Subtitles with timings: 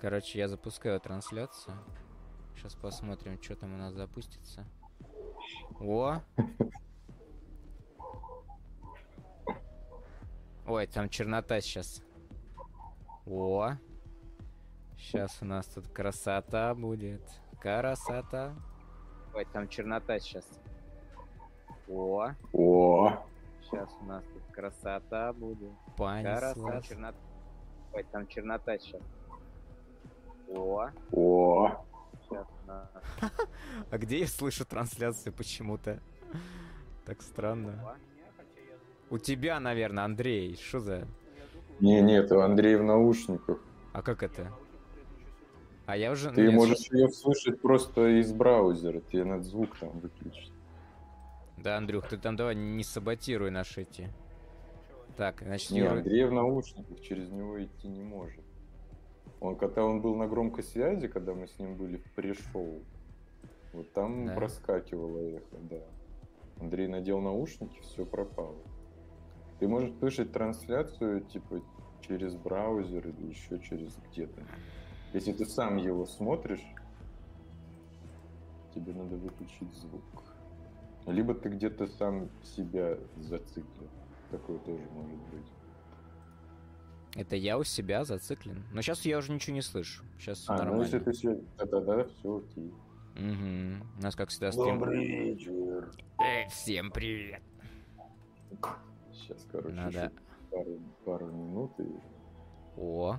[0.00, 1.76] Короче, я запускаю трансляцию.
[2.56, 4.64] Сейчас посмотрим, что там у нас запустится.
[5.78, 6.22] О!
[10.66, 12.02] Ой, там чернота сейчас.
[13.26, 13.72] О!
[14.96, 17.22] Сейчас у нас тут красота будет.
[17.60, 18.54] Красота.
[19.34, 20.46] Ой, там чернота сейчас.
[21.88, 22.30] О!
[22.54, 23.22] О,
[23.60, 25.72] Сейчас у нас тут красота будет.
[25.98, 26.54] Понеслась.
[26.54, 27.18] Красота, чернота.
[27.92, 29.02] Ой, там чернота сейчас.
[30.50, 30.88] О!
[31.12, 31.84] о.
[33.90, 36.00] А где я слышу трансляцию почему-то?
[37.04, 37.96] Так странно.
[39.10, 40.56] У тебя, наверное, Андрей.
[40.56, 41.08] Что за...
[41.80, 43.58] Не, нет, у Андрея в наушниках.
[43.92, 44.52] А как это?
[45.86, 46.30] А я уже...
[46.30, 50.52] Ты нет, можешь ее слышать просто из браузера, тебе надо звук там выключить.
[51.56, 54.12] Да, Андрюх, ты там давай не саботируй наши эти...
[55.16, 58.44] Так, значит, Не, Юра- Андрей в наушниках, через него идти не может.
[59.40, 62.80] Он, когда он был на громкой связи, когда мы с ним были в пришоу,
[63.72, 64.34] вот там Да.
[64.34, 65.80] проскакивало эхо, да.
[66.60, 68.56] Андрей надел наушники, все пропало.
[69.58, 71.62] Ты можешь слышать трансляцию, типа,
[72.02, 74.42] через браузер или еще через где-то.
[75.14, 76.64] Если ты сам его смотришь,
[78.74, 80.02] тебе надо выключить звук.
[81.06, 83.88] Либо ты где-то сам себя зациклил.
[84.30, 85.46] Такое тоже может быть.
[87.16, 88.62] Это я у себя зациклен.
[88.72, 90.04] Но сейчас я уже ничего не слышу.
[90.18, 90.82] Сейчас А, ну нормально.
[90.84, 91.40] если ты все...
[91.58, 92.72] Да-да-да, все окей.
[93.16, 93.82] Мгм.
[93.98, 94.88] У нас, как всегда, стрим...
[94.90, 95.90] вечер.
[96.20, 97.42] Эй, всем привет!
[99.12, 100.10] Сейчас, короче, Надо- еще
[100.50, 101.86] пару, пару минут и...
[102.76, 103.16] О.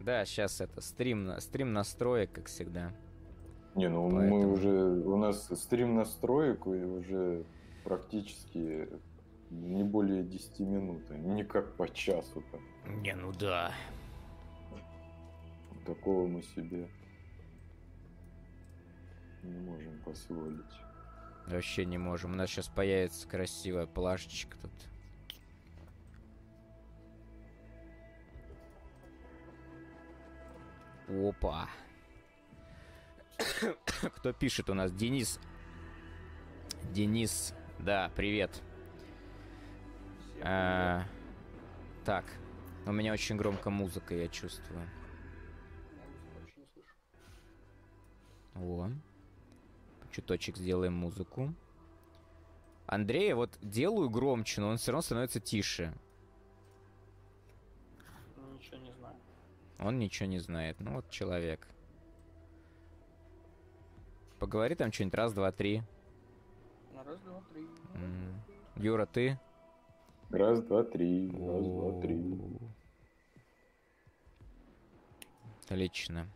[0.00, 2.92] Да, сейчас это стрим, стрим настроек, как всегда.
[3.74, 4.70] Не, ну Поэтому- мы уже...
[4.70, 7.44] У нас стрим настроек и уже
[7.84, 8.88] практически
[9.54, 13.02] не более 10 минут, а не как по часу там.
[13.02, 13.72] Не, ну да.
[15.86, 16.88] Такого мы себе
[19.42, 20.64] не можем позволить.
[21.46, 22.32] Вообще не можем.
[22.32, 24.72] У нас сейчас появится красивая плашечка тут.
[31.06, 31.68] Опа.
[34.16, 34.90] Кто пишет у нас?
[34.90, 35.38] Денис.
[36.92, 37.54] Денис.
[37.78, 38.62] Да, привет.
[40.42, 41.04] А,
[42.04, 42.24] так.
[42.86, 44.88] У меня очень громко музыка, я чувствую.
[48.54, 48.90] О.
[50.10, 51.54] Чуточек сделаем музыку.
[52.86, 55.92] Андрея вот делаю громче, но он все равно становится тише.
[58.52, 59.16] Ничего не знаю.
[59.80, 60.76] Он ничего не знает.
[60.80, 61.66] Ну вот человек.
[64.38, 65.82] Поговори там что-нибудь раз, два, три.
[66.94, 67.66] Раз, два, три.
[68.76, 69.38] Юра, ты?
[70.34, 71.30] Раз, два, три.
[71.30, 72.38] Раз, два, три.
[75.68, 76.26] Отлично.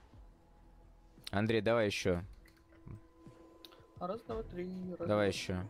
[1.32, 2.24] Андрей, давай еще.
[3.98, 4.70] Раз, два, три.
[4.96, 5.66] Раз, Давай еще.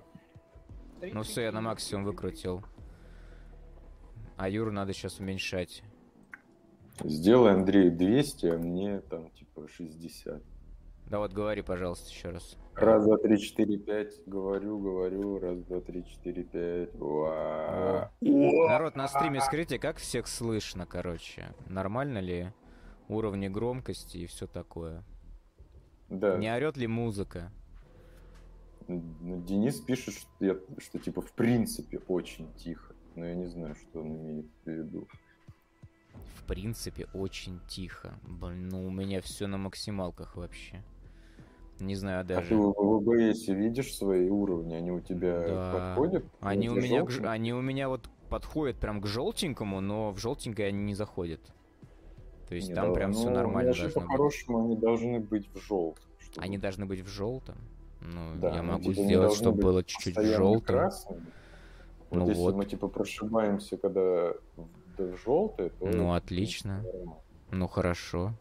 [1.00, 2.62] три, Ну три, все, я на максимум три, выкрутил.
[4.37, 5.83] А Юру надо сейчас уменьшать.
[7.03, 10.43] Сделай, Андрей, 200, а мне там типа 60.
[11.09, 12.57] Да вот говори, пожалуйста, еще раз.
[12.75, 14.21] Раз, два, три, четыре, пять.
[14.27, 15.39] Говорю, говорю.
[15.39, 16.95] Раз, два, три, четыре, пять.
[17.01, 18.11] Уа.
[18.21, 21.55] Народ, на стриме скажите, как всех слышно, короче?
[21.67, 22.53] Нормально ли
[23.09, 25.03] уровни громкости и все такое?
[26.11, 26.37] Да.
[26.37, 27.51] Не орет ли музыка?
[28.87, 32.95] Денис пишет, что, я, что типа в принципе очень тихо.
[33.15, 35.09] Но я не знаю, что он имеет в виду.
[36.37, 38.19] В принципе, очень тихо.
[38.23, 40.83] Блин, ну у меня все на максималках вообще.
[41.81, 42.55] Не знаю А ты даже.
[42.56, 44.75] в в OBS видишь свои уровни?
[44.75, 45.72] Они у тебя Да.
[45.94, 46.25] подходят?
[46.41, 50.69] Они у меня, к они у меня вот подходят прям к желтенькому, но в желтенькое
[50.69, 51.41] они не заходят.
[52.49, 53.94] То есть Не, там да, прям ну, все нормально должно быть.
[53.94, 56.05] по-хорошему они должны быть в желтом.
[56.19, 57.56] чтобы- Они должны быть в желтом.
[58.00, 60.62] Ну, Да, я могу типа, сделать, чтобы было чуть-чуть желтым.
[60.77, 61.27] красными.
[62.10, 62.55] Вот Ну если вот.
[62.56, 65.87] мы типа прошибаемся, когда в, желтое, то...
[65.87, 66.83] Ну, отлично.
[67.50, 68.34] Ну хорошо.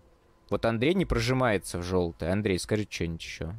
[0.50, 2.32] Вот Андрей не прожимается в желтое.
[2.32, 3.56] Андрей, скажи что-нибудь еще.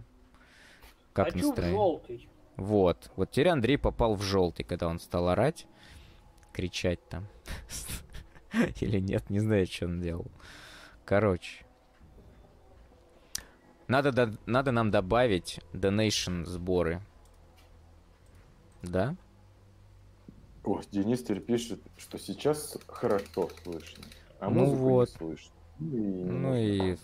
[1.12, 1.76] Как Хочу в настроение?
[1.76, 2.28] желтый.
[2.56, 3.10] Вот.
[3.16, 5.66] Вот теперь Андрей попал в желтый, когда он стал орать,
[6.52, 7.26] кричать там.
[8.80, 10.26] Или нет, не знаю, что он делал.
[11.04, 11.64] Короче.
[13.86, 17.00] Надо, до- надо нам добавить donation сборы.
[18.82, 19.16] Да?
[20.64, 24.04] О, Денис теперь пишет, что сейчас хорошо слышно,
[24.40, 25.08] а Ну музыку вот.
[25.08, 25.52] не слышно.
[25.78, 26.96] Ну и, Ну.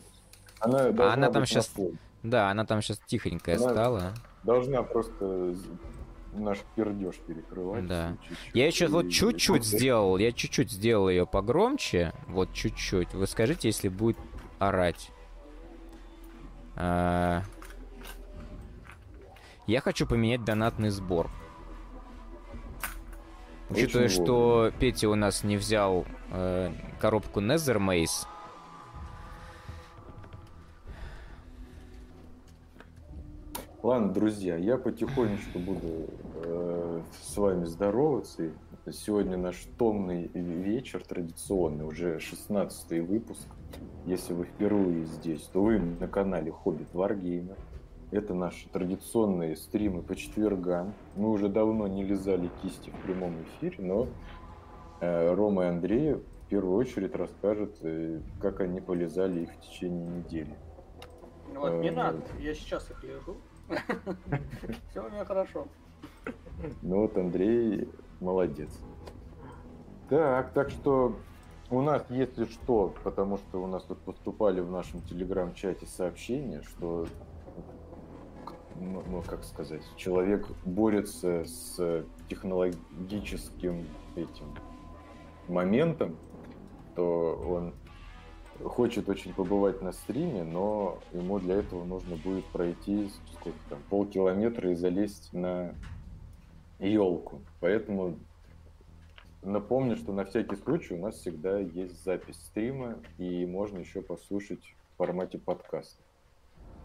[0.60, 1.98] Она, должна она там фоне.
[2.22, 4.14] Да, она там сейчас тихонькая Она- стала.
[4.42, 5.54] Должна просто
[6.32, 7.86] наш пердеж перекрывать.
[7.86, 8.16] Да.
[8.26, 8.54] чуть-чуть.
[8.54, 13.12] Я еще вот И- чуть-чуть и- сделал, я чуть-чуть сделал ее погромче, вот чуть-чуть.
[13.14, 14.18] Вы скажите, если будет
[14.58, 15.10] орать.
[16.76, 17.42] А,
[19.66, 21.30] Я хочу поменять донатный сбор.
[23.70, 28.26] Учитывая, что Петя у нас не взял э, коробку Nether Maze,
[33.84, 36.08] Ладно, друзья, я потихонечку буду
[36.42, 38.50] э, с вами здороваться.
[38.90, 43.46] Сегодня наш томный вечер традиционный, уже 16 выпуск.
[44.06, 47.58] Если вы впервые здесь, то вы на канале Хоббит Wargamer.
[48.10, 50.94] Это наши традиционные стримы по четвергам.
[51.14, 54.08] Мы уже давно не лизали кисти в прямом эфире, но
[55.02, 60.08] э, Рома и Андрей в первую очередь расскажут, э, как они полезали их в течение
[60.08, 60.56] недели.
[61.54, 63.36] Вот, не Э, надо, я сейчас их лежу.
[64.90, 65.66] Все у меня хорошо.
[66.82, 67.88] Ну вот Андрей
[68.20, 68.70] молодец.
[70.08, 71.16] Так, так что
[71.70, 77.06] у нас, если что, потому что у нас тут поступали в нашем телеграм-чате сообщения, что,
[78.76, 84.54] ну, ну, как сказать, человек борется с технологическим этим
[85.48, 86.16] моментом,
[86.94, 87.74] то он
[88.64, 94.70] хочет очень побывать на стриме, но ему для этого нужно будет пройти сколько там, полкилометра
[94.70, 95.74] и залезть на
[96.78, 97.42] елку.
[97.60, 98.16] Поэтому
[99.42, 104.74] напомню, что на всякий случай у нас всегда есть запись стрима, и можно еще послушать
[104.94, 106.02] в формате подкаста.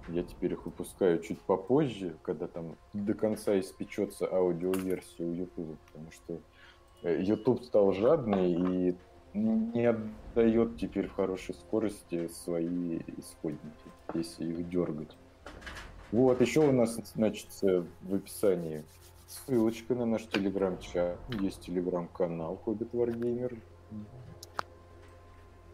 [0.07, 6.11] Я теперь их выпускаю чуть попозже, когда там до конца испечется аудиоверсия у YouTube, потому
[6.11, 6.39] что
[7.03, 8.95] э, YouTube стал жадный и
[9.33, 15.15] не отдает теперь в хорошей скорости свои исходники, если их дергать.
[16.11, 18.83] Вот, еще у нас, значит, в описании
[19.27, 21.19] ссылочка на наш телеграм-чат.
[21.39, 23.57] Есть телеграм-канал Хоббит Wargamer.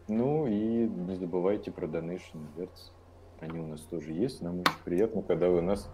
[0.08, 2.92] Ну и не забывайте про Donation Alerts.
[3.40, 4.42] Они у нас тоже есть.
[4.42, 5.90] Нам очень приятно, когда вы нас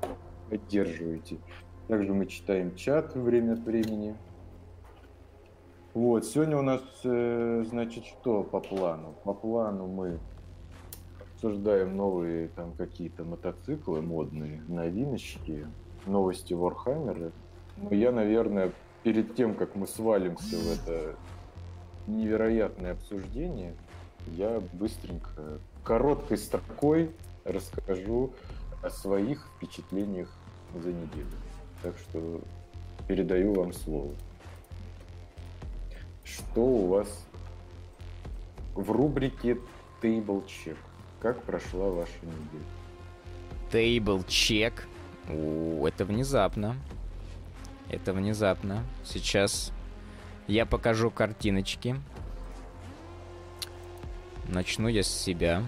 [0.50, 1.38] поддерживаете.
[1.88, 4.16] Также мы читаем чат время от времени.
[5.94, 9.14] Вот, сегодня у нас, э, значит, что по плану?
[9.24, 10.18] По плану мы
[11.34, 15.66] обсуждаем новые там какие-то мотоциклы модные, новиночки,
[16.06, 17.30] новости Warhammer.
[17.76, 18.72] Но я, наверное,
[19.02, 21.14] перед тем, как мы свалимся в это
[22.06, 23.74] невероятное обсуждение,
[24.28, 27.10] я быстренько, короткой строкой
[27.44, 28.32] расскажу
[28.82, 30.34] о своих впечатлениях
[30.74, 31.36] за неделю.
[31.82, 32.40] Так что
[33.06, 34.12] передаю вам слово.
[36.24, 37.26] Что у вас
[38.74, 39.58] в рубрике
[40.00, 40.76] Table Check?
[41.20, 42.64] Как прошла ваша неделя?
[43.70, 44.86] Тейбл чек.
[45.28, 46.76] О, это внезапно.
[47.88, 48.84] Это внезапно.
[49.04, 49.72] Сейчас
[50.46, 51.96] я покажу картиночки.
[54.48, 55.62] Начну я с себя.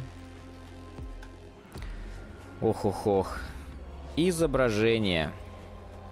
[2.61, 3.39] Ох-ох-ох.
[4.17, 5.33] Изображение.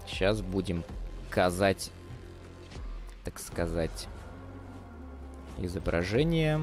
[0.07, 0.85] Сейчас будем
[1.31, 1.91] казать,
[3.25, 4.09] так сказать,
[5.67, 6.61] изображение.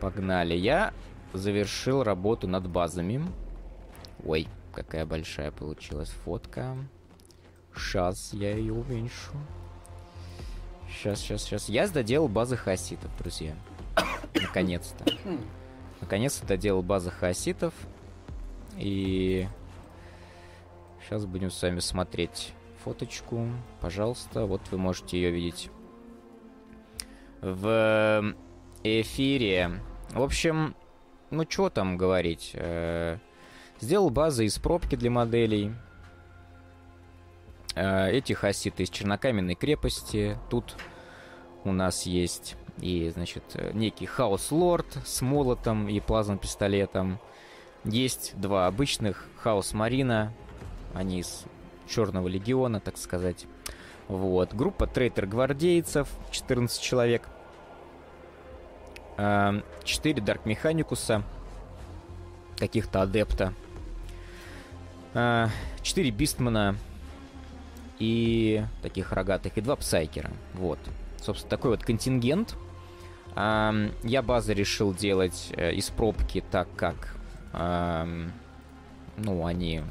[0.00, 0.54] Погнали.
[0.54, 0.92] Я
[1.32, 3.22] завершил работу над базами.
[4.24, 6.76] Ой, какая большая получилась фотка.
[7.74, 9.32] Сейчас я ее уменьшу.
[10.88, 11.68] Сейчас, сейчас, сейчас.
[11.68, 13.54] Я доделал базы хаоситов, друзья.
[14.34, 15.04] Наконец-то.
[16.00, 17.74] Наконец-то доделал базы хаоситов.
[18.76, 19.46] И
[21.02, 22.52] сейчас будем с вами смотреть
[22.84, 23.48] фоточку.
[23.80, 25.70] Пожалуйста, вот вы можете ее видеть
[27.40, 28.34] в
[28.82, 29.80] эфире.
[30.10, 30.74] В общем,
[31.30, 32.52] ну что там говорить.
[32.54, 33.18] Э,
[33.80, 35.72] Сделал базы из пробки для моделей.
[37.74, 40.36] Э, Эти хаситы из чернокаменной крепости.
[40.50, 40.76] Тут
[41.64, 47.20] у нас есть и, значит, э, некий хаос-лорд с молотом и плазмовым пистолетом.
[47.84, 50.32] Есть два обычных хаос-марина.
[50.94, 51.44] Они из
[51.86, 53.46] Черного легиона, так сказать.
[54.08, 54.54] Вот.
[54.54, 57.28] Группа трейтер-гвардейцев, 14 человек.
[59.16, 61.22] 4 Дарк Механикуса,
[62.56, 63.52] каких-то адепта.
[65.12, 66.76] 4 Бистмана
[67.98, 70.30] и таких рогатых, и 2 Псайкера.
[70.54, 70.78] Вот.
[71.20, 72.56] Собственно, такой вот контингент.
[73.34, 77.16] Ам, Я базы решил делать э, из пробки, так как,
[77.52, 78.32] ам,
[79.16, 79.82] ну, они...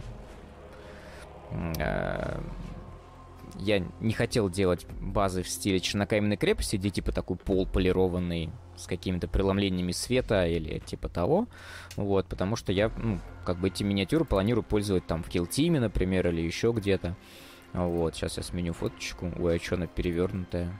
[3.59, 8.85] Я не хотел делать базы в стиле чернокаменной крепости, где типа такой пол полированный с
[8.85, 11.47] какими-то преломлениями света или типа того.
[11.95, 16.27] Вот, потому что я, ну, как бы эти миниатюры планирую пользовать там в килтиме, например,
[16.27, 17.15] или еще где-то.
[17.73, 19.31] Вот, сейчас я сменю фоточку.
[19.39, 20.79] Ой, а что она перевернутая?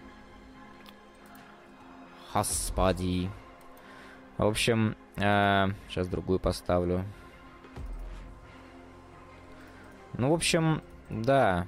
[2.33, 3.29] Господи.
[4.37, 7.03] В общем, э, сейчас другую поставлю.
[10.13, 11.65] Ну, в общем, да.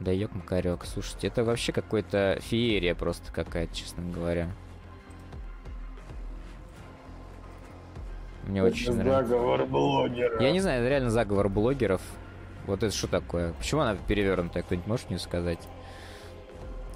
[0.00, 0.84] Да ёк макарёк.
[0.84, 4.48] Слушайте, это вообще какой-то феерия просто какая-то, честно говоря.
[8.44, 9.34] Мне очень нравится.
[9.34, 10.42] заговор блогера.
[10.42, 12.00] Я не знаю, это реально заговор блогеров.
[12.66, 13.52] Вот это что такое?
[13.54, 14.62] Почему она перевернутая?
[14.62, 15.58] Кто-нибудь может мне сказать?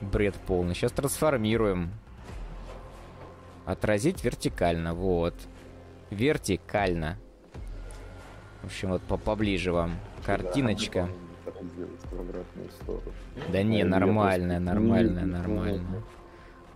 [0.01, 0.75] Бред полный.
[0.75, 1.91] Сейчас трансформируем.
[3.67, 4.95] Отразить вертикально.
[4.95, 5.35] Вот.
[6.11, 7.19] Вертикально.
[8.63, 9.97] В общем, вот по поближе вам.
[10.25, 11.07] Картиночка.
[11.07, 11.32] Да,
[11.69, 13.13] в обратную сторону.
[13.51, 16.03] Да не, А, нормальная, нормальная, Ну, нормальная.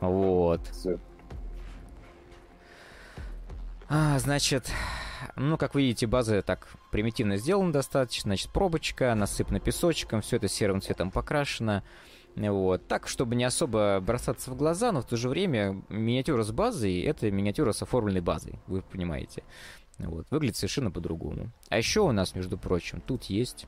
[0.00, 0.66] Вот.
[0.69, 0.99] Всё.
[3.88, 4.73] А, значит,
[5.37, 8.31] ну, как вы видите, база так примитивно сделана достаточно.
[8.31, 11.83] Значит, пробочка, насыпана песочком, все это серым цветом покрашено.
[12.35, 12.87] Вот.
[12.87, 17.00] Так, чтобы не особо бросаться в глаза, но в то же время миниатюра с базой—
[17.02, 19.43] это миниатюра с оформленной базой, вы понимаете.
[19.99, 20.26] Вот.
[20.31, 21.50] Выглядит совершенно по-другому.
[21.71, 23.66] А еще у нас, между прочим, тут есть...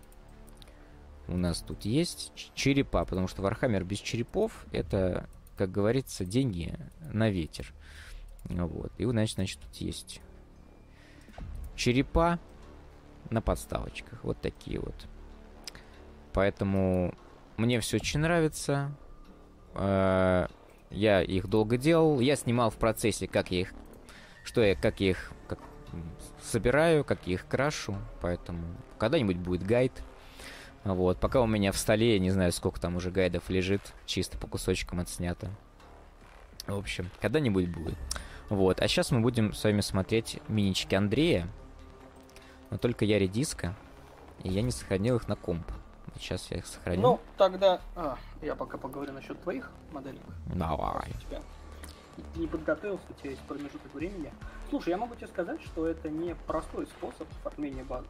[1.28, 6.74] У нас тут есть черепа, потому что Warhammer без черепов— это, как говорится, деньги
[7.12, 7.72] на ветер.
[8.44, 8.92] Вот.
[8.96, 10.22] И, значит, значит, тут есть
[11.76, 12.38] черепа
[13.30, 14.24] на подставочках.
[14.24, 14.94] Вот такие вот.
[16.32, 17.14] Поэтому
[17.56, 18.90] мне все очень нравится.
[19.74, 20.46] Э,
[20.90, 22.20] Я их долго делал.
[22.20, 23.74] Я снимал в процессе, как я их...
[24.44, 25.58] Что я, как я их как,
[26.42, 27.96] собираю, как я их крашу.
[28.22, 28.64] Поэтому
[28.98, 29.92] когда-нибудь будет гайд.
[30.84, 31.18] Вот.
[31.18, 33.80] Пока у меня в столе, я не знаю, сколько там уже гайдов лежит.
[34.06, 35.50] Чисто по кусочкам отснято.
[36.66, 37.98] В общем, когда-нибудь будет.
[38.48, 41.48] Вот, а сейчас мы будем с вами смотреть минички Андрея.
[42.70, 43.74] Но только я редиска,
[44.42, 45.66] и я не сохранил их на комп.
[46.18, 47.00] Сейчас я их сохраню.
[47.00, 50.22] Ну, тогда а, я пока поговорю насчет твоих моделек.
[50.46, 51.12] Давай.
[51.26, 51.40] Тебя
[52.36, 54.32] не подготовился, у тебя есть промежуток времени.
[54.70, 58.08] Слушай, я могу тебе сказать, что это не простой способ оформления базы.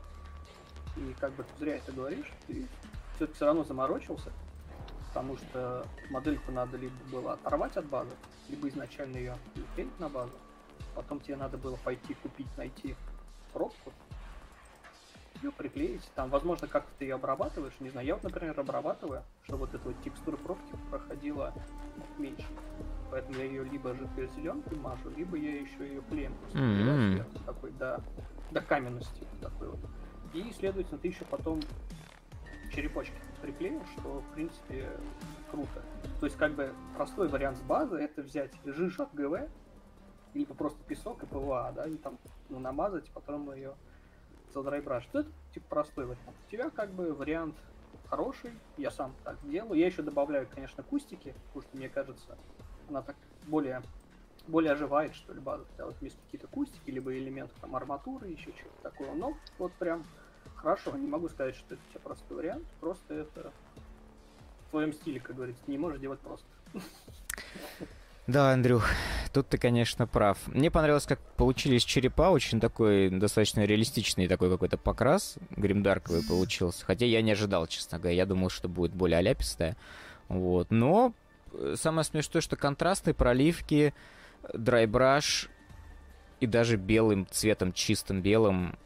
[0.99, 2.67] И как бы ты зря это говоришь, ты
[3.17, 4.33] все-таки все равно заморочился,
[5.09, 8.15] потому что модельку надо либо было оторвать от базы,
[8.49, 10.33] либо изначально ее приклеить на базу.
[10.95, 12.97] Потом тебе надо было пойти купить, найти
[13.53, 13.93] пробку,
[15.43, 16.09] ее приклеить.
[16.15, 17.75] Там, возможно, как-то ты ее обрабатываешь.
[17.81, 21.53] Не знаю, я вот, например, обрабатываю, чтобы вот эта вот текстура пробки проходила
[22.19, 22.47] меньше.
[23.11, 27.71] Поэтому я ее либо жидкой зеленкой мажу, либо я еще ее клеем просто сверху такой
[27.73, 28.03] до,
[28.51, 29.81] до каменности такой вот.
[30.35, 31.61] И, следовательно, ты еще потом
[32.73, 34.89] черепочки приклеил, что, в принципе,
[35.51, 35.83] круто.
[36.21, 39.49] То есть, как бы, простой вариант с базы это взять жиж от ГВ,
[40.35, 42.19] либо просто песок и ПВА, да, и там
[42.49, 43.75] ну, намазать, потом ее
[44.53, 45.09] за drybrush.
[45.13, 46.37] Это, типа, простой вариант.
[46.47, 47.57] У тебя, как бы, вариант
[48.09, 49.79] хороший, я сам так делаю.
[49.79, 52.37] Я еще добавляю, конечно, кустики, потому что, мне кажется,
[52.89, 53.17] она так
[53.47, 53.83] более
[54.49, 55.65] более оживает, что ли, база.
[55.65, 59.15] Когда вот вместо какие-то кустики, либо элементы там арматуры, еще чего-то такого.
[59.15, 60.05] Но вот прям
[60.57, 63.53] хорошо, не могу сказать, что это у тебя простой вариант, просто это
[64.67, 66.47] в твоем стиле, как говорится, ты не можешь делать просто.
[68.27, 68.87] Да, Андрюх,
[69.33, 70.37] тут ты, конечно, прав.
[70.49, 76.85] Мне понравилось, как получились черепа, очень такой достаточно реалистичный такой какой-то покрас, гримдарковый получился.
[76.85, 79.79] Хотя я не ожидал, честно говоря, я думал, что будет более аляпистая.
[80.29, 81.15] Вот, но
[81.55, 83.95] э, самое смешное, что контрастные проливки,
[84.55, 85.49] драйбраш
[86.41, 88.77] и даже белым цветом, чистым белым,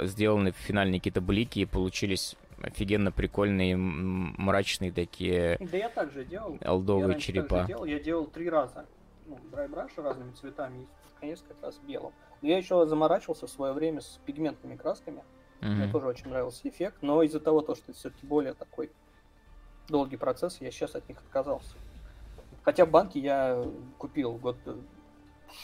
[0.00, 6.58] сделаны финальные какие-то блики и получились офигенно прикольные, мрачные такие Да я также делал.
[7.00, 7.64] я раньше также черепа.
[7.66, 7.84] делал.
[7.84, 8.86] Я делал три раза.
[9.26, 10.86] Ну, драйбраши разными цветами,
[11.20, 12.12] и несколько раз белым.
[12.42, 15.22] Но я еще заморачивался в свое время с пигментными красками.
[15.60, 15.92] Мне Мгм.
[15.92, 18.90] тоже очень нравился эффект, но из-за того, то, что это все-таки более такой
[19.88, 21.74] долгий процесс, я сейчас от них отказался.
[22.62, 23.64] Хотя банки я
[23.98, 24.56] купил год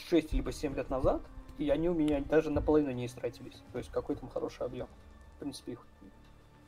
[0.08, 1.22] 6 либо 7 лет назад,
[1.58, 3.62] и они у меня даже наполовину не истратились.
[3.72, 4.88] То есть какой там хороший объем.
[5.36, 5.86] В принципе, их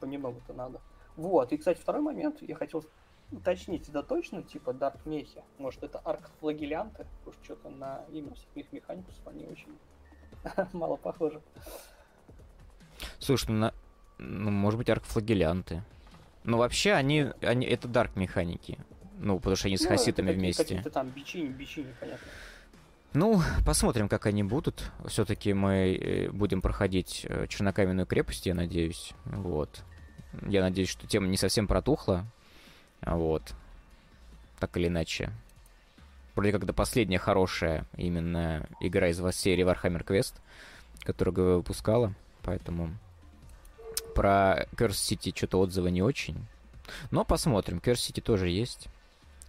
[0.00, 0.80] понемногу-то надо.
[1.16, 2.84] Вот, и, кстати, второй момент, я хотел
[3.32, 8.70] уточнить, да точно, типа Дарк Мехи, может это аркфлагелянты, потому что что-то на имя самих
[8.72, 9.76] механикусов они очень
[10.72, 11.40] мало похожи.
[13.18, 13.74] Слушай, ну, на-
[14.18, 15.82] ну, может быть, аркфлагелянты.
[16.44, 18.78] Но вообще они, они это дарк механики.
[19.18, 20.62] Ну, потому что они с Ну, хаситами какие- вместе.
[20.62, 22.26] Какие-то там бичини, бичини, понятно.
[23.16, 24.92] Ну, посмотрим, как они будут.
[25.06, 29.14] Все-таки мы э, будем проходить э, Чернокаменную крепость, я надеюсь.
[29.24, 29.82] Вот.
[30.46, 32.26] Я надеюсь, что тема не совсем протухла.
[33.00, 33.54] Вот.
[34.58, 35.32] Так или иначе.
[36.34, 40.34] Вроде как до последняя хорошая именно игра из вас серии Warhammer Quest,
[41.00, 42.12] которую ГВ выпускала.
[42.42, 42.90] Поэтому
[44.14, 46.36] про Curse City что-то отзывы не очень.
[47.10, 47.78] Но посмотрим.
[47.78, 48.88] Curiosity тоже есть.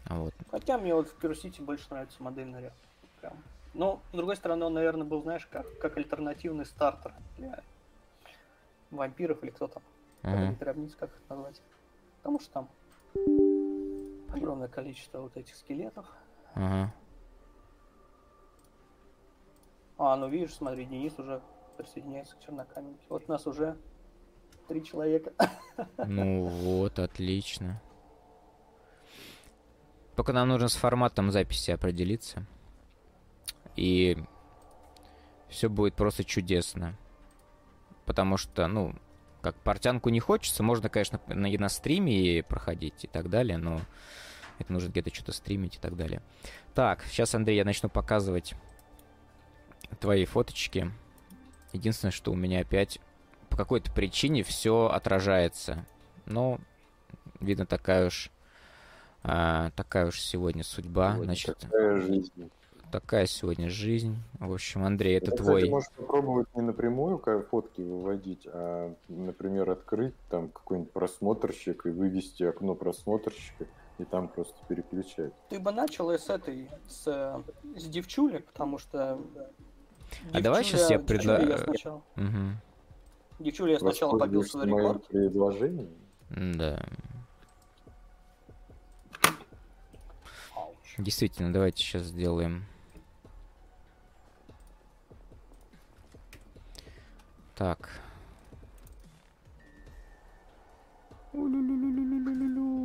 [0.05, 0.33] Вот.
[0.51, 2.73] Хотя мне вот в Curiosity больше нравится модельный ряд.
[3.19, 3.33] Прям.
[3.73, 7.63] Но, с другой стороны, он, наверное, был, знаешь, как, как альтернативный стартер для
[8.91, 9.83] вампиров или кто там.
[10.23, 10.55] Мгм.
[10.55, 11.61] Гробниц, как их назвать.
[12.17, 12.69] Потому что там
[14.33, 16.05] огромное количество вот этих скелетов.
[16.53, 16.93] Ага.
[19.97, 21.41] А, ну видишь, смотри, Денис уже
[21.77, 23.05] присоединяется к чернокаменке.
[23.09, 23.77] Вот у нас уже
[24.67, 25.31] три человека.
[25.97, 27.81] Ну вот, отлично.
[30.15, 32.45] Только нам нужно с форматом записи определиться.
[33.77, 34.17] И
[35.47, 36.95] все будет просто чудесно.
[38.05, 38.95] Потому что, ну,
[39.41, 43.79] как портянку не хочется, можно, конечно, на, и на стриме проходить и так далее, но
[44.59, 46.21] это нужно где-то что-то стримить и так далее.
[46.73, 48.55] Так, сейчас, Андрей, я начну показывать
[49.99, 50.91] твои фоточки.
[51.71, 52.99] Единственное, что у меня опять
[53.49, 55.85] по какой-то причине все отражается.
[56.25, 56.59] Но,
[57.39, 58.31] видно, такая уж
[59.23, 61.15] а, такая уж сегодня судьба.
[61.15, 62.49] Вот Значит, Такая жизнь.
[62.91, 64.17] Такая сегодня жизнь.
[64.39, 65.55] В общем, Андрей, это Ты, твой.
[65.61, 67.17] Кстати, можешь попробовать не напрямую
[67.49, 73.65] фотки выводить, а, например, открыть там какой-нибудь просмотрщик и вывести окно просмотрщика,
[73.97, 75.33] и там просто переключать.
[75.49, 77.41] Ты бы начал с этой, с, э,
[77.77, 79.19] с девчули, потому что...
[80.33, 82.57] А давай щас я девчуля предла- сначала, Мгм.
[83.39, 85.05] девчуля я сначала побил свой рекорд.
[85.07, 85.89] предложением.
[86.29, 86.85] Да.
[90.55, 90.75] Ауч.
[90.97, 92.65] Действительно, давайте сейчас сделаем.
[97.57, 97.89] Так.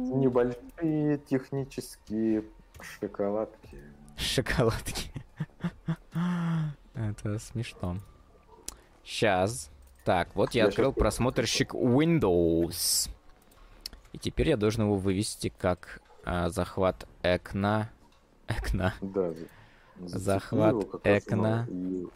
[0.08, 2.44] Небольшие технические
[2.80, 3.78] шоколадки.
[4.16, 5.12] Шоколадки.
[6.94, 7.98] Это смешно.
[9.04, 9.70] Сейчас.
[10.04, 13.10] Так, вот я Я открыл просмотрщик Windows.
[14.12, 17.90] И теперь я должен его вывести как а, захват окна.
[18.46, 18.94] Окна.
[19.02, 19.34] Да.
[20.00, 22.10] Захват его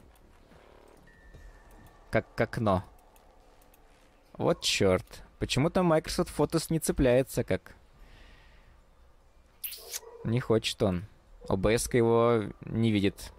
[2.10, 2.82] как окно.
[4.34, 5.22] Вот черт.
[5.38, 7.74] Почему-то Microsoft Photos не цепляется как...
[10.24, 11.04] Не хочет он.
[11.48, 13.32] OBS его не видит.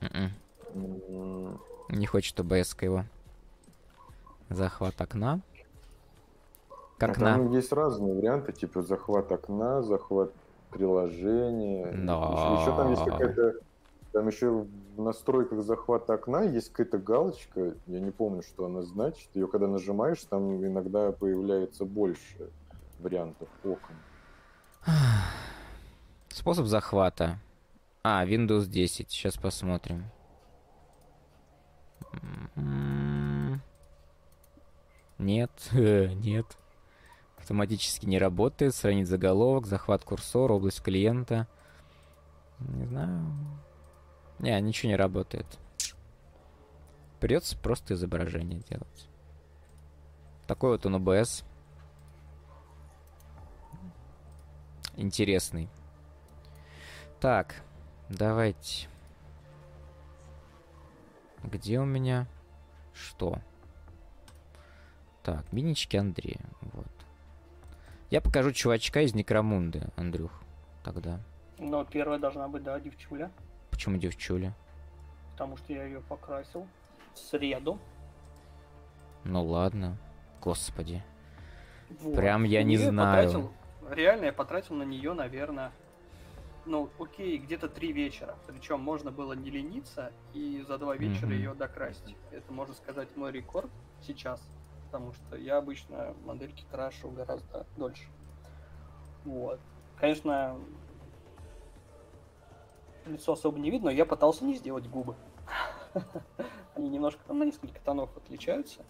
[0.00, 0.30] Мгм.
[0.74, 3.04] М, Не хочет OBS его.
[4.50, 5.40] Захват окна.
[6.98, 7.20] Как а.
[7.20, 10.32] Там есть разные варианты, типа захват окна, захват
[10.70, 11.92] приложения.
[11.92, 12.60] Да.
[12.60, 13.54] Еще, там есть какая-то...
[14.16, 14.50] Там еще
[14.96, 19.28] в настройках захвата окна есть какая-то галочка, я не помню, что она значит.
[19.34, 22.50] Ее когда нажимаешь, там иногда появляется больше
[22.98, 23.94] вариантов окон.
[26.30, 27.38] Способ захвата.
[28.02, 29.10] А, Windows 10.
[29.10, 30.06] Сейчас посмотрим.
[32.56, 33.60] М,
[35.18, 36.46] Нет, нет.
[37.36, 38.74] Автоматически не работает.
[38.74, 41.46] Сравнить заголовок, захват курсора, область клиента.
[42.60, 43.20] Не знаю.
[44.38, 45.46] Не, ничего не работает.
[47.20, 49.08] Придется просто изображение делать.
[50.46, 51.44] Такой вот он OBS.
[54.96, 55.68] Интересный.
[57.20, 57.62] Так,
[58.08, 58.88] давайте.
[61.42, 62.26] Где у меня
[62.92, 63.40] что?
[65.22, 66.44] Так, минички Андрея.
[66.60, 66.86] Вот.
[68.10, 70.30] Я покажу чувачка из Некромунды, Андрюх.
[70.84, 71.20] Тогда.
[71.58, 73.30] Но первая должна быть, да, девчуля.
[73.76, 74.54] Почему девчуля?
[75.32, 76.66] Потому что я ее покрасил
[77.12, 77.78] в среду.
[79.24, 79.98] Ну ладно.
[80.40, 81.02] Господи.
[82.00, 82.16] Вот.
[82.16, 83.26] Прям я не Её знаю.
[83.28, 83.52] потратил-
[83.94, 85.72] реально я потратил на нее, наверное,
[86.64, 88.34] ну, окей, где-то три вечера.
[88.46, 91.34] Причем можно было не лениться и за два вечера Мгм.
[91.34, 92.16] ее докрасить.
[92.30, 94.42] Это, можно сказать, мой рекорд сейчас.
[94.86, 98.08] Потому что я обычно модельки крашу гораздо дольше.
[99.26, 99.60] Вот.
[100.00, 100.56] Конечно,
[103.06, 105.14] лицо особо не видно, но я пытался не сделать губы.
[106.74, 108.80] Они немножко там на несколько тонов отличаются.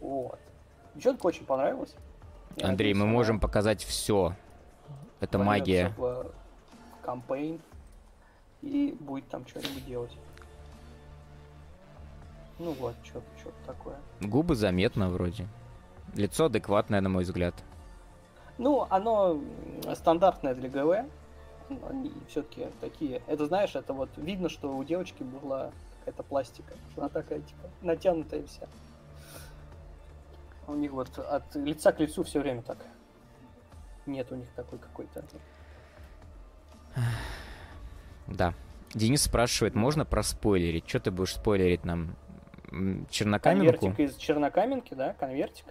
[0.00, 0.38] Вот.
[0.94, 1.94] Девчонка очень понравилась.
[2.56, 4.34] Я Андрей, надеюсь, мы она можем показать все.
[5.20, 5.94] Это магия.
[5.96, 6.32] В
[7.02, 7.60] кампейн
[8.62, 10.16] и будет там что-нибудь делать.
[12.58, 13.96] Ну вот, что что такое.
[14.20, 15.46] Губы заметно вроде.
[16.14, 17.54] Лицо адекватное, на мой взгляд.
[18.58, 19.40] Ну, оно
[19.94, 21.10] стандартное для ГВ.
[21.70, 23.22] Ну, Они все-таки такие.
[23.26, 26.74] Это знаешь, это вот видно, что у девочки была какая-то пластика.
[26.96, 28.66] Она такая, типа, натянутая вся.
[30.66, 32.78] У них вот от лица к лицу все время так.
[34.06, 35.24] Нет у них такой какой-то.
[38.26, 38.54] Да.
[38.92, 40.88] Денис спрашивает, можно проспойлерить?
[40.88, 42.16] Что ты будешь спойлерить нам?
[43.10, 43.78] Чернокаменку?
[43.78, 45.66] Конвертик из чернокаменки, да, конвертик.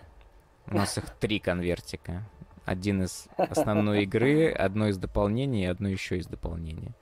[0.67, 2.23] У нас их три конвертика.
[2.65, 6.93] Один из основной игры, одно из дополнений и одно еще из дополнения.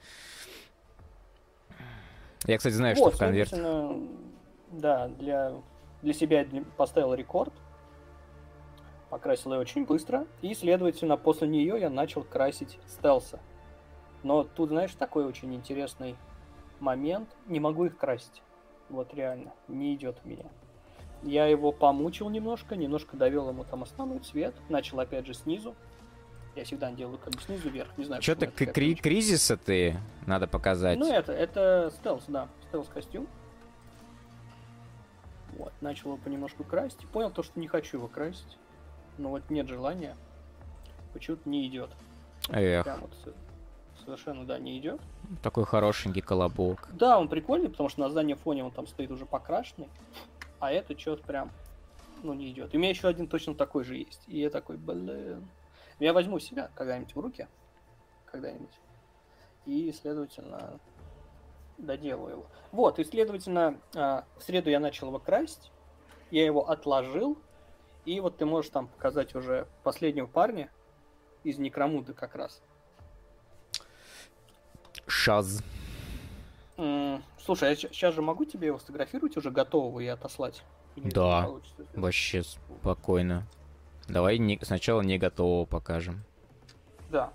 [2.46, 3.58] Я, кстати, знаю, Вот, что в конверте...
[4.72, 5.54] Да, для,
[6.02, 7.54] для себя я поставил рекорд.
[9.10, 10.28] Покрасил ее очень быстро.
[10.42, 13.40] И, следовательно, после нее я начал красить стелса.
[14.24, 16.16] Но тут, знаешь, такой очень интересный
[16.80, 17.30] момент.
[17.48, 18.44] Не могу их красить.
[18.90, 19.54] Вот реально.
[19.68, 20.46] Не идет у меня.
[21.28, 24.56] Я его помучил немножко, немножко довел ему там основной цвет.
[24.70, 25.76] Начал опять же снизу.
[26.56, 27.90] Я всегда делаю как бы снизу вверх.
[27.98, 30.98] Не знаю, Что-то кри- кризиса ты надо показать.
[30.98, 33.28] Ну, это, это стелс, да, стелс-костюм.
[35.58, 37.06] Вот, начал его понемножку красить.
[37.10, 38.58] Понял то, что не хочу его красить.
[39.18, 40.16] Но вот нет желания.
[41.14, 41.90] Почему-то не идет.
[42.50, 45.02] Эх, Прям вот со- совершенно, да, не идет.
[45.44, 46.88] такой хорошенький колобок.
[46.94, 49.90] Да, он прикольный, потому что на заднем фоне он там стоит уже покрашенный.
[50.60, 51.52] А это что-то прям,
[52.24, 52.74] ну, не идет.
[52.74, 54.24] У меня еще один точно такой же есть.
[54.28, 55.48] И я такой, блин.
[56.00, 57.48] Я возьму себя когда-нибудь в руки.
[58.26, 58.80] Когда-нибудь.
[59.66, 60.80] И, следовательно,
[61.78, 62.46] доделаю его.
[62.72, 65.72] Вот, и, следовательно, а, в среду я начал его красить.
[66.32, 67.38] Я его отложил.
[68.06, 70.72] И вот ты можешь там показать уже последнего парня
[71.44, 72.62] из Некромуды как раз.
[75.08, 75.62] Шаз.
[76.78, 80.64] Слушай, я сейчас же могу тебе его сфотографировать уже готового и отослать?
[80.96, 81.50] Или Да.
[81.96, 83.44] Вообще спокойно.
[84.08, 86.24] Давай не- сначала не готового покажем.
[87.10, 87.32] Да.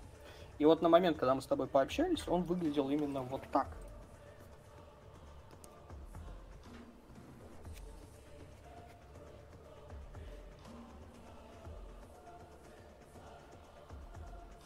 [0.59, 3.67] И вот на момент, когда мы с тобой пообщались, он выглядел именно вот так.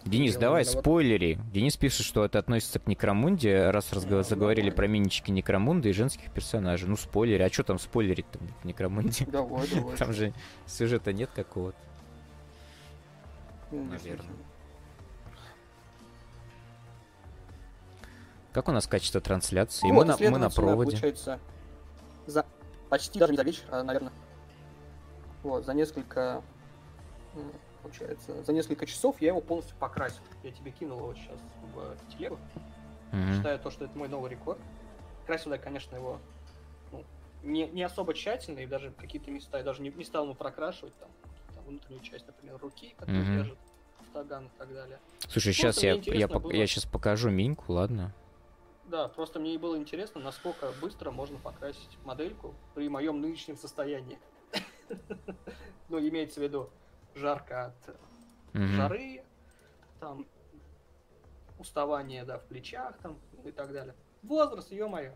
[0.08, 1.40] Денис, давай спойлери.
[1.52, 6.88] Денис пишет, что это относится к Некромунде, раз заговорили про минички Некромунда и женских персонажей.
[6.88, 7.42] Ну, спойлери.
[7.44, 9.26] А что там спойлерить-то в Некромунде?
[9.26, 9.98] Давай, давай.
[9.98, 10.34] Там же
[10.66, 11.78] сюжета нет какого-то.
[13.72, 14.36] Ну, наверное.
[18.54, 19.92] Как у нас качество трансляции?
[19.92, 20.92] Вот, мы, на, мы на проводе.
[20.92, 21.40] Получается,
[22.26, 22.46] за
[22.90, 24.12] почти даже не за вечер, а, наверное,
[25.44, 26.42] вот, за несколько,
[27.88, 30.22] получается, за несколько часов я его полностью покрасил.
[30.44, 31.40] Я тебе кинул его сейчас
[31.74, 32.38] в телегу.
[33.12, 33.34] Мгм.
[33.34, 34.60] Считаю то, что это мой новый рекорд.
[35.26, 36.20] Красил я, конечно, его
[36.92, 37.04] ну,
[37.44, 40.98] не, не особо тщательно, и даже какие-то места я даже не, не стал ему прокрашивать,
[41.00, 41.10] там,
[41.56, 43.36] там внутреннюю часть, например, руки, которая Мгм.
[43.36, 43.58] держит
[44.10, 45.00] стаган и так далее.
[45.28, 46.52] Слушай, Просто сейчас я, я, было.
[46.52, 48.14] я сейчас покажу Миньку, ладно?
[48.86, 54.20] Да, просто мне было интересно, насколько быстро можно покрасить модельку при моем нынешнем состоянии.
[55.90, 56.70] Ну, имеется в виду
[57.18, 58.00] жарко от
[58.54, 58.68] Мгм.
[58.76, 59.24] жары,
[60.00, 60.26] там
[61.60, 63.96] уставание, да, в плечах, там, и так далее.
[64.24, 65.12] Возраст, ё-моё.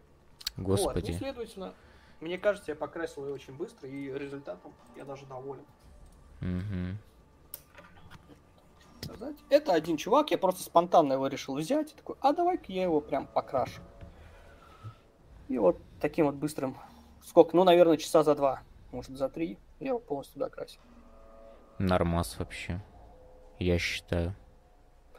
[0.58, 1.12] Вот, ну, Господи.
[1.12, 1.74] следовательно,
[2.20, 5.66] мне кажется, я покрасил ее очень быстро, и результатом я даже доволен.
[6.42, 6.98] Мгм.
[9.04, 9.36] сказать.
[9.50, 11.92] Это один чувак, я просто спонтанно его решил взять.
[11.92, 13.82] И такой, а давай-ка я его прям покрашу.
[15.48, 16.78] И вот таким вот быстрым,
[17.26, 18.62] сколько, ну, наверное, часа за два,
[18.92, 20.80] может, за три, я его полностью докрасил.
[21.82, 22.82] Нормас вообще.
[23.60, 24.36] Я считаю.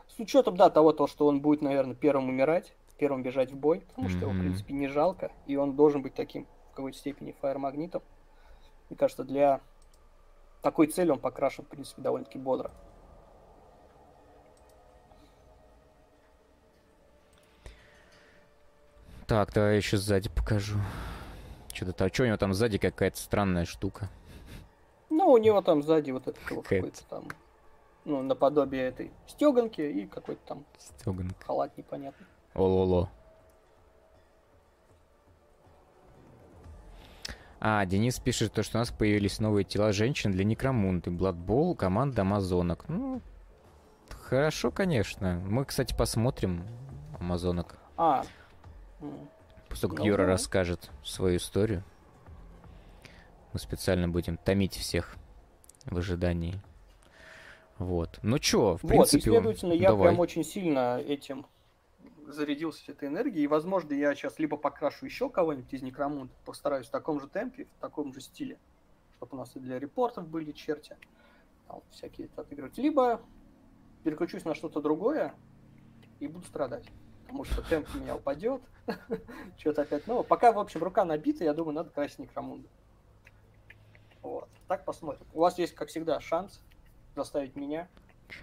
[0.09, 3.81] С учетом, да, того, то, что он будет, наверное, первым умирать, первым бежать в бой,
[3.81, 7.35] потому что его, в принципе, не жалко, и он должен быть таким, в какой-то степени,
[7.41, 8.03] фаер-магнитом.
[8.91, 9.61] Мне кажется, для
[10.61, 12.71] такой цели он покрашен, в принципе, довольно-таки бодро.
[19.27, 20.79] Так, давай еще сзади покажу.
[21.73, 24.11] Что-то там, что у него там сзади какая-то странная штука.
[25.33, 26.87] У него там сзади вот это вот Какая-то.
[26.87, 27.29] какой-то там,
[28.05, 31.35] ну, наподобие этой стеганки и какой-то там Стёганка.
[31.47, 32.27] халат непонятный.
[32.55, 33.09] Ололо.
[37.61, 41.11] А, Денис пишет, то, что у нас появились новые тела женщин для Некромунды.
[41.11, 42.89] Бладбол, команда Амазонок.
[42.89, 43.23] Ну,
[44.11, 45.41] хорошо, конечно.
[45.47, 46.67] Мы, кстати, посмотрим
[47.21, 47.79] Амазонок.
[47.97, 48.25] А,
[48.99, 51.85] того, как Ну, Юра расскажет свою историю.
[53.53, 55.15] Мы специально будем томить всех
[55.87, 56.61] в ожидании.
[57.79, 58.19] Вот.
[58.23, 59.23] Ну чё, в вот, принципе...
[59.23, 60.09] следовательно, я давай.
[60.09, 61.47] прям очень сильно этим
[62.27, 66.91] зарядился этой энергией, и, возможно, я сейчас либо покрашу еще кого-нибудь из Некромунда, постараюсь в
[66.91, 68.59] таком же темпе, в таком же стиле,
[69.17, 70.97] чтобы у нас и для репортов были черти,
[71.69, 73.21] там всякие отыгрывать, либо
[74.05, 75.35] переключусь на что-то другое
[76.21, 76.87] и буду страдать,
[77.23, 78.63] потому что темп у меня упадет,
[79.59, 80.25] что-то опять новое.
[80.25, 82.69] Пока, в общем, рука набита, я думаю, надо красить Некромунда.
[84.23, 85.27] Вот, так посмотрим.
[85.35, 86.63] У вас есть, как всегда, шанс
[87.15, 87.89] заставить меня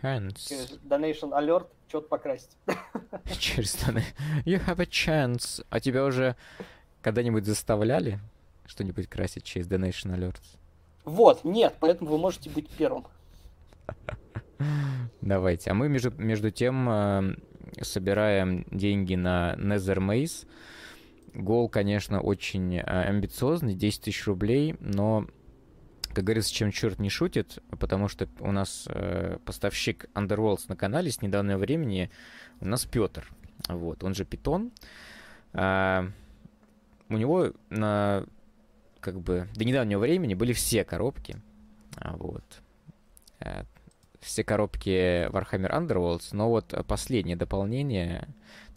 [0.04, 0.48] Chance.
[0.48, 2.56] через Donation Alert что-то покрасить.
[3.40, 4.04] Через стороны.
[4.46, 5.66] You have a chance.
[5.72, 6.36] А тебя уже
[7.02, 8.20] когда-нибудь заставляли
[8.68, 10.44] что-нибудь красить через Donation Alerts?
[11.04, 13.08] Вот, нет, поэтому вы можете быть первым.
[15.22, 15.72] Давайте.
[15.72, 17.36] А мы между, между тем э,
[17.82, 20.46] собираем деньги на Nether Maze.
[21.34, 25.26] Гол, конечно, очень э, амбициозный, 10 тысяч рублей, но,
[26.14, 31.12] как говорится, чем черт не шутит, потому что у нас э, поставщик Underworlds на канале
[31.12, 32.10] с недавнего времени
[32.62, 33.32] у нас Петр.
[33.68, 34.72] Вот, он же Питон.
[35.54, 36.10] А,
[37.10, 38.26] у него на
[39.00, 41.38] как бы до недавнего времени были все коробки.
[41.98, 42.44] А, вот.
[43.40, 43.64] Э,
[44.20, 48.28] все коробки Warhammer Underworlds, но вот последнее дополнение,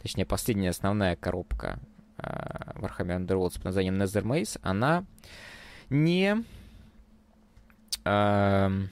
[0.01, 1.79] точнее, последняя основная коробка
[2.17, 5.05] uh, Warhammer Underworlds под названием Nether Maze, она
[5.89, 6.43] не,
[8.03, 8.87] uh,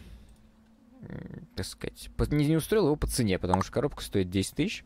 [1.56, 4.86] так сказать, не, не устроила его по цене, потому что коробка стоит 10 тысяч.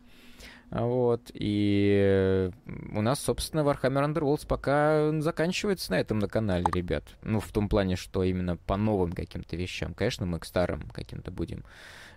[0.72, 2.50] Вот, и
[2.92, 7.04] у нас, собственно, Warhammer Underworlds пока заканчивается на этом на канале, ребят.
[7.22, 9.94] Ну, в том плане, что именно по новым каким-то вещам.
[9.94, 11.64] Конечно, мы к старым каким-то будем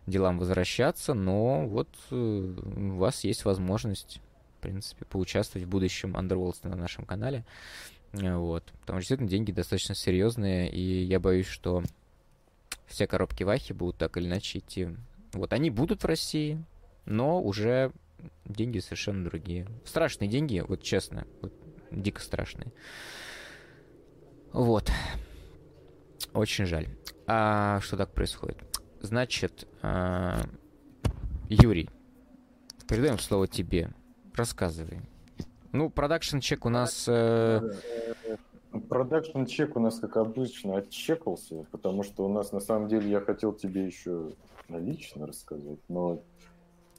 [0.07, 4.21] делам возвращаться, но вот э, у вас есть возможность,
[4.57, 7.45] в принципе, поучаствовать в будущем Underworlds на нашем канале.
[8.13, 8.65] Вот.
[8.81, 11.83] Потому что действительно деньги достаточно серьезные, и я боюсь, что
[12.87, 14.89] все коробки Вахи будут так или иначе идти.
[15.33, 16.65] Вот они будут в России,
[17.05, 17.93] но уже
[18.45, 19.67] деньги совершенно другие.
[19.85, 21.53] Страшные деньги, вот честно, вот,
[21.91, 22.73] дико страшные.
[24.53, 24.91] Вот.
[26.33, 26.89] Очень жаль.
[27.27, 28.59] А что так происходит?
[29.01, 30.43] Значит, а,
[31.49, 31.91] Юрий,
[32.89, 33.91] передаем слово тебе.
[34.35, 35.01] Рассказывай.
[35.73, 37.07] Ну, продакшн чек у нас...
[37.09, 37.61] Э,
[38.89, 43.21] продакшн чек у нас, как обычно, отчекался, потому что у нас, на самом деле, я
[43.21, 44.33] хотел тебе еще
[44.69, 46.23] лично рассказать, но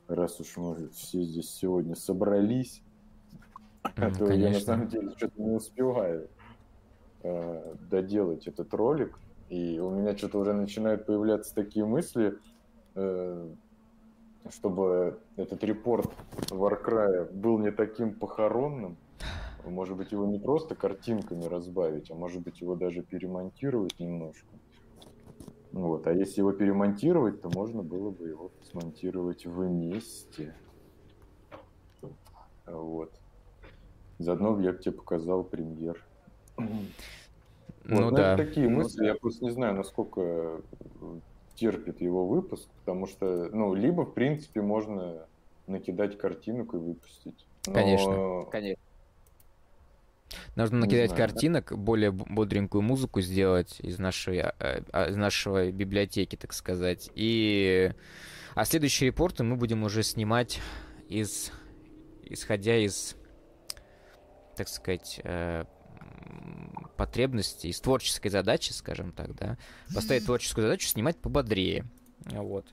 [0.07, 2.81] раз уж мы все здесь сегодня собрались,
[3.83, 6.29] mm, то я на самом деле что-то не успеваю
[7.23, 9.17] э, доделать этот ролик.
[9.49, 12.37] И у меня что-то уже начинают появляться такие мысли,
[12.95, 13.49] э,
[14.49, 16.09] чтобы этот репорт
[16.49, 18.97] Warcry был не таким похоронным.
[19.65, 24.47] Может быть, его не просто картинками разбавить, а может быть, его даже перемонтировать немножко.
[25.71, 26.07] Вот.
[26.07, 30.55] А если его перемонтировать, то можно было бы его смонтировать вместе.
[32.65, 33.11] Вот.
[34.17, 36.03] Заодно я бы тебе показал премьер.
[36.57, 38.37] Ну вот, да.
[38.37, 39.05] такие мысли.
[39.05, 40.61] Я просто не знаю, насколько
[41.59, 45.27] терпит его выпуск, потому что, ну, либо, в принципе, можно
[45.67, 47.45] накидать картинку и выпустить.
[47.67, 47.73] Но...
[47.73, 48.83] Конечно, конечно.
[50.55, 51.75] Нужно не накидать знаю, картинок, да?
[51.75, 57.09] более бодренькую музыку сделать из нашей, а, а, из нашей библиотеки, так сказать.
[57.15, 57.91] И...
[58.55, 60.59] А следующие репорты мы будем уже снимать
[61.07, 61.51] из...
[62.23, 63.15] исходя из,
[64.55, 65.19] так сказать,
[66.09, 69.57] э, потребностей, из творческой задачи, скажем так, да.
[69.93, 71.85] Поставить творческую задачу снимать пободрее.
[72.25, 72.65] Вот.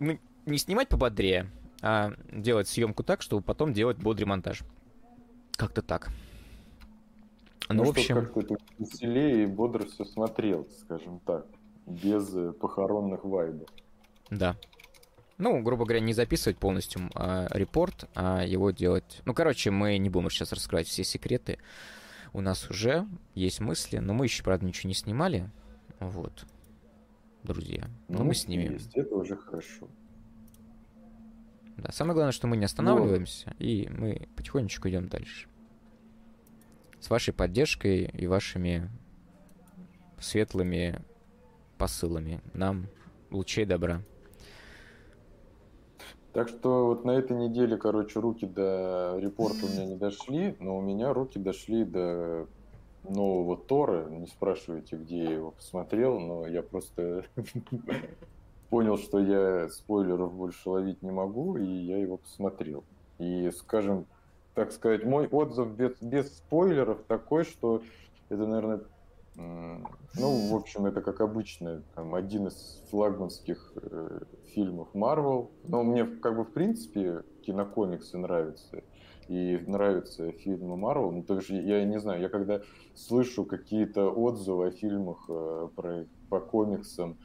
[0.00, 1.50] Ну, не снимать пободрее,
[1.82, 4.62] а делать съемку так, чтобы потом делать бодрый монтаж.
[5.56, 6.08] Как-то так.
[7.68, 8.14] Ну, в общем...
[8.14, 11.46] как-то это веселее и бодро все смотрел, скажем так,
[11.86, 13.68] без э, похоронных вайбов.
[14.30, 14.56] Да.
[15.38, 19.22] Ну, грубо говоря, не записывать полностью а, репорт, а его делать...
[19.24, 21.58] Ну, короче, мы не будем сейчас раскрывать все секреты.
[22.32, 25.50] У нас уже есть мысли, но мы еще, правда, ничего не снимали.
[26.00, 26.46] Вот.
[27.42, 27.88] Друзья.
[28.08, 28.74] Но ну, мы снимем.
[28.74, 29.88] Есть, это уже хорошо.
[31.76, 33.64] Да, самое главное, что мы не останавливаемся, ну...
[33.64, 35.48] и мы потихонечку идем дальше
[37.00, 38.90] с вашей поддержкой и вашими
[40.18, 41.00] светлыми
[41.76, 42.40] посылами.
[42.54, 42.88] Нам
[43.30, 44.02] лучей добра.
[46.32, 50.78] Так что вот на этой неделе, короче, руки до репорта у меня не дошли, но
[50.78, 52.46] у меня руки дошли до
[53.08, 54.08] нового Тора.
[54.10, 57.24] Не спрашивайте, где я его посмотрел, но я просто
[58.70, 62.84] понял, что я спойлеров больше ловить не могу, и я его посмотрел.
[63.18, 64.06] И, скажем,
[64.54, 67.82] так сказать, мой отзыв без, без спойлеров такой, что
[68.28, 68.80] это, наверное,
[69.38, 75.50] ну, в общем, это как обычно, там, один из флагманских э, фильмов Marvel.
[75.64, 78.82] Но мне, как бы, в принципе, кинокомиксы нравятся.
[79.28, 81.12] И нравятся фильмы Marvel.
[81.12, 82.62] Ну, то есть, я не знаю, я когда
[82.94, 87.16] слышу какие-то отзывы о фильмах э, про, по комиксам,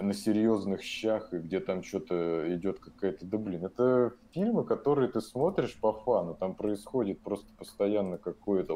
[0.00, 3.26] на серьезных щах, и где там что-то идет какая-то...
[3.26, 8.74] Да блин, это фильмы, которые ты смотришь по фану, там происходит просто постоянно какое-то...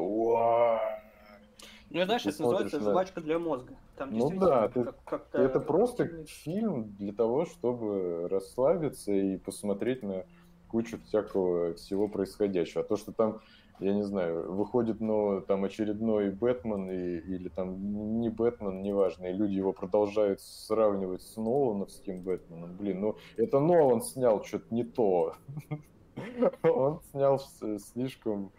[1.89, 2.91] Ну, знаешь, это называется на...
[2.91, 3.75] жвачка для мозга.
[3.95, 10.25] Там ну да, ты, как это просто фильм для того, чтобы расслабиться и посмотреть на
[10.67, 12.81] кучу всякого всего происходящего.
[12.81, 13.41] А то, что там
[13.79, 19.33] я не знаю, выходит, ну, там очередной Бэтмен и, или там не Бэтмен, неважно, и
[19.33, 22.75] люди его продолжают сравнивать с Нолановским Бэтменом.
[22.77, 25.35] Блин, ну, это Нолан снял что-то не то.
[26.63, 27.41] Он снял
[27.79, 28.53] слишком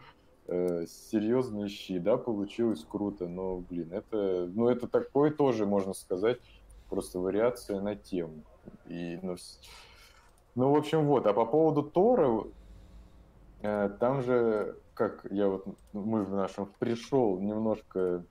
[0.47, 6.39] серьезные щи, да, получилось круто, но, блин, это, ну, это такой тоже, можно сказать,
[6.89, 8.43] просто вариация на тему.
[8.87, 9.37] И, ну,
[10.55, 11.27] ну, в общем, вот.
[11.27, 12.45] А по поводу Тора,
[13.61, 18.25] э, там же, как я вот, мы в нашем пришел немножко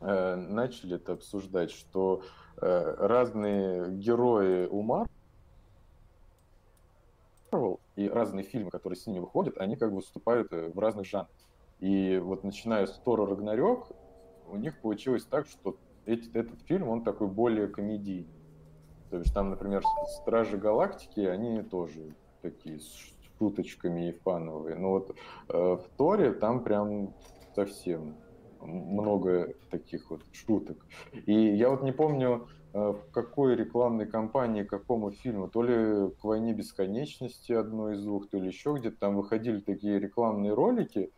[0.00, 2.22] э, начали это обсуждать, что
[2.56, 5.15] э, разные герои у Марвел
[7.96, 11.30] и разные фильмы, которые с ними выходят, они как бы выступают э, в разных жанрах.
[11.80, 13.88] И вот начиная с Тора Рагнарёк,
[14.48, 18.28] у них получилось так, что эти, этот фильм, он такой более комедийный.
[19.10, 19.82] То есть там, например,
[20.20, 24.76] Стражи Галактики, они тоже такие с шуточками и фановые.
[24.76, 25.16] Но вот
[25.48, 27.14] э, в Торе там прям
[27.54, 28.16] совсем
[28.60, 30.86] много таких вот шуток.
[31.26, 36.52] И я вот не помню, в какой рекламной кампании, какому фильму, то ли к «Войне
[36.52, 41.10] бесконечности» одной из двух, то ли еще где-то там выходили такие рекламные ролики,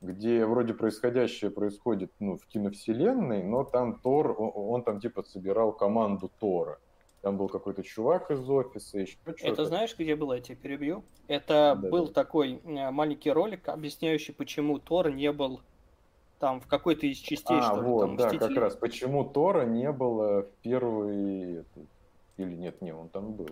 [0.00, 5.72] где вроде происходящее происходит ну, в киновселенной, но там Тор, он, он там типа собирал
[5.72, 6.78] команду Тора.
[7.22, 9.46] Там был какой-то чувак из офиса, еще что-то.
[9.46, 11.04] Это знаешь, где было, я тебя перебью?
[11.28, 12.12] Это да, был да.
[12.14, 15.60] такой э, маленький ролик, объясняющий, почему Тор не был
[16.38, 18.76] там в какой-то из частей, а, что вот, там, да, как раз.
[18.76, 21.64] Почему Тора не было в первый...
[22.36, 23.48] Или нет, не, он там был.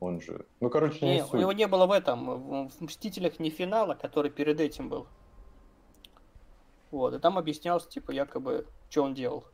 [0.00, 0.46] Он же...
[0.60, 4.30] Ну, короче, не, не у него не было в этом, в «Мстителях» не финала, который
[4.30, 5.06] перед этим был.
[6.90, 9.44] Вот, и там объяснялось, типа, якобы, что он делал.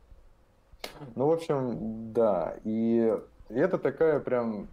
[1.15, 2.57] Ну, в общем, да.
[2.63, 3.13] И
[3.49, 4.67] это такая прям,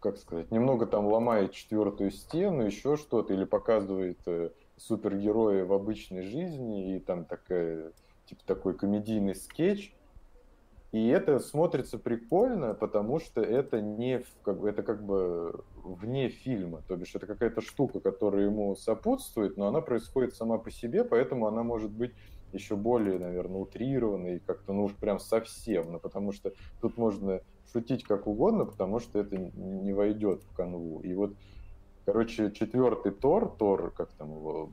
[0.00, 6.22] как сказать, немного там ломает четвертую стену, еще что-то, или показывает э, супергероя в обычной
[6.22, 7.92] жизни, и там такая,
[8.26, 9.92] типа такой комедийный скетч.
[10.90, 16.82] И это смотрится прикольно, потому что это не как бы, это как бы вне фильма,
[16.88, 21.46] то бишь это какая-то штука, которая ему сопутствует, но она происходит сама по себе, поэтому
[21.46, 22.12] она может быть
[22.54, 27.42] еще более, наверное, утрированный, и как-то, ну уж прям совсем, ну потому что тут можно
[27.70, 31.00] шутить как угодно, потому что это не войдет в канву.
[31.00, 31.34] И вот,
[32.08, 34.70] короче, четвертый Тор, Тор, как там его?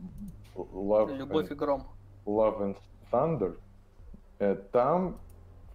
[0.55, 1.83] Love Любовь and, и гром.
[2.25, 2.77] Love and
[3.11, 3.57] Thunder,
[4.39, 5.17] э, там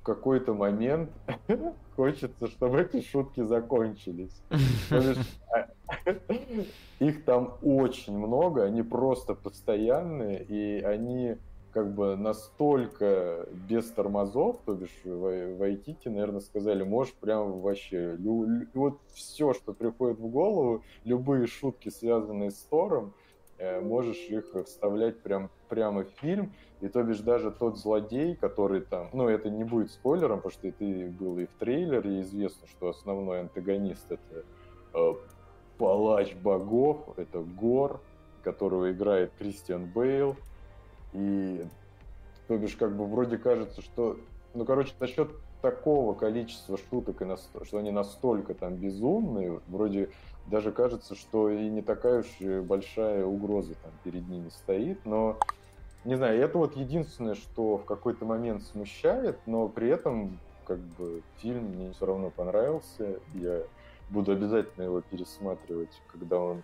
[0.00, 1.10] в какой-то момент
[1.96, 4.40] хочется, чтобы эти шутки закончились.
[4.90, 5.66] А,
[6.98, 11.36] их там очень много, они просто постоянные, и они
[11.72, 18.16] как бы настолько без тормозов, то бишь в, в IT, наверное, сказали, можешь прям вообще,
[18.16, 23.12] лю, вот все, что приходит в голову, любые шутки, связанные с Тором,
[23.58, 28.80] э, можешь их вставлять прям, прямо в фильм, и то бишь даже тот злодей, который
[28.80, 32.88] там, ну это не будет спойлером, потому что это было и в трейлере, известно, что
[32.88, 34.44] основной антагонист это
[34.94, 35.14] э,
[35.78, 38.00] палач богов, это Гор,
[38.42, 40.36] которого играет Кристиан Бейл,
[41.12, 41.64] и,
[42.48, 44.18] то бишь, как бы вроде кажется, что...
[44.54, 45.30] Ну, короче, за счет
[45.62, 47.50] такого количества шуток, и наст...
[47.64, 50.10] что они настолько там безумные, вроде
[50.46, 55.38] даже кажется, что и не такая уж большая угроза там перед ними стоит, но
[56.04, 61.22] не знаю, это вот единственное, что в какой-то момент смущает, но при этом как бы
[61.38, 63.62] фильм мне все равно понравился, я
[64.08, 66.62] буду обязательно его пересматривать, когда он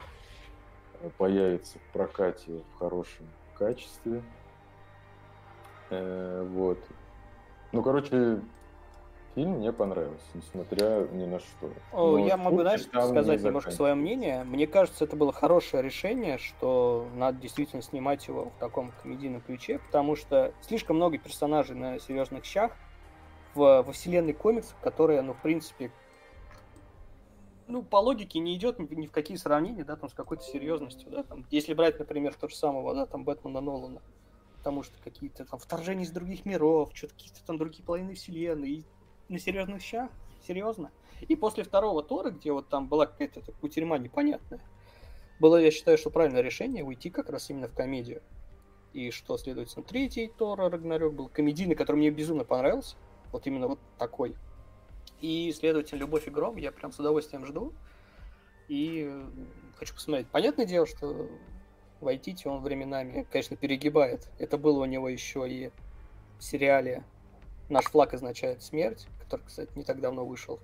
[1.18, 3.26] появится в прокате в хорошем
[3.58, 4.22] качестве.
[5.90, 6.78] Э, вот.
[7.72, 8.40] Ну, короче,
[9.34, 11.70] фильм мне понравился, несмотря ни на что.
[11.92, 14.44] О, я могу, знаешь, сказать немножко свое мнение.
[14.44, 19.78] Мне кажется, это было хорошее решение, что надо действительно снимать его в таком комедийном ключе,
[19.78, 22.72] потому что слишком много персонажей на серьезных щах
[23.54, 25.90] в, во вселенной комиксов, которые, ну, в принципе,
[27.68, 31.22] ну, по логике не идет ни, в какие сравнения, да, там, с какой-то серьезностью, да,
[31.22, 34.02] там, если брать, например, то же самого, да, там, Бэтмена Нолана,
[34.58, 38.84] потому что какие-то там вторжения из других миров, что-то какие-то там другие половины вселенной, и
[39.28, 40.10] на серьезных щах,
[40.46, 40.90] серьезно.
[41.28, 44.60] И после второго Тора, где вот там была какая-то кутерьма непонятная,
[45.40, 48.22] было, я считаю, что правильное решение уйти как раз именно в комедию.
[48.92, 52.96] И что, следовательно, третий Тор Рагнарёк был комедийный, который мне безумно понравился.
[53.32, 54.34] Вот именно вот такой.
[55.20, 57.72] И, следовательно, «Любовь и гром» я прям с удовольствием жду.
[58.68, 59.10] И
[59.76, 60.28] хочу посмотреть.
[60.28, 61.28] Понятное дело, что
[62.00, 64.28] Вайтити он временами, конечно, перегибает.
[64.38, 65.70] Это было у него еще и
[66.38, 67.04] в сериале
[67.68, 70.60] «Наш флаг означает смерть», который, кстати, не так давно вышел.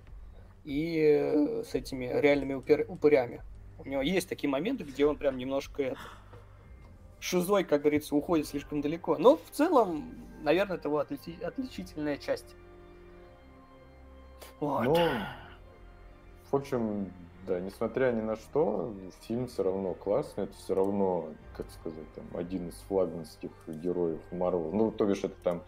[0.65, 3.43] И с этими реальными упыр- упырями.
[3.79, 5.99] У него есть такие моменты, где он прям немножко это,
[7.19, 9.17] шизой, как говорится, уходит слишком далеко.
[9.17, 12.55] Но в целом, наверное, это его отличи- отличительная часть.
[14.63, 14.85] Вот.
[14.85, 14.97] Ну,
[16.53, 17.11] в общем,
[17.49, 22.25] да, несмотря ни на что, фильм все равно классный, это все равно, как сказать, там,
[22.35, 24.71] один из флагманских героев Марвел.
[24.73, 25.63] Ну, то бишь, это там,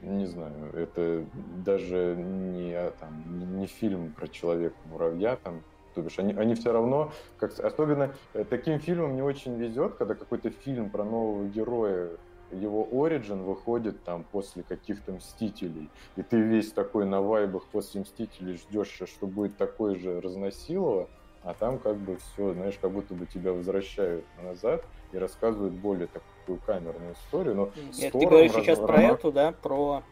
[0.00, 1.24] не знаю, это
[1.64, 5.62] даже не, а, там, не фильм про Человека-муравья, там,
[5.94, 10.16] то бишь, они, они все равно, как, особенно э, таким фильмам не очень везет, когда
[10.16, 12.10] какой-то фильм про нового героя
[12.52, 18.56] его оригин выходит там после каких-то Мстителей, и ты весь такой на вайбах после Мстителей
[18.56, 21.08] ждешь, что будет такой же разносилово,
[21.42, 26.06] а там как бы все, знаешь, как будто бы тебя возвращают назад и рассказывают более
[26.06, 27.54] такую камерную историю.
[27.54, 30.02] Но Нет, ты говоришь сейчас про эту, да, про,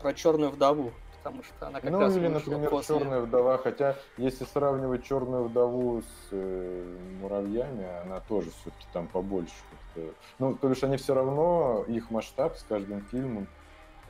[0.00, 0.92] про черную вдову
[1.22, 2.98] потому что она как ну, раз или, например, после...
[2.98, 9.52] Черная вдова, хотя если сравнивать Черную вдову с э, муравьями, она тоже все-таки там побольше.
[10.00, 10.14] Как-то.
[10.38, 13.46] Ну, то бишь они все равно, их масштаб с каждым фильмом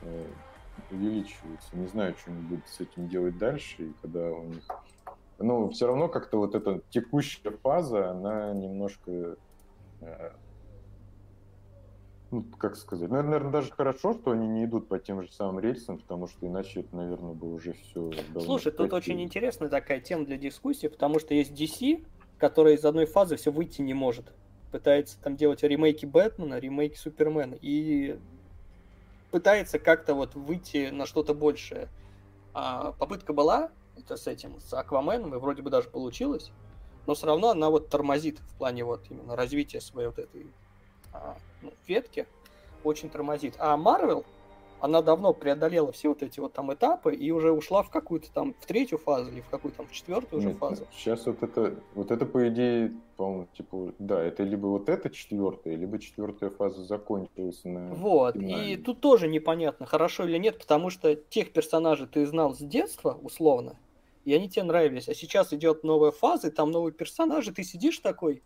[0.01, 0.25] э,
[0.91, 1.75] увеличивается.
[1.75, 4.63] Не знаю, что они будут с этим делать дальше, и когда у них...
[5.39, 9.37] Ну, все равно как-то вот эта текущая фаза, она немножко
[10.01, 10.31] э,
[12.31, 15.97] ну, как сказать, наверное, даже хорошо, что они не идут по тем же самым рельсам,
[15.97, 20.37] потому что иначе это, наверное, бы уже все Слушай, тут очень интересная такая тема для
[20.37, 22.05] дискуссии, потому что есть DC,
[22.37, 24.31] который из одной фазы все выйти не может.
[24.71, 28.17] Пытается там делать ремейки Бэтмена, ремейки Супермена, и
[29.31, 31.89] пытается как-то вот выйти на что-то большее.
[32.53, 36.51] А попытка была, это с этим, с Акваменом, и вроде бы даже получилось,
[37.07, 40.47] но все равно она вот тормозит в плане вот именно развития своей вот этой
[41.13, 42.27] а, ну, ветки
[42.83, 43.55] очень тормозит.
[43.57, 44.25] А Marvel,
[44.81, 48.55] она давно преодолела все вот эти вот там этапы и уже ушла в какую-то там,
[48.59, 50.87] в третью фазу или в какую-то там, в четвертую уже фазу.
[50.91, 55.75] Сейчас вот это, вот это по идее, по-моему, типа, да, это либо вот эта четвертая,
[55.75, 58.73] либо четвертая фаза закончилась на Вот, финале.
[58.73, 63.19] и тут тоже непонятно, хорошо или нет, потому что тех персонажей ты знал с детства,
[63.21, 63.77] условно,
[64.25, 67.99] и они тебе нравились, а сейчас идет новая фаза, и там новые персонажи, ты сидишь
[67.99, 68.41] такой,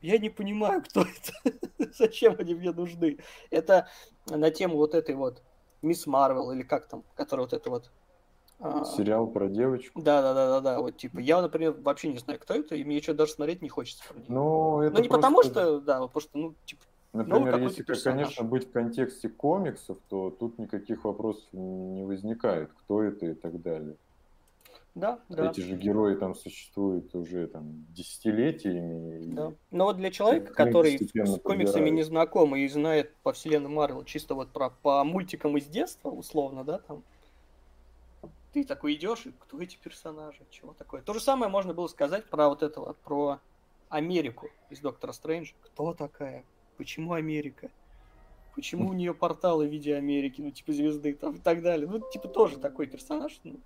[0.00, 1.02] я не понимаю, кто
[1.78, 3.18] это, зачем они мне нужны.
[3.50, 3.88] Это
[4.26, 5.42] на тему вот этой вот
[5.82, 7.90] Мисс Марвел или как там, которая вот это вот
[8.60, 10.02] а, Сериал про девочку.
[10.02, 10.80] Да, да, да, да, да.
[10.80, 13.68] Вот типа я, например, вообще не знаю, кто это, и мне что даже смотреть не
[13.68, 14.26] хочется про нее.
[14.28, 15.16] Ну, это ну не просто...
[15.16, 16.82] потому что, да, потому что, ну, типа.
[17.12, 18.22] Например, если, персонаж.
[18.22, 23.62] конечно, быть в контексте комиксов, то тут никаких вопросов не возникает, кто это и так
[23.62, 23.96] далее.
[24.98, 25.50] Да, да.
[25.50, 29.32] Эти же герои там существуют уже там десятилетиями.
[29.32, 29.52] Да.
[29.70, 34.34] Но вот для человека, который с комиксами не знаком и знает по вселенной Марвел чисто
[34.34, 37.04] вот про по мультикам из детства, условно, да, там,
[38.52, 41.00] ты такой идешь, и кто эти персонажи, чего такое.
[41.00, 43.38] То же самое можно было сказать про вот этого, про
[43.88, 45.54] Америку из Доктора Стрэнджа.
[45.62, 46.44] Кто такая?
[46.76, 47.70] Почему Америка?
[48.56, 51.86] Почему у нее порталы в виде Америки, ну, типа звезды там и так далее.
[51.88, 53.60] Ну, типа тоже такой персонаж, ну,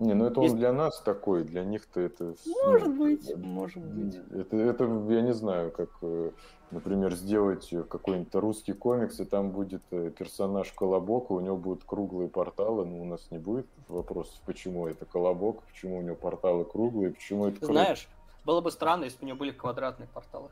[0.00, 0.54] не, ну это Есть...
[0.54, 2.34] он для нас такой, для них-то это...
[2.64, 4.16] Может ну, быть, это, может быть.
[4.30, 6.30] Это, это, я не знаю, как, э,
[6.70, 11.84] например, сделать какой-нибудь русский комикс, и там будет э, персонаж Колобок, и у него будут
[11.84, 16.64] круглые порталы, но у нас не будет вопросов, почему это Колобок, почему у него порталы
[16.64, 17.66] круглые, почему это...
[17.66, 18.08] Знаешь,
[18.46, 20.48] было бы странно, если бы у него были квадратные порталы.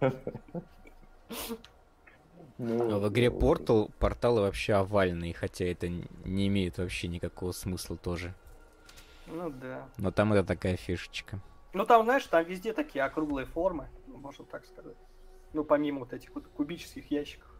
[2.58, 8.34] Ну, в игре Portal порталы вообще овальные, хотя это не имеет вообще никакого смысла тоже.
[9.26, 9.88] Ну да.
[9.96, 11.40] Но там это такая фишечка.
[11.72, 14.96] Ну там, знаешь, там везде такие округлые формы, можно так сказать.
[15.52, 17.50] Ну, помимо вот этих вот кубических ящиков.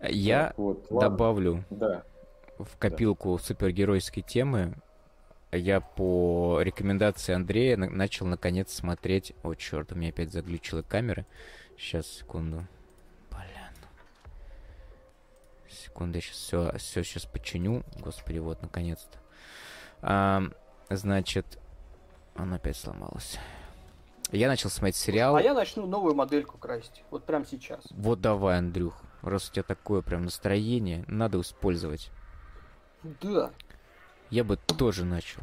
[0.00, 2.04] Я вот, добавлю да.
[2.58, 3.42] в копилку да.
[3.42, 4.74] супергеройской темы.
[5.50, 9.32] Я по рекомендации Андрея начал наконец смотреть...
[9.42, 11.24] О, черт, у меня опять заглючила камера.
[11.78, 12.66] Сейчас, секунду.
[13.30, 13.74] Блин.
[15.70, 17.82] Секунду, я сейчас все, все сейчас починю.
[17.98, 19.18] Господи, вот, наконец-то.
[20.02, 20.42] А,
[20.90, 21.58] значит,
[22.36, 23.38] он опять сломалось.
[24.30, 25.36] Я начал смотреть сериал.
[25.36, 27.02] А я начну новую модельку красить.
[27.10, 27.86] Вот прям сейчас.
[27.90, 29.02] Вот давай, Андрюх.
[29.22, 32.10] Раз у тебя такое прям настроение, надо использовать.
[33.02, 33.52] Да.
[34.30, 35.42] Я бы тоже начал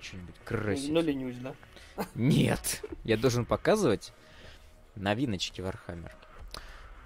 [0.00, 0.92] что-нибудь красить.
[0.92, 1.54] Но ленюсь, да?
[2.14, 2.82] Нет.
[3.04, 4.12] Я должен показывать
[4.96, 6.14] новиночки Warhammer.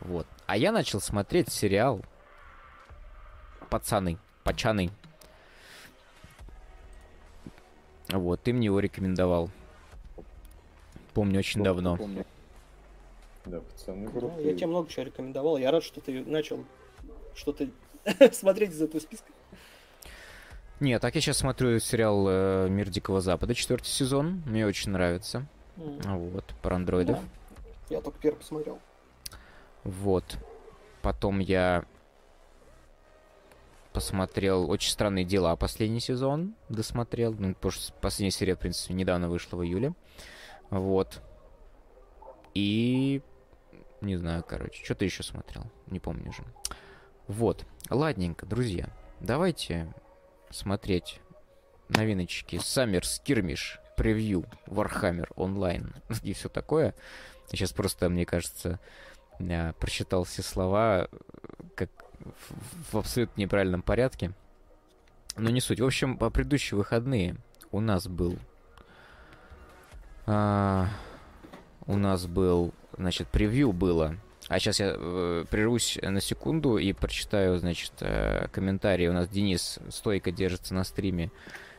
[0.01, 0.27] Вот.
[0.47, 2.05] А я начал смотреть сериал
[3.71, 4.91] Пацаны, Пачаны.
[8.09, 9.51] Вот, ты мне его рекомендовал.
[11.15, 11.97] Помню, очень Помню, давно.
[11.97, 12.27] Помню.
[13.47, 14.11] Да, пацаны.
[14.13, 15.57] Ну, я тебе много чего рекомендовал.
[15.57, 16.65] Я рад, что ты начал
[17.35, 17.69] что-то
[18.33, 19.27] смотреть из этого списка.
[20.79, 24.43] Нет, так я сейчас смотрю сериал э, «Мир Дикого Запада», четвертый сезон.
[24.45, 25.47] Мне очень нравится.
[25.79, 26.31] М.
[26.31, 27.19] Вот, про андроидов.
[27.19, 27.97] Да.
[27.97, 28.79] Я только первый посмотрел.
[29.85, 30.37] Вот.
[31.01, 31.85] Потом я
[33.95, 37.33] посмотрел «Очень странные дела» последний сезон, досмотрел.
[37.33, 39.95] Ну, потому что последняя серия, в принципе, недавно вышла в июле.
[40.69, 41.23] Вот.
[42.53, 43.23] И...
[44.03, 45.65] Не знаю, короче, что-то еще смотрел.
[45.87, 46.45] Не помню уже.
[47.29, 47.65] Вот.
[47.89, 48.91] Ладненько, друзья.
[49.21, 49.91] Давайте
[50.57, 51.21] смотреть
[51.89, 56.95] новиночки Summer Skirmish превью Warhammer онлайн и все такое.
[57.49, 58.81] Сейчас просто, мне кажется,
[59.39, 61.17] я прочитал все слова э,
[61.75, 61.91] как
[62.91, 64.33] в абсолютно неправильном порядке.
[65.37, 65.81] Но не суть.
[65.81, 67.37] В общем, по предыдущие выходные
[67.71, 68.39] у нас был...
[70.27, 70.89] а,
[71.87, 74.17] у нас был, значит, превью было.
[74.49, 79.09] А сейчас я э, прервусь на секунду и прочитаю, значит, э, комментарии.
[79.09, 81.33] У нас Денис стойко держится на стриме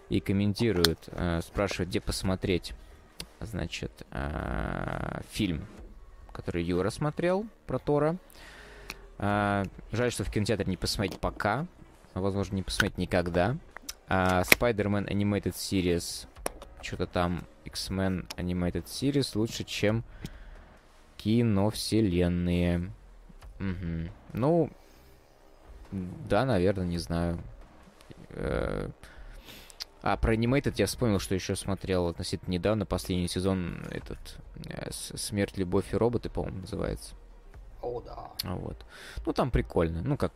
[0.10, 2.74] и комментирует, э, спрашивает, где посмотреть,
[3.40, 5.66] значит, э, фильм,
[6.34, 8.18] который Юра смотрел про Тора.
[9.18, 11.66] А, жаль, что в кинотеатре не посмотреть пока.
[12.14, 13.58] Возможно, не посмотреть никогда.
[14.08, 16.28] А, Spider-Man Animated Series.
[16.82, 20.04] Что-то там X-Men Animated Series лучше, чем
[21.28, 22.90] киновселенные.
[23.60, 24.10] Мгм.
[24.32, 24.70] Ну,
[25.92, 27.40] да, наверное, не знаю.
[28.30, 28.90] Э,
[30.04, 34.38] А, про Animated я вспомнил, что еще смотрел относительно недавно, последний сезон, этот
[34.70, 37.14] э, «Смерть, любовь и роботы», по-моему, называется.
[37.82, 38.30] О, да.
[38.44, 38.86] Вот.
[39.26, 40.02] Ну, там прикольно.
[40.02, 40.32] Ну, как...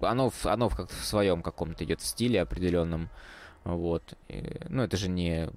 [0.00, 3.10] Оно, в- оно в, как в своем каком-то идет стиле определенном.
[3.64, 4.14] Вот.
[4.28, 5.50] И, ну, это же не,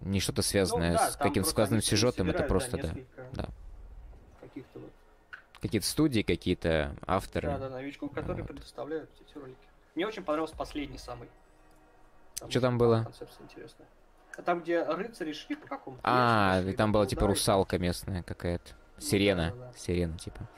[0.00, 2.30] не что-то связанное Ну да, с там каким-то сказанным сюжетом.
[2.30, 2.92] Это просто, да.
[3.32, 3.48] да.
[4.40, 4.90] Каких-то вот,
[5.60, 7.48] Какие-то студии, какие-то авторы.
[7.48, 8.52] да, да, новичков, которые Вот.
[8.52, 9.58] предоставляют эти ролики.
[9.94, 11.28] Мне очень понравился последний самый.
[12.48, 13.02] Чё там было?
[13.04, 13.88] Концепция интересная.
[14.36, 18.70] А Там, где рыцари шли по какому-то А, шли, там была типа русалка местная какая-то.
[18.96, 19.50] Ну Сирена.
[19.50, 19.78] да, да, да.
[19.78, 20.48] Сирена, типа.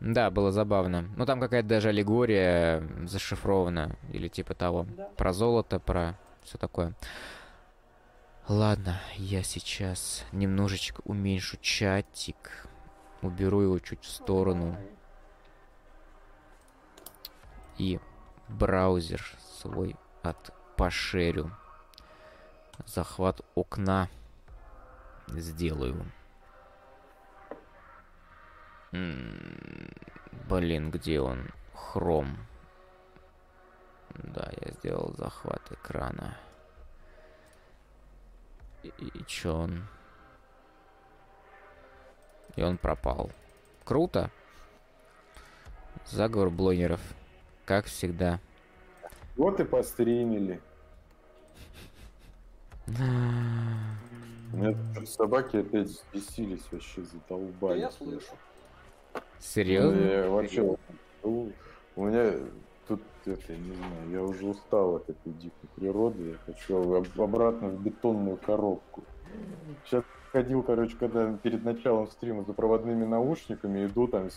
[0.00, 1.02] Да, было забавно.
[1.16, 3.96] Ну, там какая-то даже аллегория зашифрована.
[4.12, 4.86] Или типа того.
[4.96, 5.04] Да.
[5.16, 6.94] Про золото, про все такое.
[8.48, 12.66] Ладно, я сейчас немножечко уменьшу чатик.
[13.22, 14.76] Уберу его чуть в сторону.
[17.78, 17.98] И
[18.48, 19.24] браузер
[19.60, 21.50] свой отпошерю.
[22.84, 24.10] Захват окна
[25.28, 26.04] сделаю.
[28.92, 29.90] М,
[30.46, 31.48] Блин, где он?
[31.72, 32.36] Хром.
[34.10, 36.36] Да, я сделал захват экрана.
[38.84, 39.86] И, и чё он?
[42.56, 43.30] И он пропал.
[43.84, 44.30] Круто.
[46.06, 47.00] Заговор блогеров.
[47.64, 48.40] Как всегда.
[49.36, 50.60] Вот и постримили.
[52.86, 52.92] У
[54.56, 57.80] меня тут собаки опять взбесились вообще, Да задолбали.
[57.80, 58.32] я слышу.
[59.38, 60.00] Серьезно?
[60.00, 60.76] Я вообще,
[61.22, 61.52] ну,
[61.96, 62.34] у меня
[62.88, 67.20] тут, это, я не знаю, я уже устал от этой дикой природы, я хочу об-
[67.20, 69.02] обратно в бетонную коробку.
[69.84, 74.28] Сейчас ходил, короче, когда перед началом стрима за проводными наушниками, иду там,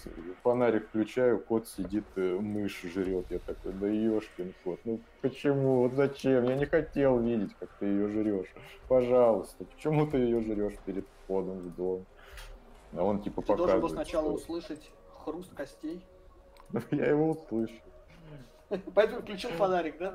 [0.43, 3.25] фонарик включаю, кот сидит, э, мышь жрет.
[3.29, 6.45] Я такой, да ешкин кот, ну почему, вот зачем?
[6.45, 8.53] Я не хотел видеть, как ты ее жрешь.
[8.87, 12.05] Пожалуйста, почему ты ее жрешь перед входом в дом?
[12.93, 13.81] А он типа Ты должен показывает.
[13.81, 14.91] был сначала что- услышать
[15.23, 16.01] хруст костей.
[16.91, 17.73] Я его услышу.
[18.93, 20.13] Поэтому включил фонарик, да?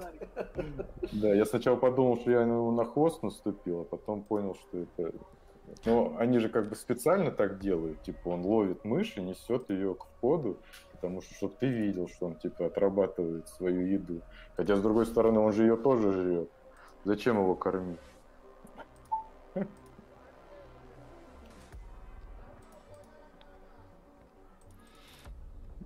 [1.13, 5.13] Да, я сначала подумал, что я ему на хвост наступил, а потом понял, что это...
[5.87, 9.95] Ну, они же как бы специально так делают, типа он ловит мышь и несет ее
[9.95, 10.59] к входу,
[10.93, 14.21] потому что чтобы ты видел, что он типа отрабатывает свою еду.
[14.57, 16.51] Хотя с другой стороны, он же ее тоже жрет.
[17.05, 17.99] Зачем его кормить?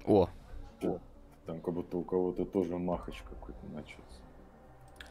[0.05, 0.29] О,
[1.47, 4.22] Там как будто у кого-то тоже махач какой-то начался.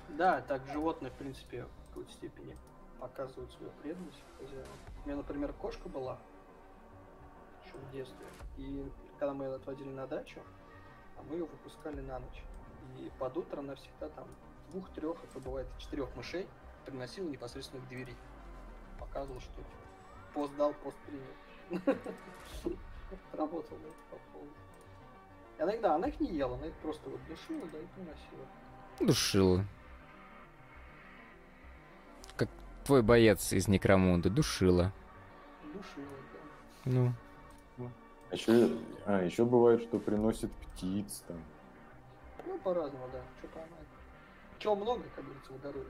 [0.10, 2.58] Да, так животные, в принципе, в какой-то степени
[3.00, 4.68] показывают свою преданность хозяину.
[5.04, 6.20] У меня, например, кошка была
[7.64, 8.26] еще в детстве.
[8.58, 10.42] И когда мы ее отводили на дачу,
[11.18, 12.44] а мы ее выпускали на ночь.
[13.00, 14.28] И под утро она всегда там
[14.72, 16.48] двух-трех, это бывает четырех мышей,
[16.86, 18.16] приносила непосредственно к двери.
[19.00, 19.62] Показывала, что
[20.34, 21.96] пост дал, пост принял.
[23.34, 23.80] Работала
[24.10, 24.52] по полной.
[25.60, 28.46] Она их, да, она их не ела, она их просто вот душила, да, и приносила.
[29.00, 29.66] душила.
[32.36, 32.50] Как
[32.84, 34.92] твой боец из Некромунда, душила.
[35.64, 36.18] Душила,
[36.86, 36.92] да.
[36.92, 37.14] Ну,
[38.32, 38.70] Еще,
[39.06, 41.38] а, еще бывает, что приносит птиц там.
[42.46, 43.22] Ну, по-разному, да.
[43.40, 43.88] Что поймать.
[44.60, 45.88] Чего много, как говорится, выдаруешь.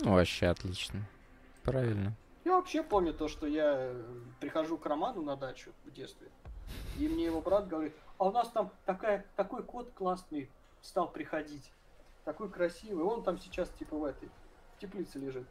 [0.00, 1.00] Ну, вообще отлично.
[1.62, 2.14] Правильно.
[2.44, 4.02] Я вообще помню то, что я э,
[4.40, 6.28] прихожу к Роману на дачу в детстве,
[6.98, 10.50] и мне его брат говорит, а у нас там такая, такой кот классный
[10.80, 11.70] стал приходить,
[12.24, 14.28] такой красивый, он там сейчас типа в этой
[14.76, 15.46] в теплице лежит.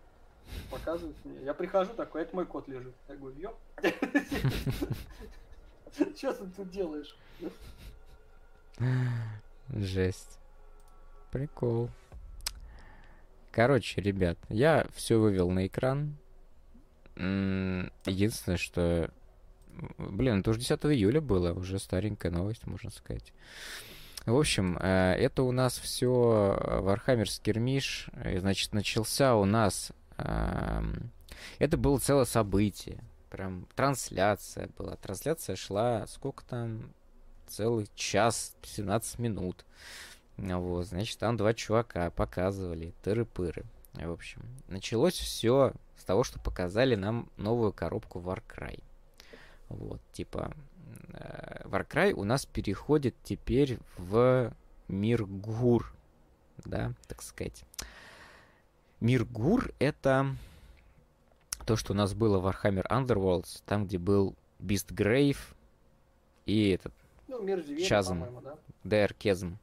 [0.69, 1.41] Показывает мне.
[1.43, 2.93] Я прихожу такой, это мой кот лежит.
[3.07, 3.57] Я говорю, ёп.
[5.93, 7.15] Что ты тут делаешь?
[9.69, 10.39] Жесть.
[11.31, 11.89] Прикол.
[13.51, 16.17] Короче, ребят, я все вывел на экран.
[17.15, 19.09] Единственное, что...
[19.97, 23.33] Блин, это уже 10 июля было, уже старенькая новость, можно сказать.
[24.25, 26.07] В общем, э, это у нас все
[26.59, 28.35] Warhammer Skirmish.
[28.35, 29.91] И, Значит, начался у нас...
[30.17, 31.11] эм,
[31.57, 33.03] Это было целое событие.
[33.31, 34.95] Прям трансляция была.
[34.97, 36.93] Трансляция шла, сколько там?
[37.47, 39.65] Целый час, 17 минут.
[40.37, 43.65] Вот, значит, там два чувака показывали тыры-пыры.
[43.93, 48.81] В общем, началось все с того, что показали нам новую коробку Warcry.
[49.71, 50.53] Вот, типа,
[51.13, 54.53] э, Warcry у нас переходит теперь в
[54.87, 55.93] мир Гур,
[56.65, 57.63] да, так сказать.
[58.99, 60.35] Мир Гур— это
[61.65, 65.37] то, что у нас было в Warhammer Underworlds, там, где был Beastgrave
[66.45, 66.93] и этот
[67.27, 68.25] Ну, мир зверя, Чазм.
[68.43, 68.57] да?
[68.83, 69.57] Дэр Кезм.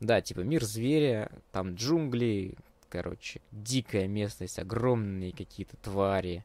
[0.00, 2.54] Да, типа мир зверя, там джунгли,
[2.88, 6.44] короче, дикая местность, огромные какие-то твари,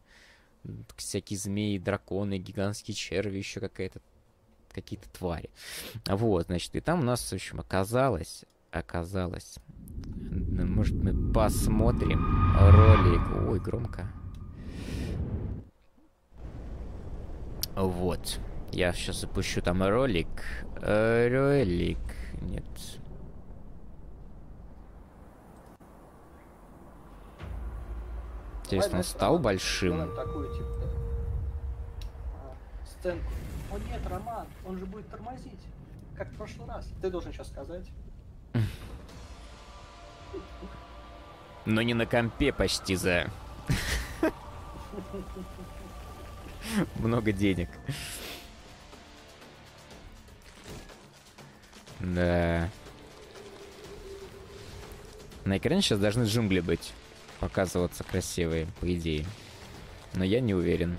[0.95, 3.99] всякие змеи, драконы, гигантские черви, еще какая-то
[4.69, 5.49] какие-то твари.
[6.07, 9.55] Вот, значит, и там у нас, в общем, оказалось, оказалось,
[10.05, 13.49] может, мы посмотрим ролик.
[13.49, 14.11] Ой, громко.
[17.75, 18.39] Вот.
[18.71, 20.27] Я сейчас запущу там ролик.
[20.81, 21.99] Э, Ролик.
[22.41, 22.63] Нет.
[28.73, 30.01] Интересно, он стал большим?
[32.41, 32.55] а,
[32.85, 33.31] сценку.
[33.71, 35.61] О нет, Роман, он же будет тормозить,
[36.15, 36.89] как в прошлый раз.
[37.01, 37.85] Ты должен сейчас сказать.
[41.65, 43.31] Но не на компе почти за...
[46.95, 47.69] Много денег.
[51.99, 52.69] Да.
[55.45, 56.93] На экране сейчас должны джунгли быть.
[57.43, 59.25] Показываться красивые, по идее.
[60.13, 60.95] Но я не уверен.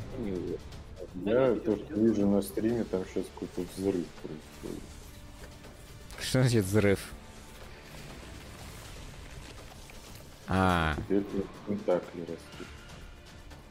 [1.24, 4.82] Я то, что вижу на стриме, там сейчас какой-то взрыв происходит.
[6.20, 7.00] Что значит взрыв?
[10.46, 10.94] А,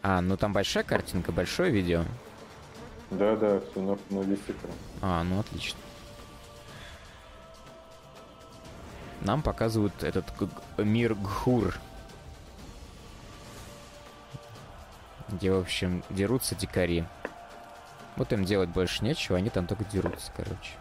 [0.02, 2.04] а, ну там большая картинка, большое видео.
[3.12, 4.74] Да-да, все на, на весь экран.
[5.00, 5.78] А, ну отлично.
[9.22, 10.26] Нам показывают этот
[10.80, 11.76] мир Гхур.
[15.30, 17.06] Где, в общем, дерутся дикари.
[18.16, 20.74] Вот им делать больше нечего, они там только дерутся, короче.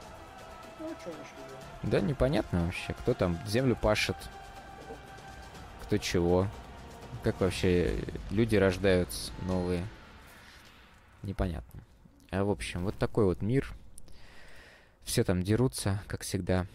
[0.78, 1.62] Ну, что еще делать?
[1.82, 4.16] Да, непонятно вообще, кто там землю пашет,
[5.82, 6.46] кто чего.
[7.22, 9.86] Как вообще люди рождаются новые.
[11.22, 11.80] Непонятно.
[12.30, 13.72] А в общем, вот такой вот мир.
[15.02, 16.66] Все там дерутся, как всегда.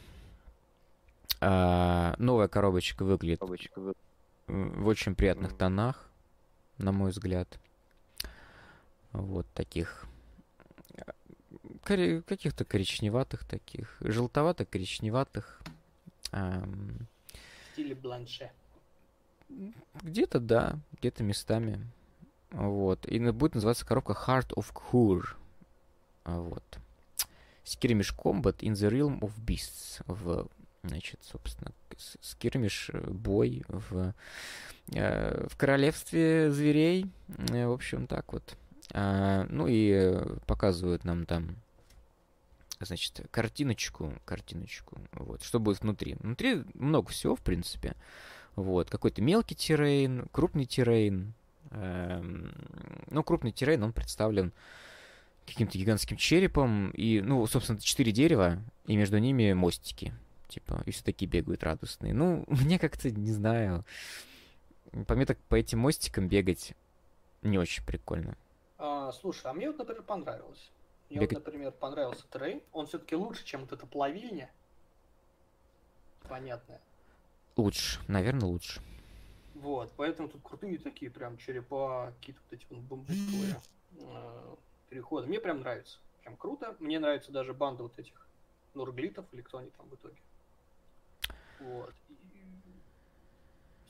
[1.39, 3.41] А, новая коробочка выглядит
[4.47, 6.06] м, в очень приятных тонах,
[6.77, 7.59] на мой взгляд.
[9.11, 10.05] Вот таких
[11.83, 15.61] каких-то коричневатых таких, желтовато-коричневатых.
[16.31, 18.51] ам, В стиле бланше.
[20.03, 21.79] где-то да, где-то местами.
[22.51, 23.05] Вот.
[23.07, 25.25] И будет называться коробка Heart of.
[26.25, 26.63] А, Вот.
[27.63, 30.01] Skirmish Combat in the Realm of Beasts.
[30.05, 30.47] В,
[30.87, 31.71] значит, собственно,
[32.21, 34.13] скирмиш, э, бой в,
[34.93, 37.07] э, в королевстве зверей.
[37.49, 38.57] Э, В общем, так вот.
[38.93, 41.57] А, ну и показывают нам там
[42.79, 46.15] значит, картиночку, картиночку, вот, что будет внутри.
[46.19, 47.95] Внутри много всего, в принципе.
[48.55, 51.33] Вот, какой-то мелкий террейн, крупный террейн.
[51.71, 52.53] Эм,
[53.09, 54.53] ну, крупный террейн, он представлен
[55.45, 56.91] каким-то гигантским черепом.
[56.91, 60.13] И, ну, собственно, четыре дерева, и между ними мостики.
[60.47, 62.13] Типа, и все такие бегают радостные.
[62.13, 63.85] Ну, мне как-то, не знаю,
[65.07, 66.73] по мне так по этим мостикам бегать
[67.41, 68.37] не очень прикольно.
[68.77, 70.71] А, слушай, а мне вот, например, понравилось.
[71.09, 72.61] Мне Бегать- вот, например, понравился трейн.
[72.73, 74.51] Он все-таки лучше, чем вот эта плавильня.
[76.27, 76.79] Понятно.
[77.55, 78.81] Лучше, наверное, лучше.
[79.55, 83.61] Вот, поэтому тут крутые такие прям черепа, какие-то вот эти вот бамбуковые
[83.99, 84.55] э,
[84.89, 85.27] переходы.
[85.27, 85.97] Мне прям нравится.
[86.21, 86.75] Прям круто.
[86.79, 88.27] Мне нравится даже банда вот этих
[88.75, 90.17] Нурглитов или кто они там в итоге.
[91.59, 91.93] Вот.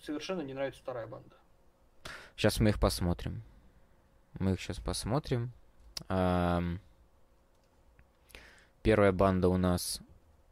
[0.01, 1.35] Совершенно не нравится вторая банда.
[2.35, 3.43] Сейчас мы их посмотрим.
[4.39, 5.51] Мы их сейчас посмотрим.
[6.07, 6.79] Ам,
[8.87, 9.99] Первая банда у нас...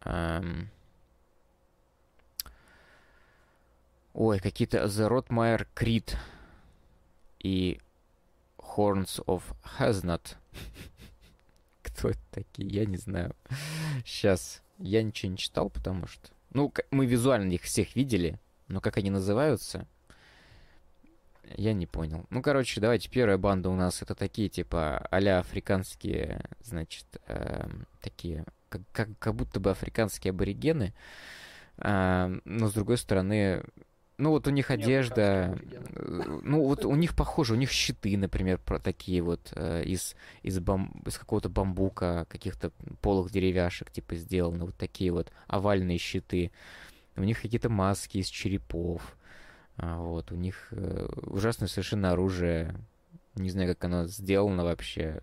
[0.01, 0.69] ам,
[4.13, 6.17] Ой, какие-то The Rotmire Creed
[7.39, 7.79] и
[8.57, 9.43] Horns of
[9.79, 10.35] Haznat.
[11.83, 12.67] Кто это такие?
[12.69, 13.33] Я не знаю.
[14.05, 14.61] Сейчас.
[14.79, 16.34] Я ничего не читал, потому что...
[16.55, 18.39] Ну, мы визуально их всех видели,
[18.69, 19.89] но как они называются,
[21.57, 22.25] я не понял.
[22.29, 28.45] Ну, короче, давайте первая банда у нас это такие, типа, а африканские, значит, эм, такие,
[28.69, 30.93] как, как, как будто бы африканские аборигены.
[31.79, 33.61] Эм, но, с другой стороны,
[34.17, 38.17] ну, вот у них Не одежда, э, ну, вот у них похоже, у них щиты,
[38.17, 44.15] например, про такие вот э, из, из, бам- из какого-то бамбука, каких-то полых деревяшек, типа,
[44.15, 46.51] сделаны, вот такие вот овальные щиты.
[47.17, 49.17] У них какие-то маски из черепов.
[49.77, 52.75] А, вот, у них э, ужасное совершенно оружие.
[53.35, 55.19] Не знаю, как оно сделано вообще.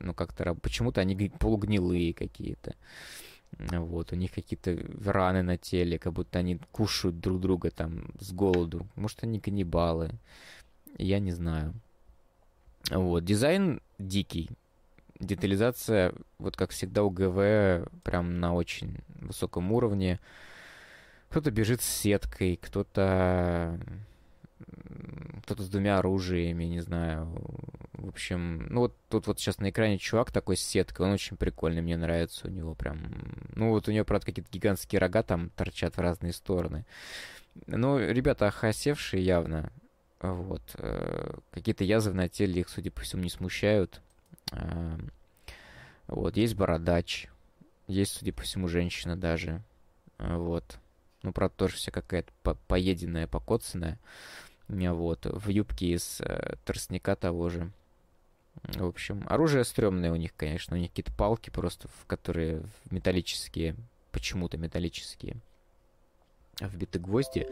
[0.00, 0.54] Ну, как-то...
[0.54, 2.72] Почему-то они гни- полугнилые какие-то.
[2.72, 3.27] А,
[3.58, 8.32] Вот, у них какие-то раны на теле, как будто они кушают друг друга там с
[8.32, 8.86] голоду.
[8.94, 10.10] Может, они каннибалы.
[10.96, 11.74] Я не знаю.
[12.90, 14.50] Вот, дизайн дикий.
[15.18, 20.20] Детализация, вот как всегда у ГВ, прям на очень высоком уровне.
[21.28, 23.80] Кто-то бежит с сеткой, кто-то
[25.44, 27.26] кто-то с двумя оружиями, не знаю.
[27.92, 31.36] В общем, ну вот тут вот сейчас на экране чувак такой с сеткой, он очень
[31.36, 32.98] прикольный, мне нравится у него прям.
[33.54, 36.84] Ну вот у него, правда, какие-то гигантские рога там торчат в разные стороны.
[37.66, 39.72] Ну, ребята охосевшие явно.
[40.20, 40.62] Вот.
[40.74, 44.00] э, Какие-то язвы на теле их, судя по всему, не смущают.
[44.52, 44.98] А,
[46.06, 46.36] Вот.
[46.36, 47.28] Есть бородач.
[47.86, 49.62] Есть, судя по всему, женщина даже.
[50.18, 50.78] А, Вот.
[51.22, 53.98] Ну, правда, тоже вся какая-то по- поеденная, покоцанная.
[54.68, 55.26] А, Вот.
[55.26, 57.70] В юбке из э, тростника того же.
[58.62, 60.76] В общем, оружие стрёмное у них, конечно.
[60.76, 63.76] У них какие-то палки просто, в которые металлические,
[64.10, 65.36] почему-то металлические,
[66.60, 67.48] вбиты гвозди.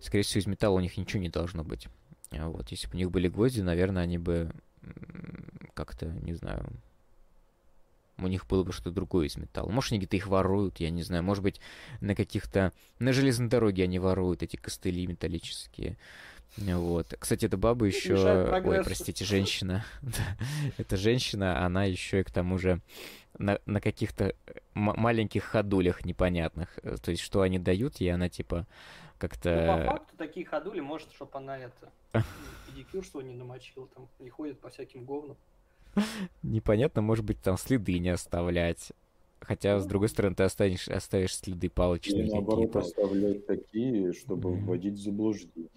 [0.00, 1.88] Скорее всего, из металла у них ничего не должно быть.
[2.32, 4.52] А Вот, если бы у них были гвозди, наверное, они бы
[5.74, 6.70] как-то, не знаю,
[8.18, 9.70] у них было бы что-то другое из металла.
[9.70, 11.22] Может, они где-то их воруют, я не знаю.
[11.22, 11.60] Может быть,
[12.00, 12.72] на каких-то...
[12.98, 15.98] На железной дороге они воруют эти костыли металлические.
[16.56, 17.14] Вот.
[17.18, 18.14] Кстати, эта баба еще...
[18.16, 19.84] Ой, простите, женщина.
[20.78, 22.80] Эта женщина, она еще и к тому же
[23.38, 24.34] на, на каких-то
[24.74, 26.78] м- маленьких ходулях непонятных.
[26.82, 29.84] Э, То есть, что они дают ей, она типа Ну, по как-то...
[29.86, 31.92] факту такие ходули, может, чтобы она это
[32.66, 35.36] педикюр свой не намочила, там не ходит по всяким говнам.
[36.42, 38.92] Непонятно, может быть, там следы не оставлять.
[39.40, 44.94] Хотя, с другой стороны, ты останешь, оставишь следы палочные Или наоборот оставлять такие, чтобы вводить
[44.94, 45.68] в заблуждение.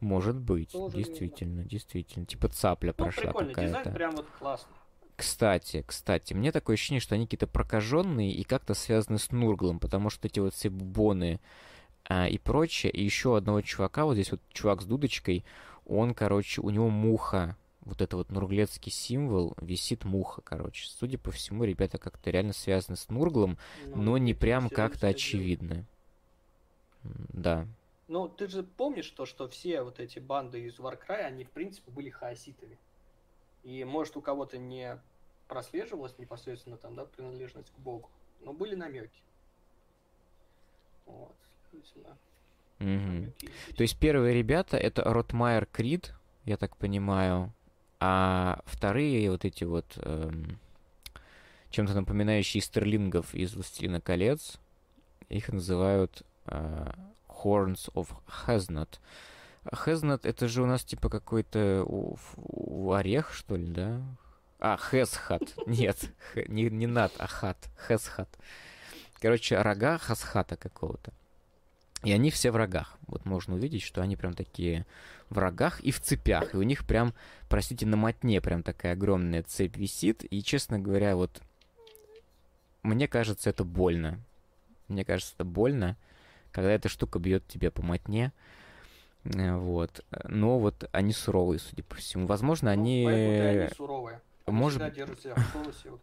[0.00, 2.26] Может быть, Тоже действительно, действительно.
[2.26, 3.90] Типа цапля Ну, прошла прикольно, дизайн какая-то.
[3.90, 4.72] прям вот классный.
[5.16, 10.10] Кстати, кстати, мне такое ощущение, что они какие-то прокаженные и как-то связаны с Нурглом, потому
[10.10, 11.40] что эти вот все бубоны
[12.04, 15.44] а, и прочее, и еще одного чувака, вот здесь вот чувак с дудочкой,
[15.86, 20.86] он, короче, у него муха, вот это вот нурглецкий символ, висит муха, короче.
[20.88, 25.84] Судя по всему, ребята как-то реально связаны с Нурглом, Ну, но не прям как-то очевидно.
[27.32, 27.66] Да.
[28.08, 31.90] Ну, ты же помнишь то, что все вот эти банды из Warcry, они, в принципе,
[31.90, 32.78] были хаоситами.
[33.64, 34.98] И, может, у кого-то не
[35.46, 39.22] прослеживалась непосредственно там, да, принадлежность к богу, но были намеки.
[41.04, 41.36] Вот,
[41.70, 42.16] следовательно,
[42.78, 43.76] намеки есть.
[43.76, 47.52] То есть первые ребята это Ротмайер Крид, я так понимаю,
[48.00, 50.58] а вторые вот эти вот эм,
[51.70, 54.58] чем-то напоминающие стерлингов из Властелина колец,
[55.28, 56.90] их называют э,
[57.42, 58.08] Horns of
[58.46, 58.98] Haznat.
[59.72, 64.00] Хазнат это же у нас типа какой-то у, орех, что ли, да?
[64.60, 65.42] А, Хесхат.
[65.66, 66.10] Нет,
[66.48, 67.58] не, не над, а хат.
[67.86, 68.28] Хесхат.
[69.20, 71.12] Короче, рога Хасхата какого-то.
[72.04, 72.96] И они все в рогах.
[73.08, 74.86] Вот можно увидеть, что они прям такие
[75.30, 76.54] в рогах и в цепях.
[76.54, 77.12] И у них прям,
[77.48, 80.24] простите, на мотне прям такая огромная цепь висит.
[80.30, 81.42] И, честно говоря, вот
[82.84, 84.20] мне кажется, это больно.
[84.86, 85.96] Мне кажется, это больно,
[86.58, 88.32] когда эта штука бьет тебя по мотне.
[89.24, 90.04] Э, Вот.
[90.24, 92.26] Но вот они суровые, судя по всему.
[92.26, 93.06] Возможно, Ну, они...
[93.06, 94.20] они суровые.
[94.46, 95.34] Они может тонусе,
[95.90, 96.00] вот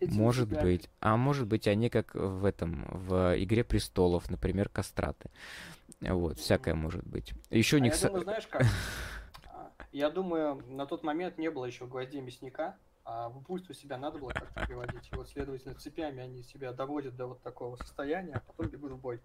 [0.00, 0.88] Может быть.
[1.00, 5.30] А может быть, они как в этом, в Игре престолов, например, кастраты.
[6.00, 7.32] Вот, всякое может быть.
[7.50, 7.94] Еще у А них...
[7.96, 8.62] я думаю, знаешь как?
[9.46, 13.98] А, Я думаю, на тот момент не было еще гвоздей мясника, А в упульство себя
[13.98, 15.08] надо было как-то приводить.
[15.12, 18.98] И вот, следовательно, цепями они себя доводят до вот такого состояния, а потом бегут в
[18.98, 19.20] бой.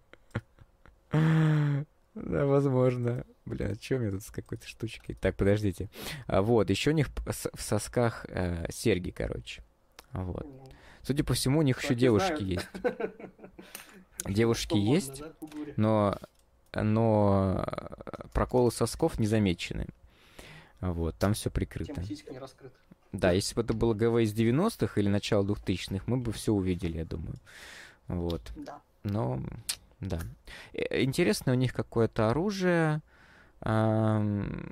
[2.14, 3.24] Да, возможно.
[3.46, 5.14] Бля, что у меня тут с какой-то штучкой?
[5.14, 5.88] Так, подождите.
[6.26, 9.62] А, вот, еще у них в сосках э, серьги, короче.
[10.12, 10.44] Вот.
[10.44, 10.68] Ну,
[11.02, 12.68] Судя по всему, у них еще чуваки девушки есть.
[14.26, 15.22] Девушки есть,
[15.76, 16.18] но,
[16.74, 19.86] но э, проколы сосков не замечены.
[20.80, 22.02] Вот, там все прикрыто.
[22.02, 22.76] Тема не раскрыта.
[23.12, 26.98] Да, если бы это было ГВ из 90-х или начало 2000-х, мы бы все увидели,
[26.98, 27.34] я думаю.
[28.06, 28.52] Вот.
[28.56, 28.80] Да.
[29.02, 29.42] Но,
[30.00, 30.20] да.
[30.72, 33.00] Э, Интересно, у них какое-то оружие,
[33.60, 34.70] ам,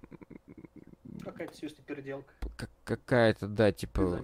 [1.25, 2.33] Какая-то свистая переделка.
[2.57, 4.23] как- какая-то, да, типа,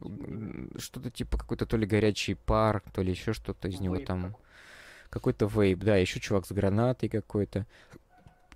[0.00, 4.06] м, что-то типа какой-то то ли горячий пар, то ли еще что-то из него Вейп
[4.06, 4.22] там.
[4.22, 4.40] какой.
[5.10, 7.66] Какой-то вейп, да, еще чувак с гранатой какой-то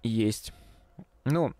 [0.02, 0.52] есть.
[1.24, 1.52] Ну,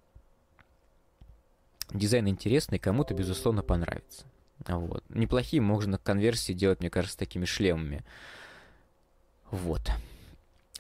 [1.93, 4.25] дизайн интересный, кому-то, безусловно, понравится.
[4.67, 5.05] Вот.
[5.09, 8.05] Неплохие можно конверсии делать, мне кажется, такими шлемами.
[9.51, 9.83] Вот.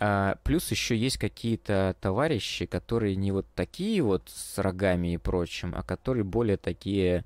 [0.01, 5.75] А, плюс еще есть какие-то товарищи, которые не вот такие вот с рогами и прочим,
[5.77, 7.25] а которые более такие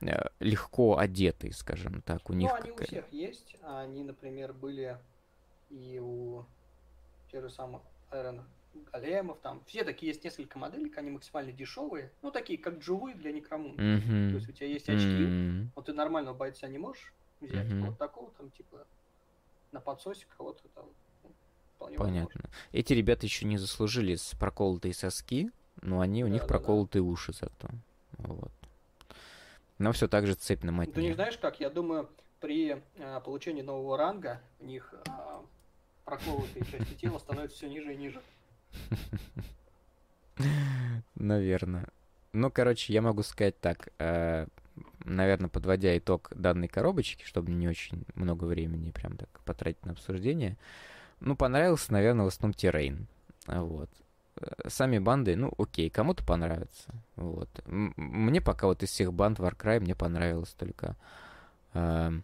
[0.00, 2.30] э, легко одетые, скажем так.
[2.30, 3.56] У них Ну, они у всех есть.
[3.62, 4.96] Они, например, были
[5.70, 6.44] и у
[7.32, 8.44] тех же самых Айрона
[8.82, 9.40] Големов.
[9.40, 12.12] Там все такие есть несколько моделек, они максимально дешевые.
[12.22, 13.82] Ну, такие, как живые для некромунда.
[13.82, 14.34] То Мгм.
[14.36, 15.72] есть у тебя есть очки, М.
[15.74, 17.86] вот ты нормального бойца не можешь взять, Мгм.
[17.86, 18.86] вот такого там, типа,
[19.72, 20.90] на подсосе кого-то там.
[21.22, 21.34] ну,
[21.74, 22.50] вполне Понятно.
[22.72, 25.50] Эти ребята еще не заслужили с проколотые соски,
[25.82, 26.58] но они у них Да-да-да.
[26.58, 27.68] проколотые уши зато.
[28.18, 28.52] Вот.
[29.78, 30.92] Но все так же цепь на возможно.
[30.94, 31.60] Ты не знаешь как?
[31.60, 32.08] Я думаю,
[32.40, 35.44] при а, получении нового ранга у них а,
[36.04, 38.22] проколотые части тела становятся все ниже и ниже.
[41.14, 41.86] Наверное.
[42.32, 43.88] Ну, короче, я могу сказать так.
[45.04, 50.56] наверное, подводя итог данной коробочки, чтобы не очень много времени прям так потратить на обсуждение.
[51.20, 53.06] Ну, понравился, наверное, в основном Террейн.
[53.46, 53.88] Вот.
[54.36, 56.92] Э, Сами банды, ну, окей, кому-то понравится.
[57.14, 57.48] Вот.
[57.66, 60.96] Мне пока вот из всех банд Warcry мне понравилось только
[61.72, 62.22] б-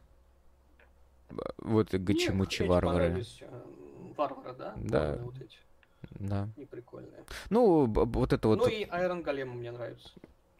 [1.58, 3.24] вот Гачимучи варвары.
[3.42, 3.62] э,
[4.16, 4.74] Варвары, да?
[4.76, 5.18] Да.
[5.22, 5.56] Вот эти,
[6.18, 6.48] Да.
[6.56, 7.24] неприкольные.
[7.50, 8.58] Ну, б- б- вот это вот.
[8.58, 10.08] Ну и Айрон Голема мне нравится.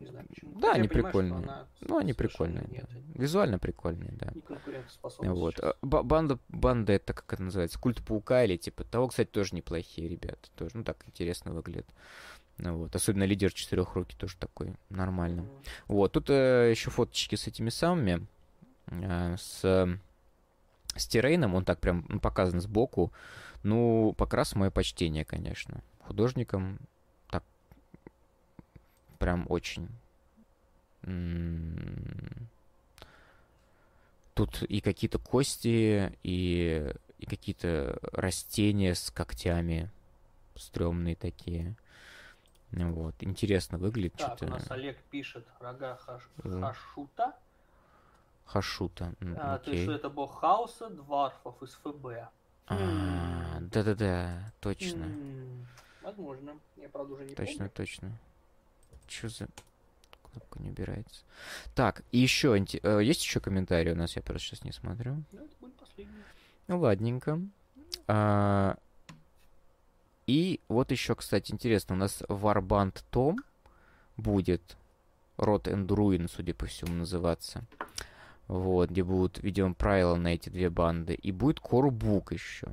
[0.01, 0.53] Не знаю почему.
[0.61, 1.39] Да, Хотя они понимаю, прикольные.
[1.43, 3.23] она Ну, они прикольные, Нет, да.
[3.23, 4.33] Визуально прикольные, да.
[4.47, 5.57] конкурентоспособна Вот.
[5.57, 5.75] сейчас.
[5.83, 7.79] Ба- Банда, банда это как это называется?
[7.79, 10.49] Культ паука или типа того, кстати, тоже неплохие ребята.
[10.57, 11.87] Тоже, ну, так интересно выглядит.
[12.57, 12.97] Ну, вот.
[12.97, 15.43] Особенно лидер четырехруки тоже такой нормально.
[15.43, 15.51] Мгм.
[15.89, 16.13] Вот.
[16.13, 18.27] Тут еще фоточки с этими самыми.
[18.87, 19.87] э, с, э,
[20.97, 21.55] с Тирейном.
[21.55, 23.13] Он так прям ну, показан сбоку.
[23.63, 25.83] Ну, покрас мое почтение, конечно.
[26.01, 26.79] Художникам
[27.29, 27.45] так
[29.19, 29.89] прям очень.
[31.03, 32.49] М,
[34.35, 39.91] Тут и какие-то кости, и, и какие-то растения с когтями.
[40.57, 41.77] стрёмные такие.
[42.73, 43.15] Вот.
[43.21, 44.15] Интересно выглядит.
[44.17, 44.53] Так, у что-то.
[44.53, 46.23] нас Олег пишет рога хаш...
[46.45, 46.61] Мгм.
[46.63, 47.37] Хашута.
[48.47, 49.15] Хашута.
[49.21, 49.85] м, А, то есть, окей.
[49.85, 52.31] что это бог хаоса, дварфов из ФБ.
[52.71, 55.05] А, Да-да-да, точно.
[55.05, 55.67] М,
[56.03, 56.57] Возможно.
[56.77, 57.71] Я, правда, уже не Точно, помню.
[57.75, 58.13] точно.
[59.07, 59.49] Чё за
[60.23, 61.25] кнопка не убирается?
[61.75, 62.57] Так, и еще
[63.03, 65.23] есть еще комментарии у нас, я просто сейчас не смотрю.
[65.33, 66.23] Ну, это будет последний.
[66.69, 67.41] Ну, ладненько.
[68.07, 68.77] А,
[70.27, 73.37] И вот еще, кстати, интересно, у нас Warband Том
[74.17, 74.77] будет
[75.39, 77.65] Rot and Ruin, судя по всему, называться.
[78.51, 81.15] Вот, где будут, видимо, правила на эти две банды.
[81.15, 81.95] И будет Core
[82.35, 82.67] еще.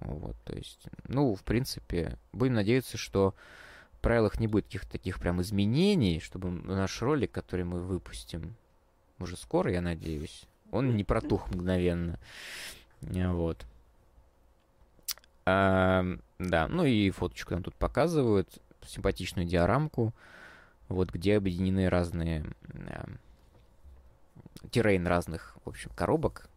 [0.00, 3.36] Вот, то есть, ну, в принципе, будем надеяться, что
[3.92, 8.56] в правилах не будет каких-то таких прям изменений, чтобы наш ролик, который мы выпустим
[9.20, 12.18] уже скоро, я надеюсь, он не протух мгновенно.
[13.00, 13.64] Вот.
[15.46, 16.04] А,
[16.40, 18.48] да, ну и фоточку нам тут показывают,
[18.84, 20.12] симпатичную диорамку,
[20.88, 22.44] вот где объединены разные
[24.70, 26.48] террейн разных, в общем, коробок,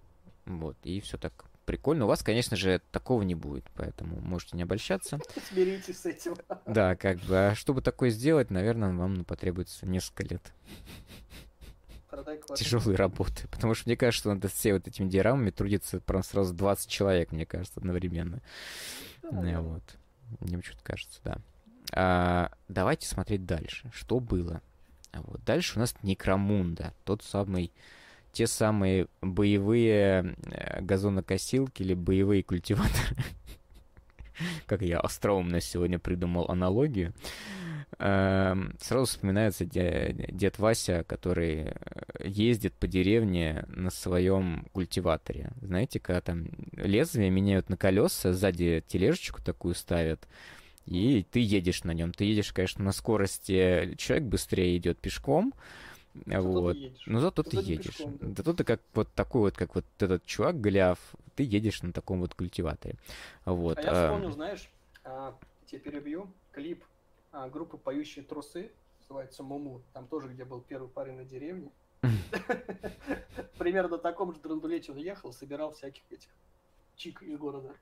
[0.46, 2.06] вот, и все так прикольно.
[2.06, 5.20] У вас, конечно же, такого не будет, поэтому можете не обольщаться.
[5.50, 6.36] Смиритесь с этим.
[6.66, 10.54] Да, как бы, а чтобы такое сделать, наверное, вам ну, потребуется несколько лет
[12.56, 16.54] тяжелой работы, потому что мне кажется, что над все вот этими диорамами трудится прям сразу
[16.54, 18.42] 20 человек, мне кажется, одновременно.
[19.24, 19.84] Да, Ну, вот.
[20.40, 21.38] Мне что-то кажется, да.
[21.92, 23.90] А, давайте смотреть дальше.
[23.94, 24.62] Что было?
[25.14, 25.44] А Вот.
[25.46, 26.94] Дальше у нас Некромунда.
[27.06, 27.72] Тот самый...
[28.32, 33.16] Те самые боевые э, газонокосилки или боевые культиваторы.
[34.66, 37.14] Как я остроумно сегодня придумал аналогию.
[38.00, 41.74] Эм, Сразу вспоминается де- дед Вася, который э,
[42.26, 45.52] ездит по деревне на своем культиваторе.
[45.62, 50.28] Знаете, когда там лезвие меняют на колеса, сзади тележечку такую ставят,
[50.86, 52.14] и ты едешь на нем.
[52.14, 55.54] Ты едешь, конечно, на скорости, человек быстрее идет пешком,
[56.26, 56.74] Зато вот.
[56.74, 56.94] ты.
[57.08, 57.98] Ну зато ты не едешь.
[57.98, 58.28] пешком, да.
[58.38, 61.00] Зато ты как вот такой вот, как вот этот чувак Голиаф,
[61.36, 62.96] ты едешь на таком вот культиваторе.
[63.46, 63.80] Вот.
[63.80, 64.70] А я а, вспомнил, знаешь,
[65.04, 66.84] а, тебе перебью, клип
[67.32, 68.72] а, группы «Поющие трусы»,
[69.02, 71.72] называется «Муму», там тоже, где был первый парень на деревне.
[73.58, 76.30] Примерно на таком же драндулете он ехал, собирал всяких этих
[76.96, 77.74] чик из города.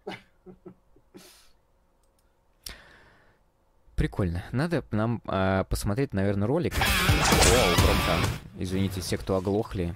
[4.01, 4.43] Прикольно.
[4.51, 6.73] Надо нам а, посмотреть, наверное, ролик.
[6.75, 8.27] Вау, громко.
[8.57, 9.93] Извините, все, кто оглохли.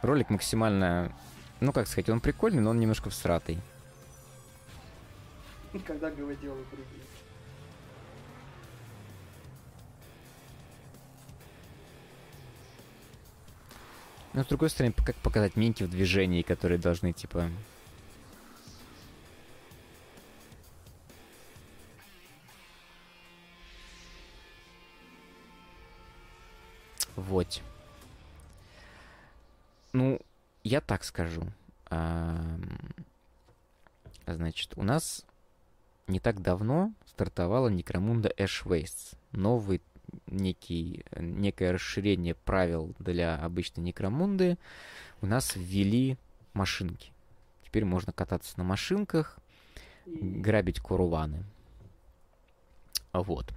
[0.00, 1.12] Ролик максимально,
[1.60, 3.58] ну как сказать, он прикольный, но он немножко всратый.
[5.86, 7.13] Когда говоделы прыгают.
[14.34, 17.48] Но с другой стороны, как показать минки в движении, которые должны, типа...
[27.16, 27.62] Вот.
[29.92, 30.20] Ну,
[30.64, 31.44] я так скажу.
[31.88, 32.60] Ам,
[34.26, 35.24] Значит, у нас
[36.06, 39.16] не так давно стартовала Некромунда Wastes.
[39.32, 39.82] Новый
[40.26, 44.58] некий, некое расширение правил для обычной Некромунды.
[45.20, 46.16] У нас ввели
[46.52, 47.12] машинки.
[47.64, 49.38] Теперь можно кататься на машинках,
[50.06, 51.44] грабить куруваны.
[53.12, 53.52] Вот.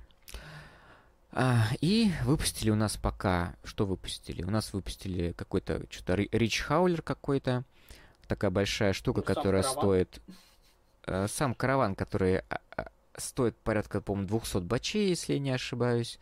[1.32, 3.55] А, и выпустили у нас пока...
[3.64, 4.43] Что выпустили?
[4.43, 5.84] У нас выпустили какой-то...
[5.89, 7.64] Что-то Рич Хаулер какой-то.
[8.28, 9.82] Такая большая штука, Ну, которая караван.
[9.84, 10.22] стоит...
[11.05, 12.88] э, Сам караван, который а, а,
[13.18, 16.20] стоит порядка, по-моему, 200 бачей, если я не ошибаюсь.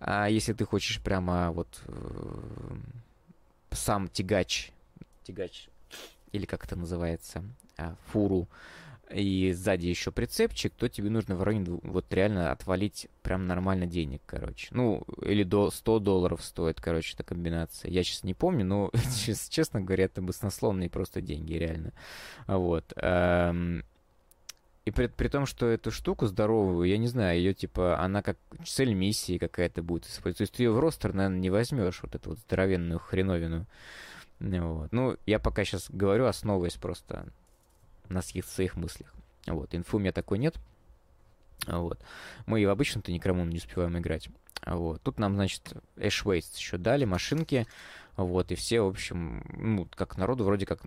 [0.00, 2.76] А если ты хочешь прямо вот э,
[3.70, 4.70] сам тягач,
[5.22, 5.68] тягач,
[6.32, 7.44] или как это называется,
[7.76, 8.48] а, фуру,
[9.10, 14.22] и сзади еще прицепчик, то тебе нужно в районе вот реально отвалить прям нормально денег,
[14.26, 14.68] короче.
[14.70, 17.90] Ну, или до 100 долларов стоит, короче, эта комбинация.
[17.90, 18.90] Я сейчас не помню, но,
[19.24, 21.92] чес- честно говоря, это баснословные просто деньги, реально.
[22.46, 22.92] Вот.
[24.84, 28.36] И при, при том, что эту штуку здоровую, я не знаю, ее типа, она как
[28.66, 30.38] цель миссии какая-то будет использовать.
[30.38, 33.66] То есть ты ее в ростер, наверное, не возьмешь, вот эту вот здоровенную хреновину.
[34.40, 34.92] Ну, Вот.
[34.92, 37.26] Ну, я пока сейчас говорю, основываясь просто
[38.10, 39.14] на каких-то своих мыслях.
[39.46, 39.74] Вот.
[39.74, 40.56] Инфу у меня такой нет.
[41.66, 41.98] Вот.
[42.44, 44.28] Мы и в обычном-то Некромун не успеваем играть.
[44.66, 45.00] Вот.
[45.02, 47.66] Тут нам, значит, Waste еще дали, машинки.
[48.16, 48.52] Вот.
[48.52, 50.82] И все, в общем, ну, как народу вроде как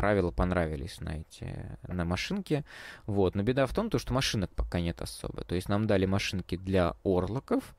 [0.00, 2.64] правила понравились на эти, на машинки.
[3.04, 3.34] Вот.
[3.34, 5.44] Но беда в том, то, что машинок пока нет особо.
[5.44, 7.76] То есть нам дали машинки для орлоков,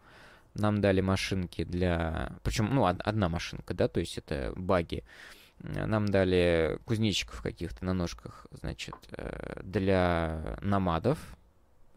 [0.53, 2.37] нам дали машинки для...
[2.43, 5.03] Причем, ну, од- одна машинка, да, то есть это баги.
[5.63, 11.17] Нам дали кузнечиков каких-то на ножках, значит, э, для намадов,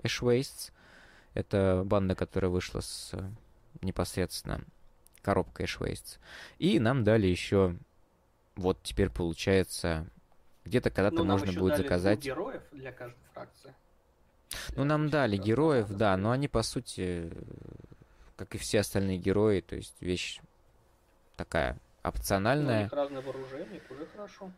[0.03, 0.72] Wastes.
[1.35, 3.31] Это банда, которая вышла с э,
[3.83, 4.62] непосредственно
[5.20, 6.18] коробкой Wastes.
[6.59, 7.77] И нам дали еще,
[8.57, 10.07] вот теперь получается,
[10.65, 12.21] где-то когда-то Ну, можно будет заказать.
[12.21, 13.75] героев для каждой фракции.
[14.77, 17.31] Ну, нам дали героев, да, но они, по сути,
[18.37, 20.41] как и все остальные герои, то есть вещь
[21.37, 22.83] такая Ну, у опциональная.
[22.85, 24.51] них разное вооружение, это уже хорошо.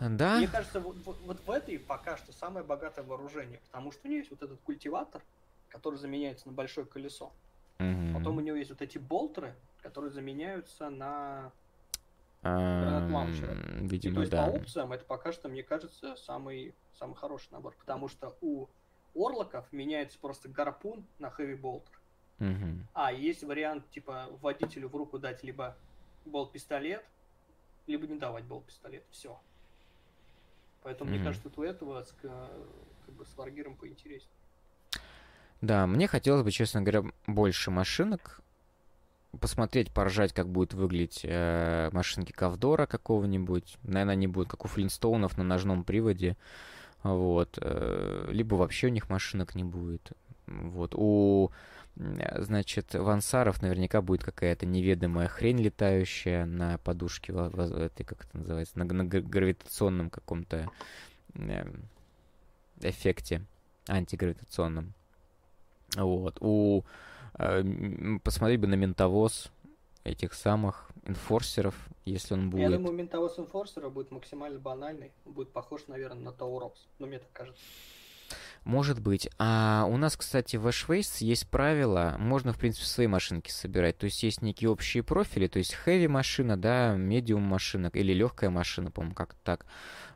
[0.00, 4.06] Да, Мне кажется, вот, вот- вот в этой пока что самое богатое вооружение, потому что
[4.06, 5.22] у нее есть вот этот культиватор,
[5.68, 7.32] который заменяется на большое колесо.
[7.78, 8.14] Мгм.
[8.14, 11.52] Потом у него есть вот эти болтеры, которые заменяются на...
[12.48, 13.52] Ам, лаунчера.
[13.52, 14.46] И то Видимо, есть да.
[14.46, 17.74] по опциям это пока что, мне кажется, самый, самый хороший набор.
[17.78, 18.68] Потому что у
[19.14, 22.00] орлоков меняется просто гарпун на хэви болтер.
[22.38, 22.86] Мгм.
[22.94, 25.76] А, есть вариант, типа, водителю в руку дать либо
[26.24, 27.04] болт-пистолет,
[27.86, 29.04] либо не давать болт-пистолет.
[29.10, 29.40] Все.
[30.82, 31.26] Поэтому, мне Мгм.
[31.26, 34.32] кажется, тут у этого с, как бы, с варгиром поинтереснее.
[35.60, 38.40] Да, мне хотелось бы, честно говоря, больше машинок.
[39.40, 43.76] Посмотреть, поржать, как будет выглядеть э, машинки Ковдора какого-нибудь.
[43.82, 46.36] Наверное, они будут как у Флинстоунов на ножном приводе.
[47.02, 47.58] Вот.
[47.60, 50.12] э, Либо вообще у них машинок не будет.
[50.46, 50.94] Вот.
[50.94, 51.50] У,
[51.94, 58.86] значит, Вансаров наверняка будет какая-то неведомая хрень летающая на подушке, этой, как это называется, на,
[58.86, 60.70] на гравитационном каком-то
[61.34, 61.82] эм,
[62.80, 63.42] эффекте
[63.88, 64.94] антигравитационном.
[65.96, 66.38] Вот.
[66.40, 66.84] У э,
[68.22, 69.50] посмотреть бы на ментовоз
[70.04, 71.74] этих самых инфорсеров,
[72.04, 72.70] если он будет.
[72.70, 75.12] Я думаю, ментовоз инфорсера будет максимально банальный.
[75.24, 76.86] Будет похож, наверное, на Таурокс.
[76.98, 77.60] Ну, мне так кажется.
[78.64, 79.30] Может быть.
[79.38, 83.96] А у нас, кстати, в Ashways есть правило, можно, в принципе, свои машинки собирать.
[83.98, 88.50] То есть есть некие общие профили, то есть heavy машина, да, medium машина или легкая
[88.50, 89.66] машина, по-моему, как-то так.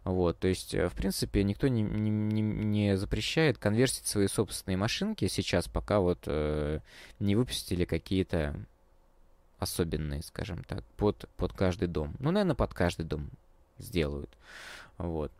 [0.05, 5.29] Вот, то есть, э, в принципе, никто не, не, не- запрещает конверсить свои собственные машинки
[5.29, 6.81] сейчас, пока вот э,
[7.21, 8.57] не выпустили какие-то
[9.61, 12.17] особенные, скажем так, под, под каждый дом.
[12.19, 13.31] Ну, наверное, под каждый дом
[13.79, 14.31] сделают.
[14.99, 15.31] Вот.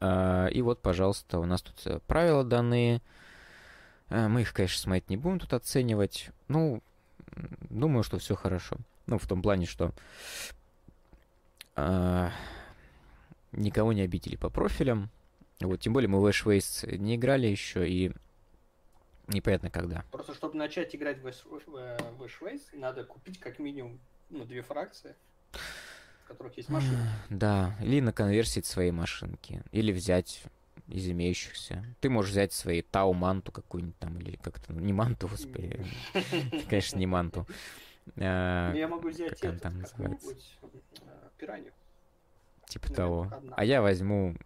[0.00, 3.02] А, И вот, пожалуйста, у нас тут э, правила данные.
[4.10, 6.30] А, Мы их, конечно, смотреть не будем тут оценивать.
[6.46, 6.82] Ну,
[7.68, 8.76] думаю, что все хорошо.
[9.06, 9.92] Ну, в том плане, что
[11.76, 12.30] а,
[13.52, 15.10] никого не обидели по профилям.
[15.60, 18.12] Вот, тем более мы в Ashways не играли еще, и
[19.28, 20.04] непонятно когда.
[20.10, 24.00] Просто чтобы начать играть в Ash- в, э, надо купить как минимум
[24.30, 25.14] ну, две фракции,
[26.24, 26.98] в которых есть машины.
[27.30, 30.42] Да, или на конверсить свои машинки, или взять
[30.88, 31.84] из имеющихся.
[32.00, 35.86] Ты можешь взять свои Тау Манту какую-нибудь там, или как-то, ну, не Манту, господи,
[36.68, 37.46] конечно, не Манту.
[38.16, 40.34] А, Ну, Я могу взять как там называется?
[41.44, 41.72] Э, пиранью.
[42.66, 42.96] Типа Наверное,
[43.28, 43.36] того.
[43.36, 43.54] одна.
[43.56, 44.36] А я возьму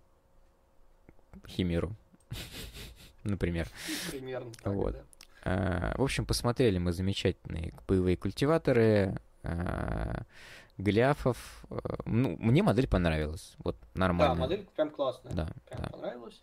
[1.46, 1.94] Химеру,
[3.24, 3.68] например.
[3.88, 4.92] Ну, Примерно так, Вот.
[4.94, 5.02] да.
[5.44, 10.22] А, В общем, посмотрели мы замечательные боевые культиваторы, а,
[10.76, 11.64] гляфов.
[11.70, 13.54] А, Ну, мне модель понравилась.
[13.58, 14.34] Вот Да, нормально.
[14.34, 15.32] модель прям классная.
[15.32, 15.88] Да, Прям да.
[15.90, 16.42] понравилось.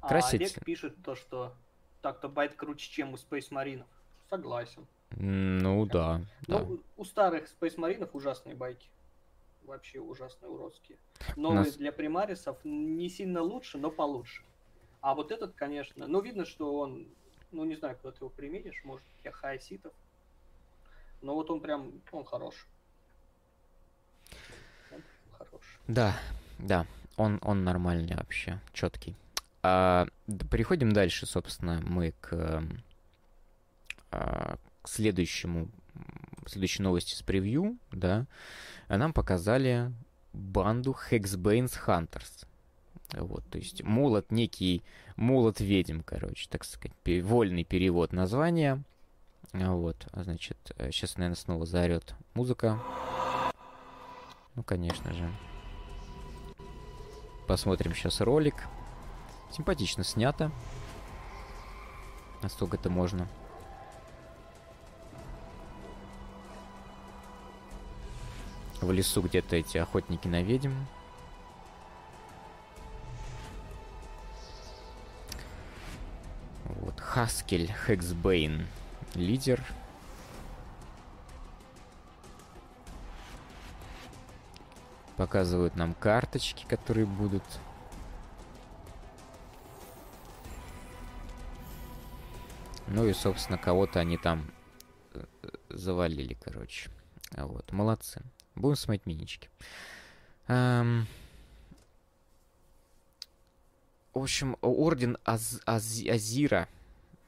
[0.00, 0.40] А Красить.
[0.40, 1.54] Олег пишет то, что
[2.02, 3.84] так-то байт круче, чем у Space Marine.
[4.30, 4.86] Согласен.
[5.10, 6.58] Ну да, да.
[6.60, 8.88] Ну, у старых Space Marine ужасные байки.
[9.66, 10.96] Вообще ужасные, уродские.
[11.34, 14.42] Новые нас- для примарисов не сильно лучше, но получше.
[15.00, 17.06] А вот этот, конечно, ну видно, что он,
[17.50, 19.92] ну не знаю, куда ты его применишь, может для хаоситов.
[21.20, 22.66] Но вот он прям, он хорош.
[24.92, 25.02] Он
[25.36, 25.78] хорош.
[25.88, 26.16] Да,
[26.58, 26.86] да,
[27.16, 29.16] он, он нормальный вообще, четкий.
[29.62, 30.06] А,
[30.50, 32.62] переходим дальше, собственно, мы к,
[34.12, 35.68] а, к следующему,
[36.50, 38.26] следующей новости с превью, да.
[38.88, 39.92] Нам показали
[40.32, 42.46] банду Hexbane's Hunters.
[43.12, 44.82] Вот, то есть молот, некий
[45.16, 46.92] молот ведьм, короче, так сказать,
[47.22, 48.82] вольный перевод названия.
[49.52, 50.58] Вот, а значит,
[50.90, 52.80] сейчас, наверное, снова заорет музыка.
[54.54, 55.30] Ну, конечно же.
[57.46, 58.56] Посмотрим сейчас ролик.
[59.52, 60.50] Симпатично снято.
[62.42, 63.28] Насколько это можно.
[68.86, 70.72] В лесу где-то эти охотники на ведьм.
[76.66, 78.64] Вот, Хаскель Хексбейн.
[79.14, 79.60] Лидер.
[85.16, 87.42] Показывают нам карточки, которые будут.
[92.86, 94.48] Ну и, собственно, кого-то они там
[95.12, 95.24] э,
[95.70, 96.88] завалили, короче.
[97.32, 98.22] Вот, молодцы.
[98.56, 99.50] Будем смотреть минички.
[100.48, 101.06] Ам,
[104.14, 106.68] В общем, орден Аз- Аз- Азира,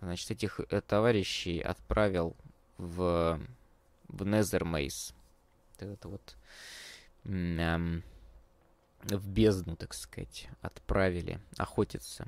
[0.00, 2.34] значит, этих э, товарищей отправил
[2.78, 3.38] в,
[4.08, 5.12] в Незермейс.
[5.72, 6.36] Вот этот вот
[7.24, 8.02] м, ам,
[9.02, 12.26] в бездну, так сказать, отправили охотиться.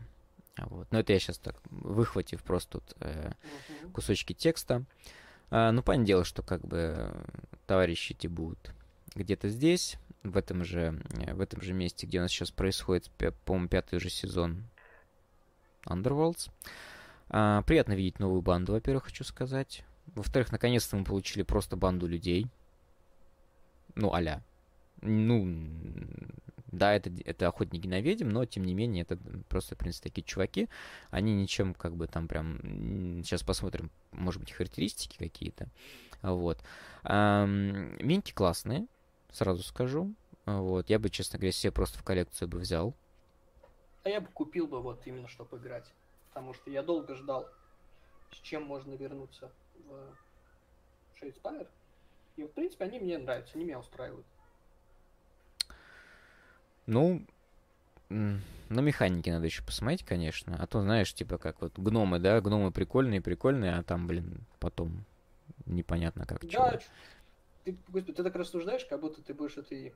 [0.59, 0.93] Вот.
[0.93, 3.33] Но это я сейчас так, выхватив просто тут э,
[3.95, 4.85] кусочки текста.
[5.51, 7.25] А, ну, понятное дело, что как бы э,
[7.67, 8.75] товарищи эти будут
[9.15, 13.11] где-то здесь, в этом же, э, в этом же месте, где у нас сейчас происходит,
[13.45, 14.65] по-моему, пятый уже сезон
[15.87, 16.51] Underworlds.
[17.29, 19.85] А, приятно видеть новую банду, во-первых, хочу сказать.
[20.07, 22.47] Во-вторых, наконец-то мы получили просто банду людей.
[23.95, 24.43] Ну, аля.
[25.03, 25.65] Ну,
[26.73, 29.17] да, это, это охотники на ведьм, но, тем не менее, это
[29.49, 30.69] просто, в принципе, такие чуваки.
[31.11, 32.61] Они ничем, как бы, там прям...
[33.23, 35.69] Сейчас посмотрим, может быть, характеристики какие-то.
[36.23, 36.59] Вот.
[37.03, 38.87] Ам, Минки классные,
[39.33, 40.15] сразу скажу.
[40.47, 40.89] Вот.
[40.91, 42.95] Я бы, честно говоря, себе просто в коллекцию бы взял.
[44.03, 45.93] А я бы купил бы вот именно, чтобы играть.
[46.29, 47.49] Потому что я долго ждал,
[48.33, 49.53] с чем можно вернуться
[49.85, 50.17] в
[51.21, 51.69] Shadespire.
[52.37, 54.27] И, в принципе, они мне нравятся, они меня устраивают.
[56.87, 57.27] Ну,
[58.09, 60.57] на механике надо еще посмотреть, конечно.
[60.59, 65.05] А то, знаешь, типа как вот гномы, да, гномы прикольные, прикольные, а там, блин, потом
[65.67, 66.45] непонятно как.
[66.47, 66.87] Да, ч-
[67.65, 69.95] ты, господи, ты так рассуждаешь, как будто ты будешь этой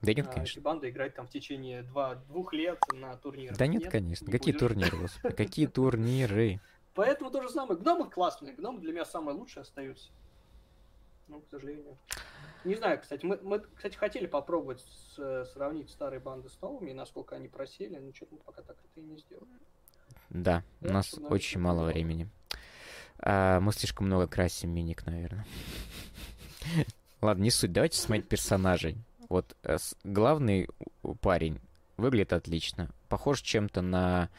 [0.00, 0.62] Да нет, а, конечно.
[0.62, 3.56] бандой играть там в течение два, двух лет на турнирах.
[3.58, 4.26] Да нет, конечно.
[4.26, 4.60] не Какие будешь.
[4.60, 6.60] турниры, господи, какие турниры?
[6.94, 7.78] Поэтому то же самое.
[7.78, 8.54] Гномы классные.
[8.54, 10.10] Гномы для меня самые лучшие остаются.
[11.28, 11.96] Ну, к сожалению.
[12.64, 17.36] Не знаю, кстати, мы, мы, кстати, хотели попробовать с- сравнить старые банды с новыми, насколько
[17.36, 19.48] они просели, но что-то мы пока так это и не сделали.
[20.28, 21.92] Да, у Да, нас очень мало помогало.
[21.92, 22.28] времени.
[23.20, 25.46] А, мы слишком много красим миник, наверное.
[27.20, 27.72] Ладно, не суть.
[27.72, 28.96] Давайте смотреть персонажей.
[29.28, 30.68] Вот э, главный
[31.20, 31.60] парень
[31.96, 32.90] выглядит отлично.
[33.08, 34.30] Похож чем-то на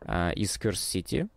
[0.00, 1.28] а, из Curse City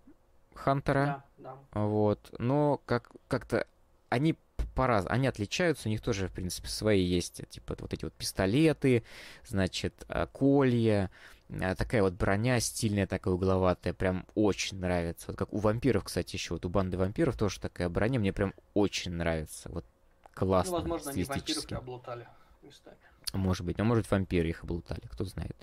[0.53, 1.23] Хантера.
[1.37, 1.81] Да, да.
[1.81, 2.33] Вот.
[2.37, 3.65] Но как, как-то
[4.09, 4.35] они
[4.75, 8.13] по раз, они отличаются, у них тоже, в принципе, свои есть, типа вот эти вот
[8.13, 9.03] пистолеты,
[9.45, 11.11] значит, а, колья,
[11.49, 15.27] а, такая вот броня стильная, такая угловатая, прям очень нравится.
[15.27, 18.53] Вот как у вампиров, кстати, еще, вот у банды вампиров тоже такая броня, мне прям
[18.73, 19.69] очень нравится.
[19.69, 19.85] Вот
[20.33, 22.27] классно, Ну, возможно, они вампиров и облутали
[22.61, 22.97] местами.
[23.33, 25.55] Может быть, а может вампиры их облутали, кто знает.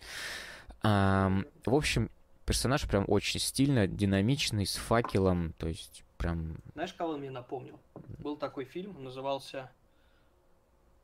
[0.83, 2.11] Ам, в общем,
[2.45, 7.79] персонаж прям очень стильно, динамичный, с факелом, то есть прям Знаешь, кого он мне напомнил?
[8.19, 9.71] Был такой фильм, назывался...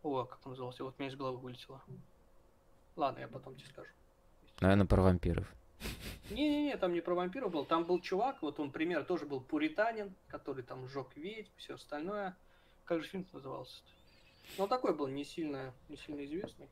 [0.03, 0.85] О, как он назывался?
[0.85, 1.81] Вот мне из головы вылетело.
[2.97, 3.89] Ладно, я потом тебе скажу.
[4.61, 5.53] Наверное, про вампиров.
[6.31, 7.65] Не-не-не, там не про вампиров был.
[7.65, 12.37] Там был чувак, вот он, пример, тоже был пуританин, который там сжег ведьм, все остальное.
[12.85, 13.83] Как же фильм назывался?
[14.59, 16.69] Ну, такой был не сильно, не сильно известный.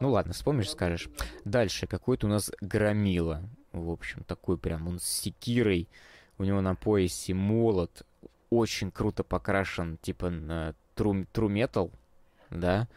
[0.00, 1.08] Ну ладно, вспомнишь, скажешь.
[1.44, 3.42] Дальше какой-то у нас громила.
[3.72, 5.88] В общем, такой прям он с секирой.
[6.38, 8.06] У него на поясе молот.
[8.50, 11.90] Очень круто покрашен, типа на тру, тру метал,
[12.50, 12.88] да?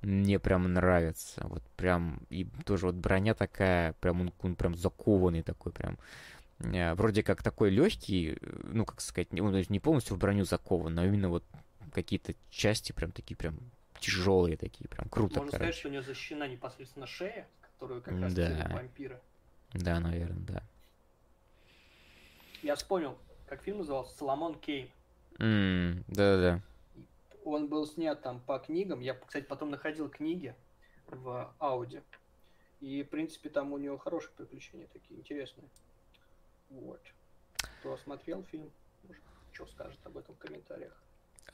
[0.00, 1.44] Мне прям нравится.
[1.48, 5.98] Вот прям, и тоже вот броня такая, прям он, он прям закованный такой прям.
[6.60, 11.04] Э, Вроде как такой легкий, ну, как сказать, он не полностью в броню закован, но
[11.04, 11.44] именно вот
[11.92, 13.58] какие-то части прям такие прям
[14.00, 15.56] тяжелые такие, прям круто, Можно короче.
[15.56, 18.48] сказать, что у него защищена непосредственно шея, которую как раз Да.
[18.48, 19.20] делят вампиры.
[19.72, 20.62] Да, наверное, да.
[22.62, 23.16] Я вспомнил,
[23.46, 24.90] как фильм назывался «Соломон Кейн».
[25.38, 26.60] М, Да-да-да.
[27.44, 29.00] Он был снят там по книгам.
[29.00, 30.54] Я, кстати, потом находил книги
[31.06, 32.02] в Ауди.
[32.80, 35.68] И, в принципе, там у него хорошие приключения такие, интересные.
[36.70, 37.00] Вот.
[37.80, 38.70] Кто смотрел фильм,
[39.06, 39.22] может,
[39.52, 40.92] что скажет об этом в комментариях.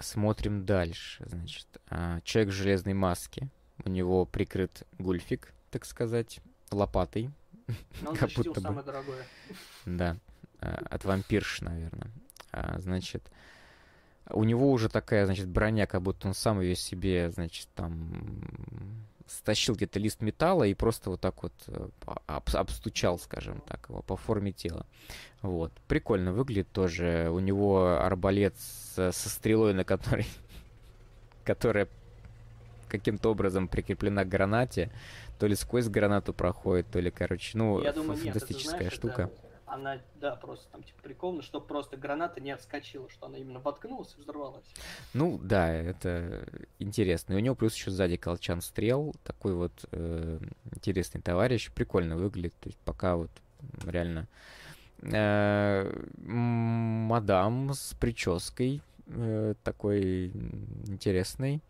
[0.00, 1.24] Смотрим дальше.
[1.28, 3.48] Значит, а, человек в железной маске.
[3.84, 7.30] У него прикрыт гульфик, так сказать, лопатой.
[8.02, 8.60] Но он Как будто бы.
[8.60, 9.24] самое дорогое.
[9.86, 10.16] Да,
[10.60, 12.10] а, от вампирш, наверное.
[12.52, 13.30] А, Значит,
[14.30, 19.74] у него уже такая, значит, броня, как будто он сам ее себе, значит, там стащил
[19.74, 21.88] где-то лист металла и просто вот так вот э,
[22.26, 24.86] об- обстучал, скажем так, его по форме тела.
[25.42, 25.72] Вот.
[25.88, 27.28] Прикольно выглядит тоже.
[27.32, 30.26] У него арбалет с- со стрелой, на которой
[31.44, 31.88] которая
[32.88, 34.90] каким-то образом прикреплена к гранате.
[35.38, 39.22] То ли сквозь гранату проходит, то ли, короче, ну, Я думаю, нет, фантастическая знаешь, штука.
[39.22, 39.32] это
[39.74, 44.14] она, да, просто там типа прикольно, что просто граната не отскочила, что она именно воткнулась
[44.16, 44.64] и взорвалась.
[45.12, 46.46] Ну да, это
[46.78, 47.34] интересно.
[47.34, 49.14] И у него плюс еще сзади колчан стрел.
[49.24, 50.38] Такой вот э,
[50.74, 51.70] интересный товарищ.
[51.72, 52.54] Прикольно выглядит.
[52.60, 53.30] То есть пока вот
[53.84, 54.28] реально
[55.02, 60.28] э, мадам с прической э, такой
[60.86, 61.60] интересной.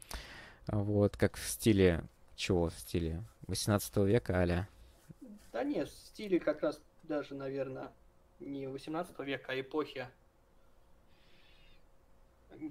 [0.66, 2.04] Вот, как в стиле...
[2.36, 3.22] Чего в стиле?
[3.46, 4.68] 18 века, аля.
[5.52, 7.92] Да нет, в стиле как раз даже, наверное,
[8.40, 10.08] не 18 века, а эпохи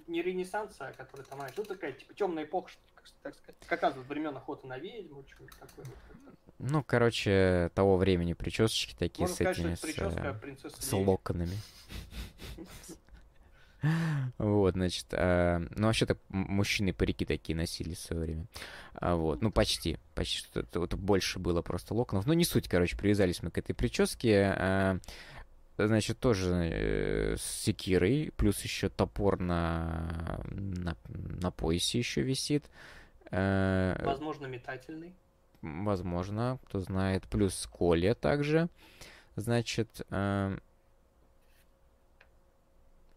[0.07, 2.71] не ренессанса, а который там раньше, ну такая типа темная эпоха,
[3.21, 5.85] так сказать, как раз времен охоты на ведьму, что-нибудь такое.
[6.59, 11.57] Ну, короче, того времени причесочки такие Можно с сказать, этими, с, э, с локонами.
[14.37, 18.45] Вот, значит, а, ну вообще-то мужчины парики такие носили в свое время.
[18.95, 22.25] А, вот, ну почти, почти что вот больше было просто локонов.
[22.25, 24.53] Ну не суть, короче, привязались мы к этой прическе.
[24.57, 24.99] а,
[25.75, 32.69] Значит, тоже э, с секирой, плюс еще топор на, на, на поясе еще висит.
[33.31, 35.15] Э, Возможно, метательный.
[35.63, 37.23] Возможно, кто знает.
[37.23, 38.69] Плюс Коля также.
[39.35, 40.61] Значит, эм,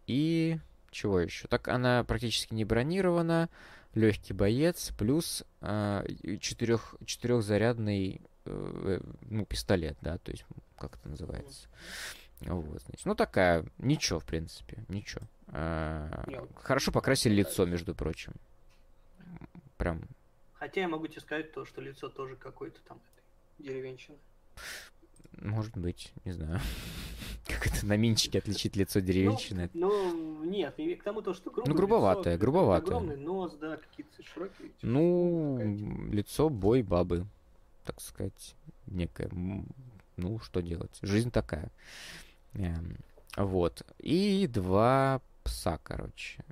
[0.07, 0.59] и
[0.89, 1.47] чего еще?
[1.47, 3.49] Так она практически не бронирована.
[3.93, 10.45] Легкий боец, плюс четырех, четырехзарядный э, ну, пистолет, да, то есть,
[10.77, 11.67] как это называется.
[12.41, 13.05] Вот, значит.
[13.05, 15.23] Ну, такая, ничего, в принципе, ничего.
[15.47, 18.33] А, вот Хорошо покрасили лицо, между прочим.
[19.77, 20.03] Прям
[20.59, 22.99] Хотя я могу тебе сказать то, что лицо тоже какое-то там
[23.59, 24.17] деревенщины.
[25.41, 26.59] Может быть, не знаю.
[27.47, 29.69] Как это на минчике отличить лицо деревенщины?
[29.73, 32.97] Ну, нет, не- к тому то, что грубое Ну, грубоватое, лицо, грубоватое.
[32.97, 34.67] Огромный нос, да, какие-то широкие.
[34.69, 37.25] типа, Ну, какая, типа, лицо бой бабы,
[37.85, 38.55] так сказать,
[38.87, 39.29] некое.
[40.17, 40.97] Ну, что делать?
[41.01, 41.69] Жизнь такая.
[42.53, 42.97] Эм,
[43.37, 43.83] Вот.
[43.99, 46.43] И два пса, короче.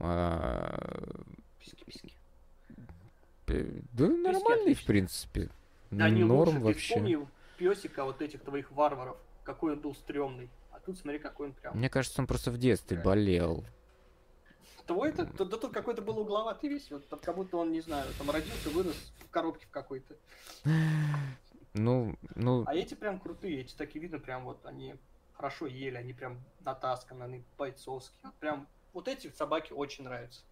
[0.00, 1.12] А,
[1.60, 2.12] Писки-писки.
[3.48, 5.48] Э, Да нормальный, в принципе.
[5.90, 6.94] Да Норм вообще.
[6.94, 7.18] вспомни
[7.62, 9.16] песика вот этих твоих варваров.
[9.44, 10.50] Какой он был стрёмный.
[10.72, 11.76] А тут смотри, какой он прям.
[11.76, 13.64] Мне кажется, он просто в детстве болел.
[14.86, 17.80] Твой это, да, да тут какой-то был угловатый весь, вот там как будто он, не
[17.80, 20.16] знаю, там родился, вырос в коробке в какой-то.
[21.74, 24.96] Ну, ну, А эти прям крутые, эти такие видно, прям вот они
[25.34, 28.32] хорошо ели, они прям натасканы, они бойцовские.
[28.40, 30.42] Прям вот эти собаки очень нравятся,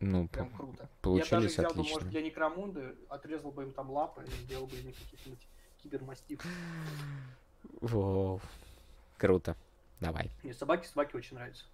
[0.00, 0.88] ну, прям круто.
[1.04, 1.94] Я даже получились взял бы, отлично.
[1.94, 5.46] может, для некромунды, отрезал бы им там лапы и сделал бы из них каких-нибудь
[5.86, 6.50] кибермастифов.
[7.80, 8.40] Вау.
[9.18, 9.56] Круто.
[10.00, 10.30] Давай.
[10.42, 11.64] Мне собаки, собаки очень нравятся.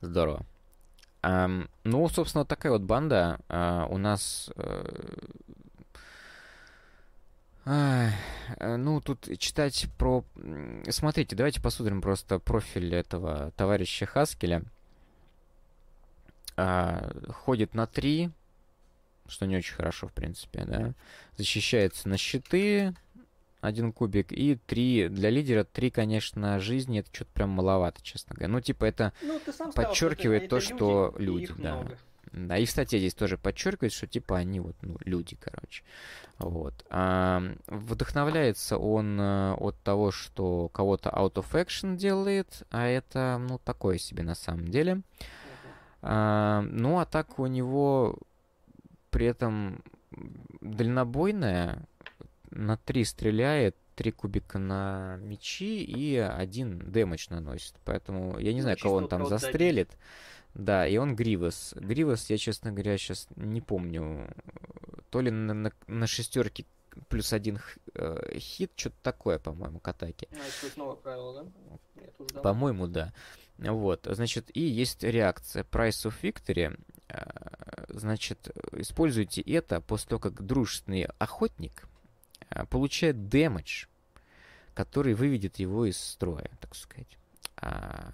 [0.00, 0.44] Здорово.
[1.22, 3.38] Ам, ну, собственно, вот такая вот банда.
[3.48, 4.50] А, у нас...
[7.66, 8.14] ай,
[8.56, 10.24] э, ну, тут читать про...
[10.88, 14.64] Смотрите, давайте посмотрим просто профиль этого товарища Хаскеля.
[16.56, 18.30] А, ходит на 3,
[19.28, 20.94] что не очень хорошо, в принципе, да.
[21.36, 22.94] Защищается на щиты,
[23.60, 28.48] один кубик, и 3 для лидера 3, конечно, жизни, это что-то прям маловато, честно говоря.
[28.52, 31.74] Ну, типа, это Ну, сказал, Подчеркивает это- то, это что люди, их да.
[31.74, 31.98] много.
[32.32, 35.82] Да, и в статье здесь тоже подчеркивает, что типа они вот, ну, люди, короче.
[36.38, 36.86] Вот.
[36.88, 43.58] А, вдохновляется он э, от того, что кого-то out of action делает, а это, ну,
[43.58, 45.02] такое себе на самом деле.
[46.02, 48.16] А, ну, атака у него
[49.10, 49.82] при этом
[50.60, 51.82] дальнобойная,
[52.50, 57.74] на 3 стреляет, 3 кубика на мечи и один дэмэдж наносит.
[57.84, 59.42] Поэтому я не Ну, знаю, чисто кого он там кого-то добить.
[59.42, 59.90] застрелит.
[60.54, 61.74] Да, и он Гривас.
[61.76, 64.28] Гривас, я, честно говоря, сейчас не помню.
[65.10, 66.64] То ли на, на, на шестерке
[67.08, 67.60] плюс один
[67.94, 70.28] э, хит, что-то такое, по-моему, к атаке.
[70.76, 72.40] Ну, правило, да?
[72.42, 73.12] По-моему, да.
[73.58, 76.80] Вот, значит, и есть реакция Price of Victory.
[77.08, 77.24] Э,
[77.92, 81.88] Значит, используйте это после того, как дружественный охотник
[82.70, 83.86] получает дэмэдж,
[84.74, 87.18] который выведет его из строя, так сказать.
[87.56, 88.12] А,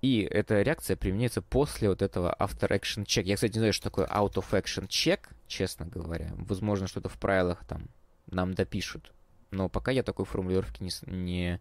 [0.00, 3.24] И эта реакция применяется после вот этого after action check.
[3.24, 6.32] Я, кстати, не знаю, что такое out of action check, честно говоря.
[6.36, 7.88] Возможно, что-то в правилах там
[8.26, 9.12] нам допишут.
[9.50, 11.60] Но пока я такой формулировки не, не,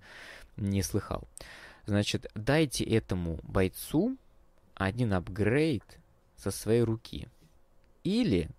[0.56, 1.28] не слыхал.
[1.86, 4.18] Значит, дайте этому бойцу
[4.76, 5.84] один апгрейд
[6.36, 7.30] со своей руки.
[8.04, 8.49] Или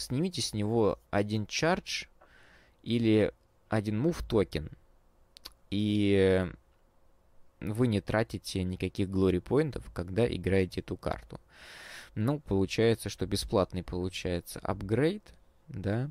[0.00, 2.06] снимите с него один чардж
[2.82, 3.32] или
[3.68, 4.70] один мув токен.
[5.70, 6.46] И
[7.60, 11.40] вы не тратите никаких glory поинтов, когда играете эту карту.
[12.14, 15.32] Ну, получается, что бесплатный получается апгрейд,
[15.68, 16.10] да.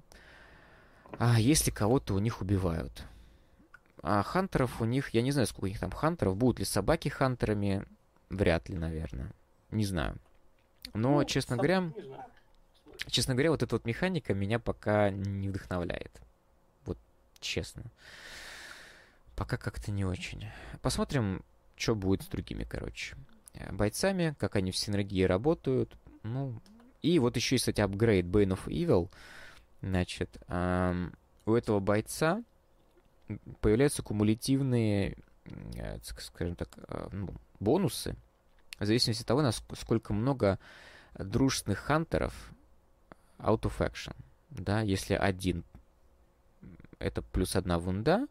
[1.17, 3.03] А если кого-то у них убивают.
[4.01, 6.37] А хантеров у них, я не знаю, сколько у них там хантеров.
[6.37, 7.85] Будут ли собаки хантерами?
[8.29, 9.31] Вряд ли, наверное.
[9.71, 10.17] Не знаю.
[10.93, 12.23] Но, Ну, честно говоря, не знаю.
[13.07, 16.21] Честно говоря, вот эта вот механика меня пока не вдохновляет.
[16.85, 16.97] Вот
[17.39, 17.83] честно.
[19.35, 20.47] Пока как-то не очень.
[20.81, 21.43] Посмотрим,
[21.75, 23.15] что будет с другими, короче.
[23.53, 25.95] э, Бойцами, как они в синергии работают.
[26.23, 26.61] Ну,
[27.01, 29.09] и вот еще кстати, апгрейд Bane of Evil.
[29.81, 31.13] Значит, ам,
[31.45, 32.43] у этого бойца
[33.61, 38.15] появляются кумулятивные, э, ск- скажем так, э, ну, бонусы,
[38.77, 40.59] в зависимости от того, насколько много
[41.17, 42.33] дружественных хантеров
[43.39, 44.15] out of action.
[44.49, 45.63] Да, если один
[46.99, 48.27] это плюс одна вунда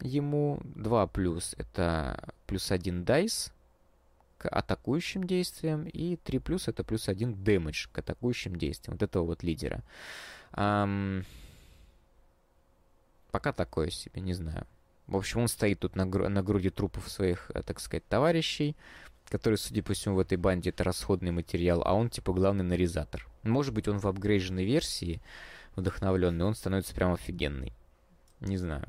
[0.00, 3.52] ему, два плюс это плюс один дайс
[4.38, 8.94] к атакующим действиям, и 3 плюс это плюс один дэмэдж к атакующим действиям.
[8.94, 9.82] Вот этого вот лидера.
[10.52, 11.24] Ам,
[13.36, 14.66] Пока такое себе, не знаю.
[15.06, 18.74] В общем, он стоит тут на, гру- на груди трупов своих, э, так сказать, товарищей,
[19.28, 23.26] которые, судя по всему, в этой банде это расходный материал, а он, типа, главный нарезатор.
[23.42, 25.20] Может быть, он в апгрейженной версии,
[25.74, 27.72] вдохновленный, он становится прям офигенный.
[28.40, 28.86] Не знаю.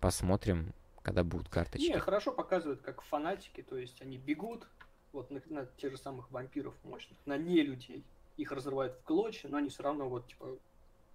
[0.00, 0.72] Посмотрим,
[1.02, 1.86] когда будут карточки.
[1.86, 4.66] Не, хорошо показывают, как фанатики, то есть они бегут
[5.12, 8.04] вот на, на тех же самых вампиров мощных, на не людей.
[8.36, 10.58] Их разрывают в клочья, но они все равно вот типа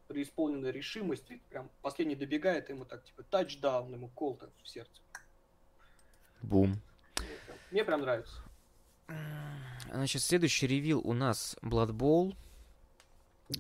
[0.08, 5.02] преисполнены решимости, прям последний добегает ему так типа тачдаун, ему кол так в сердце.
[6.42, 6.76] Бум.
[7.74, 8.36] Мне прям, нравится.
[9.92, 12.36] Значит, следующий ревил у нас Blood Bowl.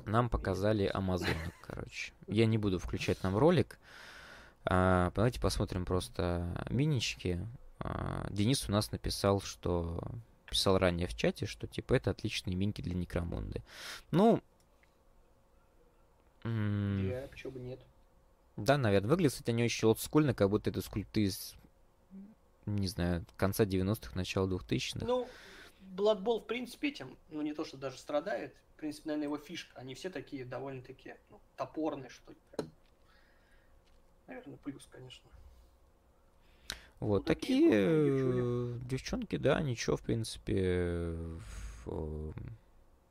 [0.06, 2.14] Нам показали Амазонок, короче.
[2.28, 3.80] Я не буду включать нам ролик.
[4.66, 7.44] А, давайте посмотрим просто минички.
[7.80, 10.00] А, Денис у нас написал, что
[10.48, 13.64] писал ранее в чате, что типа это отличные минки для Некромунды.
[14.12, 14.44] Ну,
[16.44, 17.80] Я, почему бы нет.
[18.58, 19.10] да, наверное.
[19.10, 21.56] Выглядят, кстати, они очень олдскульно, как будто это скульпты из,
[22.66, 25.06] не знаю, конца 90-х, начала 2000-х.
[25.06, 25.28] Ну,
[25.96, 29.38] Blood Bowl, в принципе, этим, ну не то, что даже страдает, в принципе, наверное, его
[29.38, 29.80] фишка.
[29.80, 32.38] Они все такие довольно-таки ну, топорные, что ли.
[34.28, 35.30] Наверное, плюс, конечно.
[37.00, 41.16] Вот Ну, такие такие э, девчонки, да, ничего, в принципе,
[41.86, 42.34] в,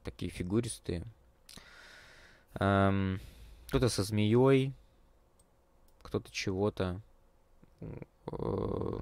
[0.03, 1.05] такие фигуристые.
[2.55, 3.21] Ам,
[3.69, 4.73] кто-то со змеей,
[6.03, 7.01] кто-то чего-то.
[8.31, 8.99] Э,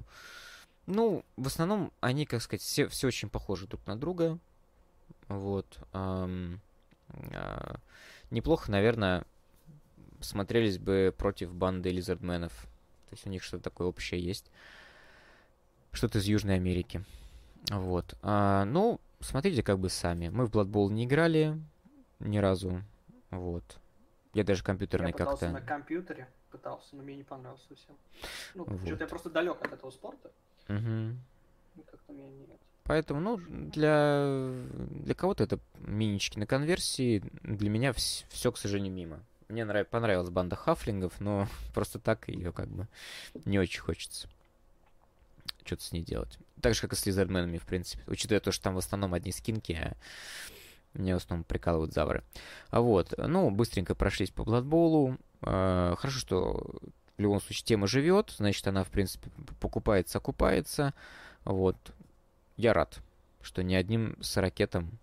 [0.87, 4.39] Ну, в основном они, как сказать, все, все очень похожи друг на друга.
[5.27, 5.79] Вот.
[5.93, 6.27] а,
[8.31, 9.25] неплохо, наверное,
[10.19, 12.51] смотрелись бы против банды лизардменов.
[13.09, 14.51] То есть у них что-то такое общее есть.
[15.91, 17.03] Что-то из Южной Америки.
[17.69, 18.17] Вот.
[18.21, 20.29] А, ну, смотрите как бы сами.
[20.29, 21.57] Мы в Blood Bowl не играли
[22.19, 22.81] ни разу.
[23.29, 23.79] Вот.
[24.33, 25.49] Я даже компьютерный как-то...
[25.49, 27.95] на компьютере, пытался, но мне не понравилось совсем.
[28.53, 28.85] Ну, Вот.
[28.85, 30.31] что-то я просто далек от этого спорта.
[30.67, 32.59] И Как-то мне нет.
[32.83, 37.23] Поэтому, ну, для, для кого-то это минички на конверсии.
[37.43, 39.23] Для меня все, к сожалению, мимо.
[39.47, 39.87] Мне нрав...
[39.87, 42.87] понравилась банда хафлингов, но просто так ее как бы
[43.45, 44.27] не очень хочется
[45.63, 46.37] что-то с ней делать.
[46.61, 48.03] Так же, как и с лизардменами, в принципе.
[48.07, 49.95] Учитывая то, что там в основном одни скинки, а
[50.93, 52.23] меня в основном прикалывают завры.
[52.69, 55.17] А вот, ну, быстренько прошлись по Blood Bowl у.
[55.41, 56.79] А, Хорошо, что
[57.17, 60.93] в любом случае тема живет, значит, она, в принципе, покупается, окупается.
[61.45, 61.77] Вот.
[62.57, 62.99] Я рад,
[63.41, 64.99] что не одним сорокетом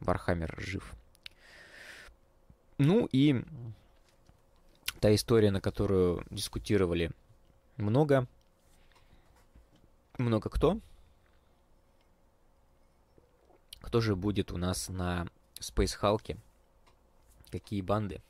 [0.00, 0.94] Warhammer жив.
[2.78, 3.44] Ну и
[5.00, 7.10] та история, на которую дискутировали
[7.76, 8.26] много.
[10.16, 10.80] Много кто?
[13.80, 15.26] Кто же будет у нас на
[15.60, 16.36] Space Hulk?
[17.50, 18.20] Какие банды?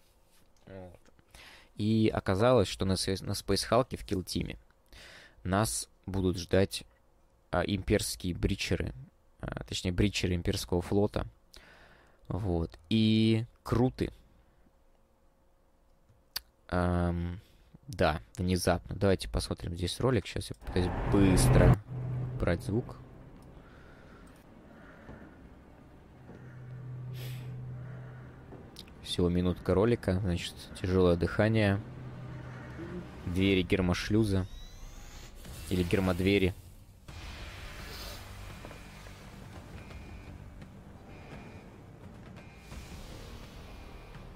[0.67, 1.01] Вот.
[1.77, 2.95] И оказалось, что на, на
[3.33, 4.57] Space Hulk в Kill Team
[5.45, 6.85] нас будут ждать
[7.51, 8.93] а, имперские бричеры,
[9.41, 11.27] а, точнее бричеры имперского флота.
[12.27, 12.79] Вот.
[12.91, 14.11] И круты.
[16.69, 17.41] Ам,
[17.87, 18.95] да, внезапно.
[18.97, 20.27] Давайте посмотрим здесь ролик.
[20.27, 21.83] Сейчас я пытаюсь быстро
[22.39, 22.97] брать звук.
[29.09, 30.21] Всего минутка ролика.
[30.21, 31.81] Значит, тяжелое дыхание.
[33.25, 34.47] Двери гермошлюза.
[35.71, 36.53] Или гермодвери.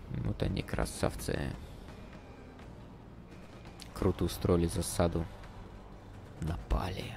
[0.08, 1.52] Вот они, красавцы.
[3.92, 5.26] Круто устроили засаду.
[6.40, 7.14] Напали.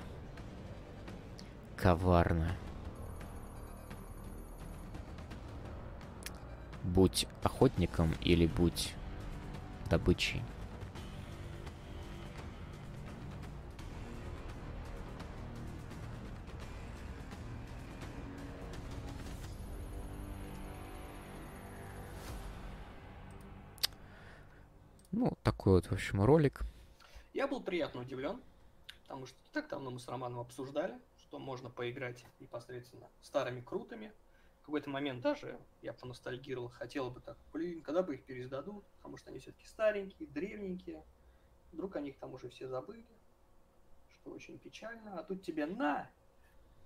[1.78, 2.58] Коварно.
[6.86, 8.94] Будь охотником или будь
[9.90, 10.42] добычей.
[25.12, 26.62] Ну, такой вот, в общем, ролик.
[27.34, 28.40] Я был приятно удивлен,
[29.04, 34.12] потому что так давно мы с Романом обсуждали, что можно поиграть непосредственно старыми крутами.
[34.66, 39.30] Какой-то момент даже я поностальгировал, хотел бы так, блин, когда бы их переиздадут, потому что
[39.30, 41.04] они все-таки старенькие, древненькие.
[41.72, 43.06] Вдруг они их там уже все забыли,
[44.10, 45.20] что очень печально.
[45.20, 46.10] А тут тебе на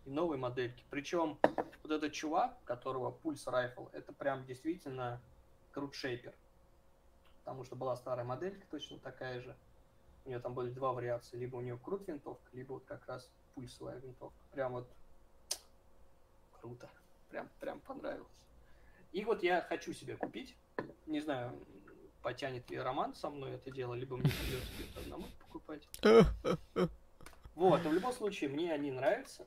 [0.06, 0.84] и новые модельки.
[0.90, 1.38] Причем
[1.84, 5.22] вот этот чувак, которого пульс райфл, это прям действительно
[5.72, 6.34] крутшейпер.
[7.40, 9.56] Потому что была старая моделька точно такая же.
[10.26, 11.38] У нее там были два вариации.
[11.38, 14.38] Либо у нее крут винтовка, либо вот как раз пульсовая винтовка.
[14.52, 14.90] Прям вот
[16.60, 16.90] круто.
[17.30, 18.28] Прям, прям понравилось.
[19.12, 20.56] И вот я хочу себе купить.
[21.06, 21.58] Не знаю,
[22.22, 25.88] потянет ли Роман со мной это дело, либо мне придется где-то одному покупать.
[27.56, 29.46] Вот, но в любом случае, мне они нравятся.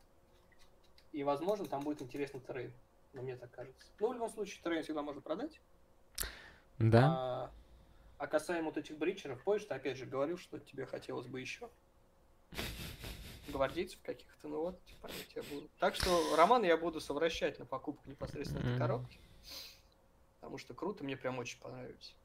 [1.12, 2.74] И, возможно, там будет интересный трейд.
[3.14, 3.86] Но мне так кажется.
[4.00, 5.58] Ну, в любом случае, трейд всегда можно продать.
[6.78, 7.06] Да.
[7.06, 7.50] А,
[8.18, 11.70] а касаемо вот этих бричеров, помнишь, ты опять же говорил, что тебе хотелось бы еще
[13.48, 15.70] гвардейцев каких-то, ну вот, типа, они тебе будут.
[15.78, 19.20] Так что Роман я буду совращать на покупку непосредственно этой коробки.
[20.40, 22.16] Потому что круто, мне прям очень понравилось.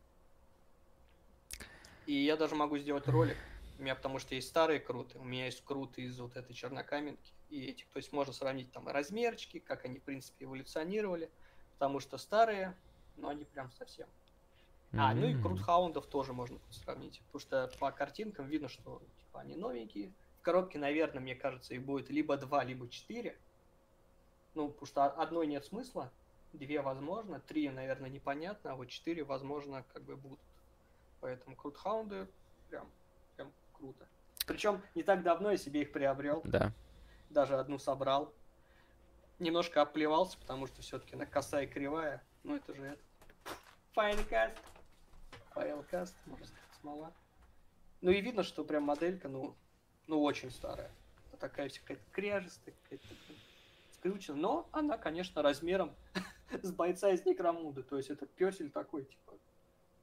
[2.06, 3.38] И я даже могу сделать ролик.
[3.78, 7.34] У меня потому что есть старые круты, у меня есть круты из вот этой чернокаменки.
[7.50, 11.32] И этих, то есть можно сравнить там размерчики, как они, в принципе, эволюционировали.
[11.74, 12.76] Потому что старые,
[13.16, 14.10] но они прям совсем.
[14.94, 15.42] А, ну и М.
[15.44, 17.22] крутхаундов тоже можно сравнить.
[17.28, 20.16] Потому что по картинкам видно, что типа, они новенькие.
[20.48, 23.38] Коробке, наверное, мне кажется, их будет либо два, либо четыре.
[24.56, 26.10] Ну, потому что одной нет смысла.
[26.54, 30.40] Две возможно, три, наверное, непонятно, а вот четыре, возможно, как бы будут.
[31.20, 32.30] Поэтому крутхаунды
[32.70, 32.90] прям,
[33.36, 34.08] прям круто.
[34.46, 36.72] Причем не так давно я себе их приобрел, Да.
[37.30, 38.34] даже одну собрал.
[39.40, 42.24] немножко оплевался, потому что все-таки она косая и кривая.
[42.46, 43.02] Ну, это же это.
[43.92, 44.56] Файлкаст.
[45.50, 47.12] Файлкаст, можно сказать, смола.
[48.00, 49.54] Ну и видно, что прям моделька, ну,
[50.08, 50.92] ну очень старая.
[51.40, 53.06] Такая вся какая-то кряжестая, какая-то
[53.94, 54.38] скрючена.
[54.38, 55.94] Но она, конечно, размером
[56.62, 57.84] с бойца из Некромуда.
[57.84, 59.34] То есть это песель такой, типа,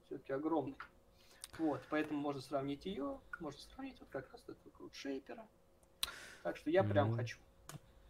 [0.05, 0.77] все-таки огромный.
[1.57, 5.45] Вот, поэтому можно сравнить ее, можно сравнить вот как раз этого крутшейпера.
[6.43, 7.37] Так что я прям Ну, хочу.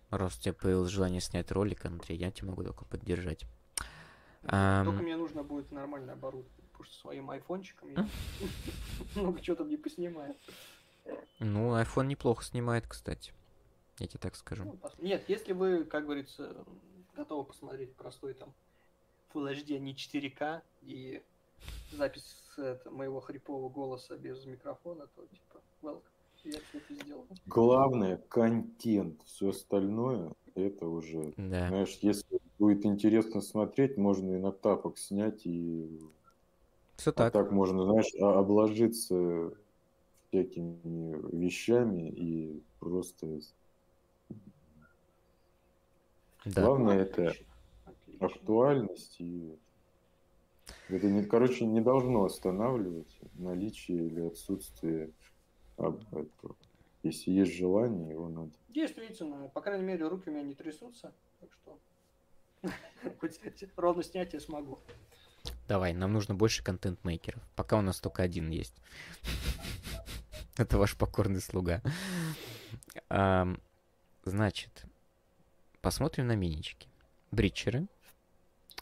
[0.10, 3.46] Раз у тебя появилось желание снять ролик, Андрей, я тебя могу только поддержать.
[4.42, 8.08] Только Ам, мне нужно будет нормальное оборудование, потому что своим айфончиком я
[9.16, 10.36] много чего там не поснимаю.
[11.40, 13.34] Ну, iPhone неплохо снимает, кстати.
[14.00, 14.64] Я тебе так скажу.
[14.66, 16.56] Ну, Нет, если вы, как говорится,
[17.16, 18.54] готовы посмотреть простой там
[19.34, 21.22] Full HD, а не 4К и
[21.92, 26.02] запись с, это, моего хрипового голоса без микрофона, то типа, welcome.
[26.44, 27.26] Я все это сделал.
[27.48, 31.70] Главное контент, все остальное это уже, Да.
[31.70, 36.00] знаешь, если будет интересно смотреть, можно и на тапок снять и
[36.98, 37.34] Все а так.
[37.34, 39.54] так можно, знаешь, а- обложиться
[40.36, 43.40] всякими вещами и просто
[46.46, 46.62] Да.
[46.62, 47.34] главное это
[47.86, 49.58] Отлично, актуальность и
[50.90, 55.12] это не, короче, не должно останавливать наличие или отсутствие
[55.78, 56.56] об- этого.
[57.04, 58.52] Если есть желание, его надо.
[58.70, 61.80] Действительно, по крайней мере, руки у меня не трясутся, так что
[63.20, 63.40] хоть
[63.78, 64.80] ровно снять я смогу.
[65.68, 67.42] Давай, нам нужно больше контент-мейкеров.
[67.56, 68.76] Пока у нас только один есть.
[70.58, 71.82] Это ваш покорный слуга.
[74.24, 74.86] Значит,
[75.82, 76.88] посмотрим на минички.
[77.32, 77.88] Бритчеры.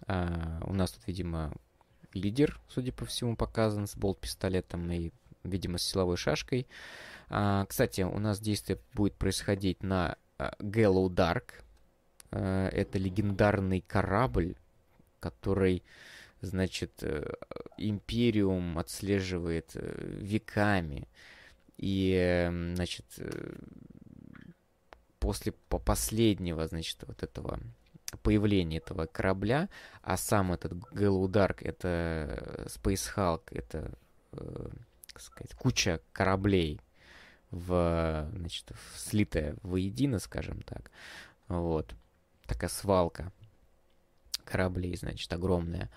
[0.08, 1.54] А, У нас тут, видимо,
[2.14, 5.12] лидер, судя по всему, показан с болт-пистолетом и,
[5.44, 6.68] видимо, с силовой шашкой.
[7.30, 11.64] А, Кстати, у нас действие будет происходить на а, Gallow Dark.
[12.32, 14.56] Это легендарный корабль,
[15.20, 15.84] который
[16.42, 17.32] значит, э,
[17.78, 21.08] Империум отслеживает э, веками.
[21.78, 23.56] И, э, значит, э,
[25.20, 27.60] после по- последнего, значит, вот этого
[28.22, 29.70] появления этого корабля,
[30.02, 33.92] а сам этот Gallow Dark, это Space Hulk, это,
[34.34, 34.70] э,
[35.08, 36.80] как сказать, куча кораблей,
[37.52, 40.92] в, значит, в- слитая воедино, скажем так.
[41.48, 41.96] Вот.
[42.46, 43.32] Такая свалка
[44.44, 45.90] кораблей, значит, огромная.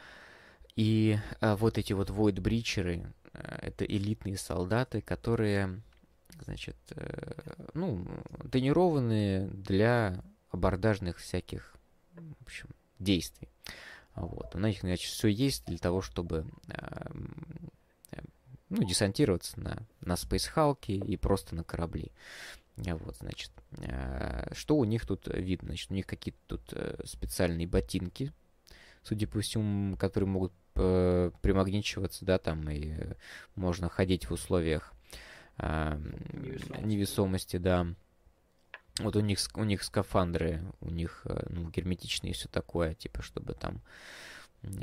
[0.76, 3.12] И а, вот эти вот Void Бричеры,
[3.60, 5.80] это элитные солдаты, которые,
[6.44, 7.32] значит, э,
[7.74, 8.06] ну,
[8.50, 11.74] тренированные для абордажных всяких,
[12.14, 12.68] в общем,
[12.98, 13.48] действий.
[14.14, 14.54] Вот.
[14.54, 17.34] У них, значит, все есть для того, чтобы а, м,
[18.12, 18.22] э,
[18.70, 22.10] ну, десантироваться на, на Hulk и просто на корабли.
[22.76, 25.68] Вот, значит, э, что у них тут видно?
[25.68, 28.32] Значит, у них какие-то тут э, специальные ботинки,
[29.02, 33.14] судя по всему, которые могут э, примагничиваться, да, там, и э,
[33.54, 34.92] можно ходить в условиях
[35.58, 35.98] а,
[36.32, 36.86] Невесомости.
[36.86, 37.86] невесомости, да.
[38.98, 43.22] Вот у них, у них скафандры, у них, э, ну, герметичные и все такое, типа,
[43.22, 43.82] чтобы там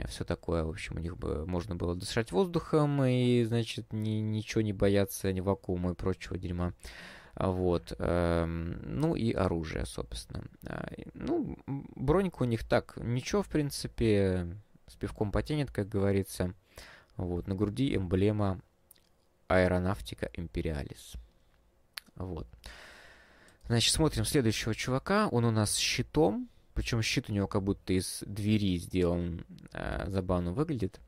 [0.08, 4.62] все такое, в общем, у них бы можно было дышать воздухом и, значит, ни, ничего
[4.62, 6.74] не бояться, ни вакуума и прочего дерьма.
[7.36, 7.94] А Вот.
[7.98, 10.44] эм, Ну и оружие, собственно.
[10.66, 14.56] А, Ну, бронька у них так, ничего, в принципе,
[14.94, 16.54] с пивком потянет, как говорится.
[17.18, 17.48] Вот.
[17.48, 18.60] На груди эмблема
[19.48, 21.14] Аэронавтика Империалис.
[22.16, 22.48] Вот.
[23.66, 25.28] Значит, смотрим следующего чувака.
[25.30, 26.48] Он у нас с щитом.
[26.74, 29.46] Причем щит у него как будто из двери сделан.
[29.74, 31.00] э, забавно выглядит.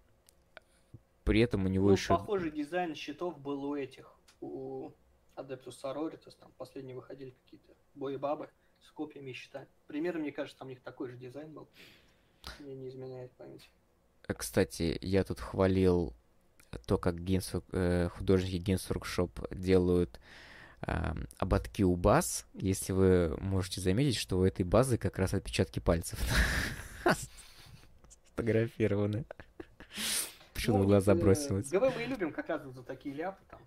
[1.23, 2.09] При этом у него Ну, еще...
[2.09, 4.91] похожий дизайн щитов был у этих, у
[5.35, 8.49] Adeptus Sororitas, там последние выходили какие-то бои-бабы
[8.81, 9.67] с копьями и щитами.
[9.87, 11.67] Примерно, мне кажется, там у них такой же дизайн был.
[12.59, 13.69] Мне не изменяет память.
[14.27, 16.13] Э, Кстати, я тут хвалил
[16.85, 20.19] то, как Work- э, художники Games Workshop делают
[20.81, 22.45] а, ободки у баз.
[22.53, 26.19] Если вы можете заметить, что у этой базы как раз отпечатки пальцев
[28.35, 29.26] сфотографированы.
[30.53, 31.69] Почему в глаза э, бросилось?
[31.69, 33.61] ГВ мы и любим как раз за такие ляпы там.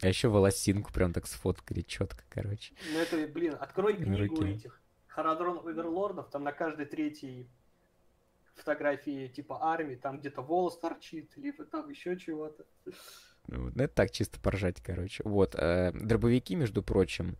[0.00, 2.72] А еще волосинку прям так сфоткали четко, короче.
[2.92, 7.48] Ну это, блин, открой книгу этих Харадрон Оверлордов, там на каждой третьей
[8.60, 12.64] фотографии типа армии, там где-то волос торчит, либо там еще чего-то.
[13.48, 15.22] Ну, вот, ну, это так, чисто поржать, короче.
[15.24, 17.36] Вот, э, дробовики, между прочим,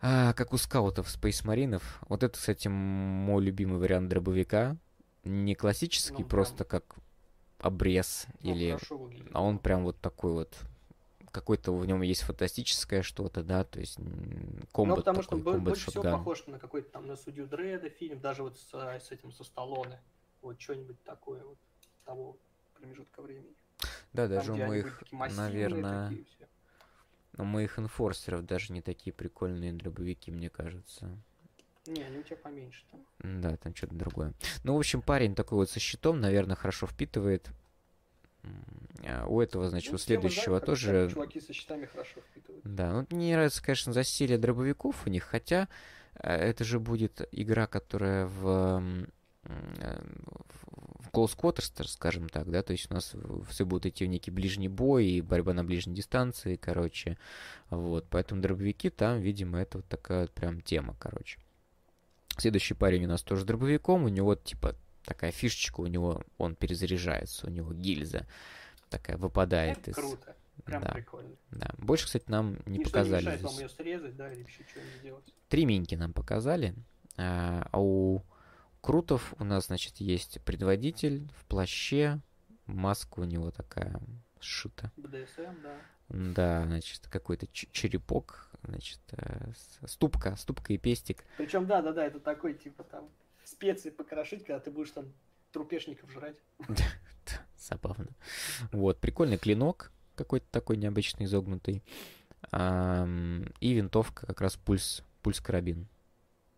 [0.00, 2.00] а, как у скаутов Space Маринов.
[2.08, 4.76] Вот это, кстати, мой любимый вариант дробовика.
[5.24, 6.96] Не классический, Ну, просто как
[7.58, 8.78] обрез Ну, или...
[9.32, 10.56] А он прям вот такой вот
[11.36, 14.06] какой-то в нем есть фантастическое что-то, да, то есть м,
[14.60, 16.18] Ну, комбат потому что такой, комбат больше всего шотган.
[16.18, 19.44] похож на какой-то там на судью Дреда фильм, даже вот с, а, с этим со
[19.44, 20.00] Сталлоне.
[20.40, 21.58] Вот что-нибудь такое вот
[22.04, 22.38] того
[22.74, 23.54] промежутка времени.
[24.14, 26.48] Да, Там, даже у моих, наверное, такие все.
[27.36, 31.18] у моих инфорсеров даже не такие прикольные дробовики, мне кажется.
[31.86, 33.06] Не, они у тебя поменьше там.
[33.42, 34.32] Да, там что-то другое.
[34.64, 37.50] Ну, в общем, парень такой вот со щитом, наверное, хорошо впитывает.
[39.04, 41.10] А У этого, значит, Ну, у следующего как- тоже...
[41.12, 42.62] чуваки со щитами хорошо впитывают.
[42.64, 45.68] Да, ну мне не нравится, конечно, засилие дробовиков у них, хотя
[46.14, 48.46] э, это же будет игра, которая в,
[48.78, 49.08] м,
[49.44, 50.00] э,
[50.98, 53.14] в Close Quarters, скажем так, да, то есть у нас
[53.48, 57.16] все будут идти в некий ближний бой и борьба на ближней дистанции, короче,
[57.70, 61.38] вот, поэтому дробовики там, видимо, это вот такая вот прям тема, короче.
[62.38, 64.74] Следующий парень у нас тоже дробовиком, у него типа
[65.06, 68.26] такая фишечка, у него он перезаряжается, у него гильза
[68.90, 69.96] такая выпадает Это из...
[69.96, 70.36] круто.
[70.64, 70.92] Прям да.
[70.92, 71.36] прикольно.
[71.50, 71.70] Да.
[71.78, 73.50] Больше, кстати, нам не Ничто показали не мешает здесь.
[73.50, 75.34] вам ее срезать, да, или еще что-нибудь сделать.
[75.48, 76.74] Три миньки нам показали.
[77.16, 78.22] А а у
[78.80, 82.20] Крутов у нас, значит, есть предводитель в плаще.
[82.66, 84.00] Маска у него такая
[84.40, 84.92] сшита.
[84.96, 85.76] БДСМ, да.
[86.08, 89.50] Да, значит, какой-то черепок, значит, э,
[89.86, 91.24] ступка, ступка и пестик.
[91.36, 93.08] Причем, да, да, да, это такой, типа, там,
[93.46, 95.12] специи покрошить, когда ты будешь там
[95.52, 96.36] трупешников жрать.
[97.56, 98.08] Забавно.
[98.72, 101.82] Вот, прикольный клинок какой-то такой необычный, изогнутый.
[102.52, 105.86] И винтовка как раз пульс, пульс-карабин.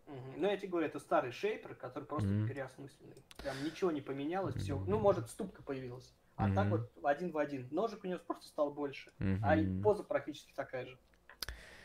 [0.07, 0.33] Мгм.
[0.37, 2.47] Ну, я тебе говорю, это старый шейпер, который просто Мгм.
[2.47, 3.23] переосмысленный.
[3.37, 4.75] Прям ничего не поменялось, все.
[4.75, 4.89] Мгм.
[4.89, 6.13] Ну, может, ступка появилась.
[6.35, 6.69] А так Мгм.
[6.69, 7.67] вот один в один.
[7.71, 9.11] Ножик у него просто стал больше.
[9.41, 9.81] А и Мгм.
[9.81, 10.97] поза практически такая же.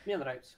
[0.05, 0.57] Мне нравится.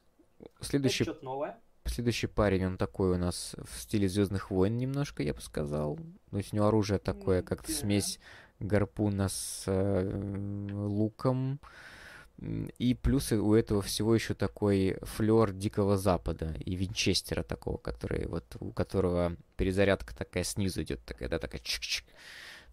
[0.61, 1.61] Следующий Это что-то новое.
[1.97, 5.99] Следующий парень, он такой у нас в стиле Звездных войн немножко, я бы сказал.
[6.31, 7.73] То есть у него оружие такое, М, как да.
[7.73, 8.21] смесь
[8.61, 11.59] гарпуна с э, луком.
[12.77, 18.45] И плюс у этого всего еще такой флер Дикого Запада и Винчестера такого, который вот
[18.61, 22.05] у которого перезарядка такая снизу идет, такая, да, такая чик-чик.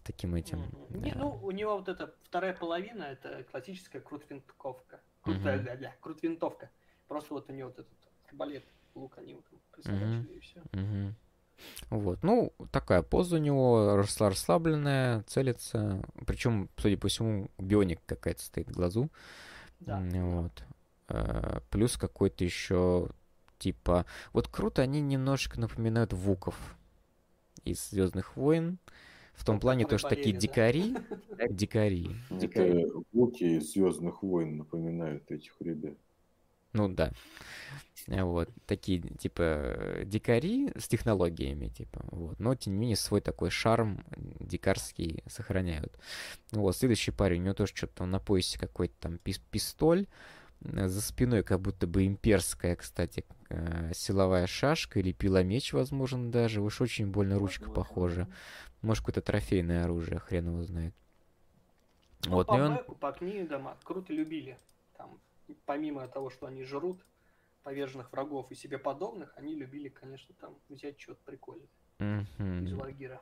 [0.02, 0.66] Таким этим.
[0.90, 1.18] Не, да.
[1.18, 5.00] ну, у него вот эта вторая половина, это классическая крутвинтовка.
[5.22, 5.64] Крутая, Мгм.
[5.64, 6.68] да, да, крутвинтовка.
[7.08, 7.88] Просто вот у него вот этот
[8.28, 8.64] арбалет,
[8.94, 10.62] лук они вот присобачили и все.
[10.72, 11.14] Мгм.
[11.90, 16.02] Вот, ну, такая поза у него, расслабленная, целится.
[16.26, 19.10] Причем, судя по всему, бионик какая-то стоит в глазу.
[19.80, 20.00] Да.
[20.00, 20.64] Вот.
[21.08, 23.08] Э, Плюс какой-то еще
[23.58, 24.04] типа...
[24.32, 26.76] Вот круто, они немножко напоминают Вуков
[27.64, 28.78] из Звездных войн.
[29.34, 30.40] В том Ну, плане, то, что такие да.
[30.40, 30.96] дикари.
[31.50, 32.10] Дикари.
[32.30, 35.96] Это луки Звездных войн напоминают этих ребят.
[36.72, 37.12] Ну да.
[38.08, 42.38] Э, Вот, такие, типа, дикари с технологиями, типа, вот.
[42.38, 44.04] Но, тем не менее, свой такой шарм
[44.40, 45.98] дикарский сохраняют.
[46.52, 50.06] Ну Вот, следующий парень, у него тоже что-то там на поясе какой-то там пис- пистоль,
[50.60, 56.60] э, за спиной как будто бы имперская, кстати, э, силовая шашка или пиломеч, возможно, даже.
[56.60, 58.28] Уж очень больно ручка похожа.
[58.82, 60.94] Может, какое-то трофейное оружие, хрен его знает.
[62.26, 62.96] Ну, Вот, по ну он...
[62.96, 64.58] по книгам круто любили.
[64.96, 65.18] Там,
[65.64, 67.04] помимо того, что они жрут
[67.64, 71.66] поверженных врагов и себе подобных, они любили, конечно, там взять что-то прикольное
[71.98, 72.80] из Мгм.
[72.80, 73.20] лагера.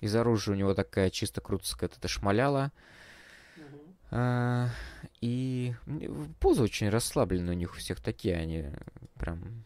[0.00, 2.72] Из оружия у него такая чисто крутская эта шмаляла.
[3.56, 3.96] Мгм.
[4.12, 4.68] А,
[5.20, 5.74] и
[6.38, 8.70] позы очень расслабленные у них у всех такие, они
[9.18, 9.64] прям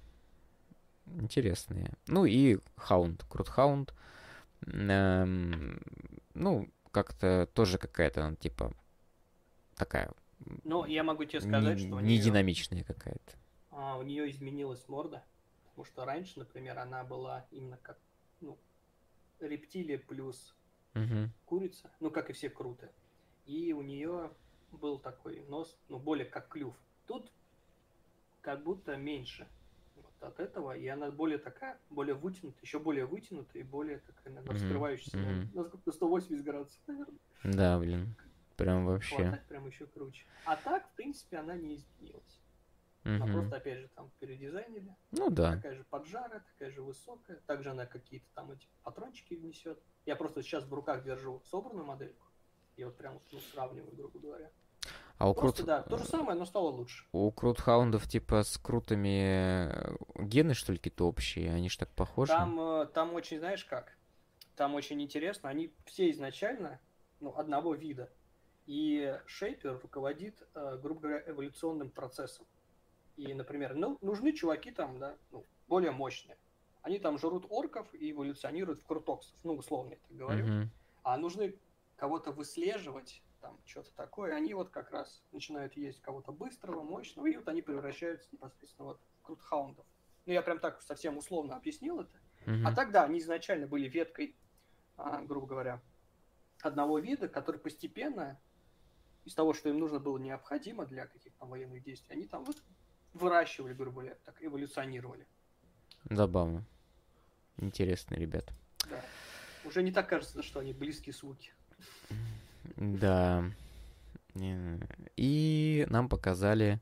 [1.06, 1.92] интересные.
[2.06, 3.94] Ну и Хаунд, Крут Хаунд.
[4.66, 5.80] Эм,
[6.32, 8.72] ну, как-то тоже какая-то, ну, типа,
[9.76, 10.10] такая
[10.64, 13.32] Но я могу тебе не, сказать, что у не неё- динамичная какая-то.
[13.74, 15.24] А, у нее изменилась морда.
[15.70, 17.98] Потому что раньше, например, она была именно как
[18.40, 18.56] ну,
[19.40, 20.55] рептилия плюс
[20.94, 21.32] Мгм.
[21.44, 22.88] курица, ну как и все круто.
[23.46, 24.30] И у нее
[24.70, 26.76] был такой нос, ну более как клюв.
[27.06, 27.30] Тут
[28.40, 29.48] как будто меньше
[29.96, 34.32] вот от этого, и она более такая, более вытянутая, еще более вытянутая и более такая,
[34.34, 35.51] наверное, раскрывающаяся на- мгм.
[35.55, 37.18] на, на 180 градусов, наверное.
[37.42, 38.14] Да, блин.
[38.56, 39.16] Прям вообще.
[39.32, 40.24] так прям еще круче.
[40.44, 42.40] А так, в принципе, она не изменилась.
[43.05, 43.32] Она Мгм.
[43.32, 44.97] просто, опять же, там передизайнили.
[45.12, 45.56] Ну да.
[45.56, 47.36] Такая же поджара, такая же высокая.
[47.47, 49.78] Также она какие-то там эти патрончики внесет.
[50.06, 52.26] Я просто сейчас в руках держу собранную модельку.
[52.76, 54.51] Я вот прям ну, сравниваю, грубо говоря.
[55.18, 55.66] А у Просто, Крут...
[55.66, 57.06] да, то же самое, но стало лучше.
[57.12, 61.52] У крутхаундов типа с крутыми э, гены, что ли, какие-то общие?
[61.52, 62.32] Они ж так похожи?
[62.32, 63.97] Там, э, там очень, знаешь как?
[64.56, 65.48] Там очень интересно.
[65.51, 66.81] Они все изначально
[67.20, 68.10] ну, одного вида.
[68.66, 72.47] И шейпер руководит, э, грубо говоря, эволюционным процессом.
[73.16, 76.36] И, например, ну, нужны чуваки там, да, ну, более мощные.
[76.82, 79.39] Они там жрут орков и эволюционируют в крутоксов.
[79.45, 80.47] Ну, условно я так говорю.
[80.47, 80.70] Мгм.
[81.03, 81.59] А нужны
[81.97, 87.36] кого-то выслеживать, там что-то такое, они вот как раз начинают есть кого-то быстрого, мощного, и
[87.36, 89.86] вот они превращаются непосредственно вот в крутхаундов.
[90.27, 92.19] Ну, я прям так совсем условно объяснил это.
[92.47, 92.66] Мгм.
[92.66, 94.36] А тогда они изначально были веткой,
[94.97, 95.82] а, грубо говоря,
[96.62, 98.41] одного вида, который постепенно,
[99.24, 102.62] из того, что им нужно было необходимо для каких-то военных действий, они там вот
[103.15, 105.27] выращивали, грубо говоря, так эволюционировали.
[106.11, 106.65] Забавно.
[107.57, 108.53] Интересно, ребят.
[108.91, 109.01] Да.
[109.65, 111.53] Уже не так кажется, что они близкие звуки.
[112.77, 113.45] Да.
[115.16, 116.81] И нам показали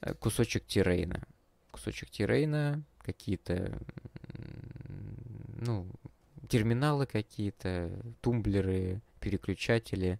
[0.00, 1.22] э, кусочек террейна.
[1.70, 3.78] Кусочек террейна, какие-то,
[5.60, 5.86] ну,
[6.48, 7.90] терминалы какие-то,
[8.22, 10.18] тумблеры, переключатели.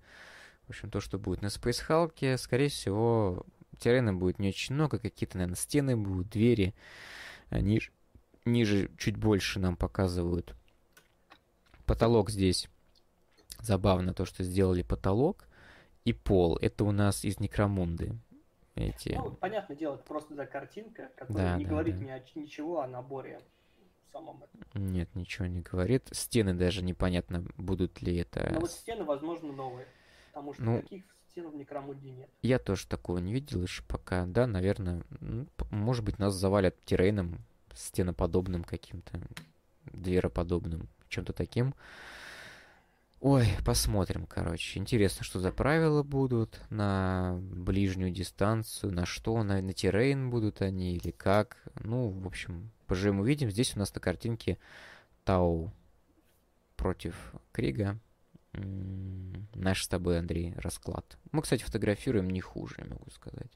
[0.67, 4.99] В общем, то, что будет на Space Hulk, скорее всего, террейна будет не очень много,
[4.99, 6.75] какие-то, наверное, стены будут, двери.
[7.51, 7.93] А ниж-
[8.45, 10.55] ниже чуть больше нам показывают.
[11.85, 12.69] Потолок здесь
[13.61, 15.49] Забавно то, что сделали потолок
[16.05, 16.59] и пол.
[16.61, 18.13] Это у нас из Некромунды.
[18.75, 19.15] Эти.
[19.17, 22.05] Ну, понятное дело, это просто да, картинка, которая Да, не да, говорит да.
[22.05, 23.41] ни о ничего о наборе
[24.13, 24.61] самом этом.
[24.75, 26.09] Нет, ничего не говорит.
[26.13, 28.51] Стены даже непонятно, будут ли это...
[28.53, 29.87] Но вот стены, возможно, новые.
[30.33, 31.05] Потому что Ну, таких
[31.37, 32.31] стен в Некромуде нет.
[32.41, 34.25] Я тоже такого не видел еще пока.
[34.25, 37.45] Да, наверное, ну, может быть, нас завалят террейном,
[37.75, 39.21] стеноподобным каким-то,
[39.85, 41.75] двероподобным, чем-то таким.
[43.21, 44.79] Ой, посмотрим, короче.
[44.79, 50.95] Интересно, что за правила будут на ближнюю дистанцию, на что, на, на террейн будут они
[50.95, 51.59] или как.
[51.81, 53.51] Ну, в общем, поживем увидим.
[53.51, 54.59] Здесь у нас на картинке
[55.25, 55.73] Тау
[56.77, 57.99] против Крига.
[59.55, 61.17] Наш с тобой, Андрей, расклад.
[61.33, 63.51] Мы, кстати, фотографируем не хуже, я могу сказать.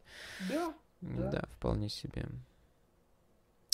[0.48, 0.74] Да.
[1.00, 1.44] Да, Да.
[1.56, 2.26] вполне себе.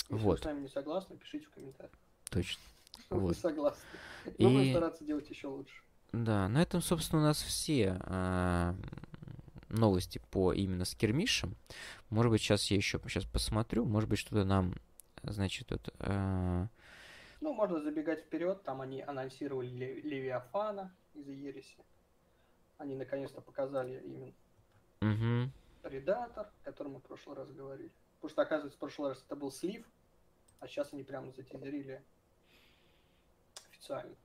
[0.09, 0.41] Если вы Вот.
[0.41, 1.93] с нами не согласны, пишите в комментариях.
[2.29, 2.61] Точно.
[2.99, 3.37] что вы Вот.
[3.37, 3.81] согласны.
[4.25, 5.81] Мы будем И- стараться делать еще лучше.
[6.13, 8.75] Да, на этом, собственно, у нас все а,
[9.69, 11.55] новости по именно скирмишам.
[12.09, 14.73] Может быть, сейчас я еще сейчас посмотрю, может быть, что-то нам,
[15.23, 15.89] значит, тут...
[15.99, 16.67] а,
[17.41, 18.63] Ну, можно забегать вперед.
[18.63, 21.83] Там они анонсировали Ле- Левиафана из Ереси.
[22.77, 24.33] Они наконец-то показали именно
[25.01, 25.51] мгм.
[25.81, 27.91] Предатор, о котором мы в прошлый раз говорили.
[28.15, 29.85] Потому что, оказывается, в прошлый раз это был слив,
[30.59, 32.03] а сейчас они прямо затизерили
[33.69, 34.15] официально.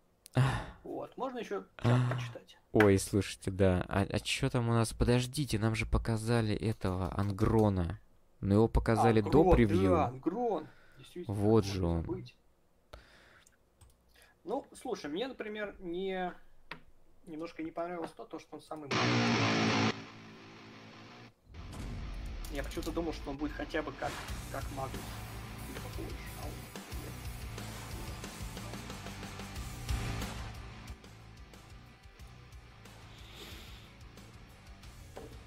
[0.83, 1.17] Вот.
[1.17, 2.59] Можно еще почитать.
[2.73, 3.85] Ой, слушайте, да.
[3.89, 4.93] А, что там у нас?
[4.93, 8.01] Подождите, нам же показали этого Ангрона.
[8.41, 9.91] Но его показали А, до превью.
[9.91, 10.67] Да, Грон.
[10.99, 12.03] Действительно, Вот же он.
[12.03, 12.35] забыть.
[14.45, 16.33] Ну, слушай, мне, например, не
[17.27, 19.97] немножко не понравилось то, то, что он самый маленький.
[22.53, 24.13] Я почему-то думал, что он будет хотя бы как,
[24.51, 25.01] как Магнус.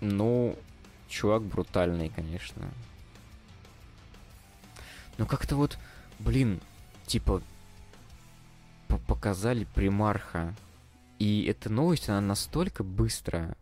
[0.02, 0.58] Ну,
[1.08, 2.70] чувак брутальный, конечно.
[5.18, 5.78] Ну как-то вот,
[6.20, 6.60] блин,
[7.06, 7.42] типа
[8.88, 10.54] по- показали примарха.
[11.20, 13.58] И эта новость, она настолько быстрая.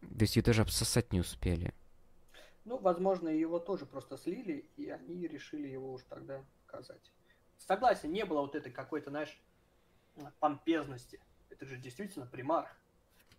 [0.00, 1.74] То есть ее даже обсосать не успели.
[2.64, 7.10] Ну, возможно, его тоже просто слили, и они решили его уж тогда показать.
[7.58, 9.40] Согласен, не было вот этой какой-то, знаешь,
[10.40, 11.20] помпезности.
[11.50, 12.68] Это же действительно примар.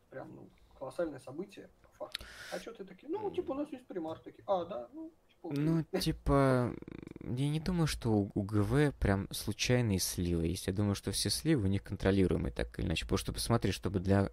[0.10, 2.26] Прям, ну, колоссальное событие, по факту.
[2.52, 3.10] А что ты такие?
[3.10, 4.20] Ну, типа, у нас есть примар.
[4.20, 5.14] Такие, а, да, ну,
[5.50, 6.74] Ну, типа,
[7.22, 10.68] я не думаю, что у, ГВ прям случайные сливы есть.
[10.68, 13.06] Я думаю, что все сливы у них контролируемые так или иначе.
[13.06, 14.32] Потому что, посмотри, чтобы для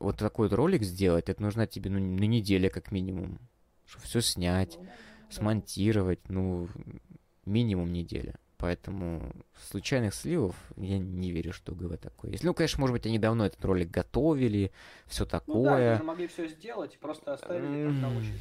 [0.00, 3.38] вот такой вот ролик сделать, это нужна тебе, ну, на неделя как минимум.
[3.86, 4.88] Чтобы все снять, ну,
[5.28, 6.68] смонтировать, ну,
[7.44, 8.36] минимум неделя.
[8.56, 9.32] Поэтому
[9.68, 12.44] случайных сливов я не верю, что у ГВ такое есть.
[12.44, 14.72] Ну, конечно, может быть, они давно этот ролик готовили,
[15.06, 15.96] все Ну да, они такое.
[15.96, 18.40] же могли все сделать и просто оставили как на М, очередь.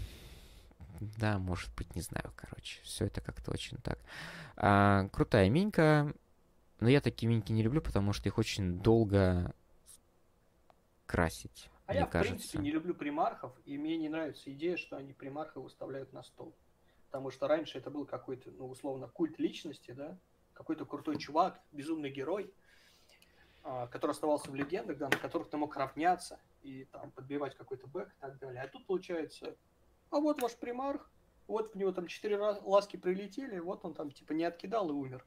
[1.18, 2.82] Да, может быть, не знаю, короче.
[2.84, 4.00] Все это как-то очень так.
[4.56, 6.14] А, крутая минька.
[6.80, 9.54] Но я такие миньки не люблю, потому что их очень долго
[11.06, 11.70] красить.
[11.86, 12.36] А мне я, в кажется.
[12.36, 16.56] принципе, не люблю примархов, и мне не нравится идея, что они примарха выставляют на стол.
[17.06, 20.18] Потому что раньше это был какой-то, ну, условно, культ личности, да?
[20.54, 22.54] Какой-то крутой чувак, безумный герой,
[23.64, 27.88] а, который оставался в легендах, да, на которых ты мог равняться и там подбивать какой-то
[27.88, 28.62] бэк и так далее.
[28.62, 29.56] А тут получается,
[30.14, 31.10] а вот ваш примарх,
[31.48, 35.26] вот в него там четыре ласки прилетели, вот он там типа не откидал и умер.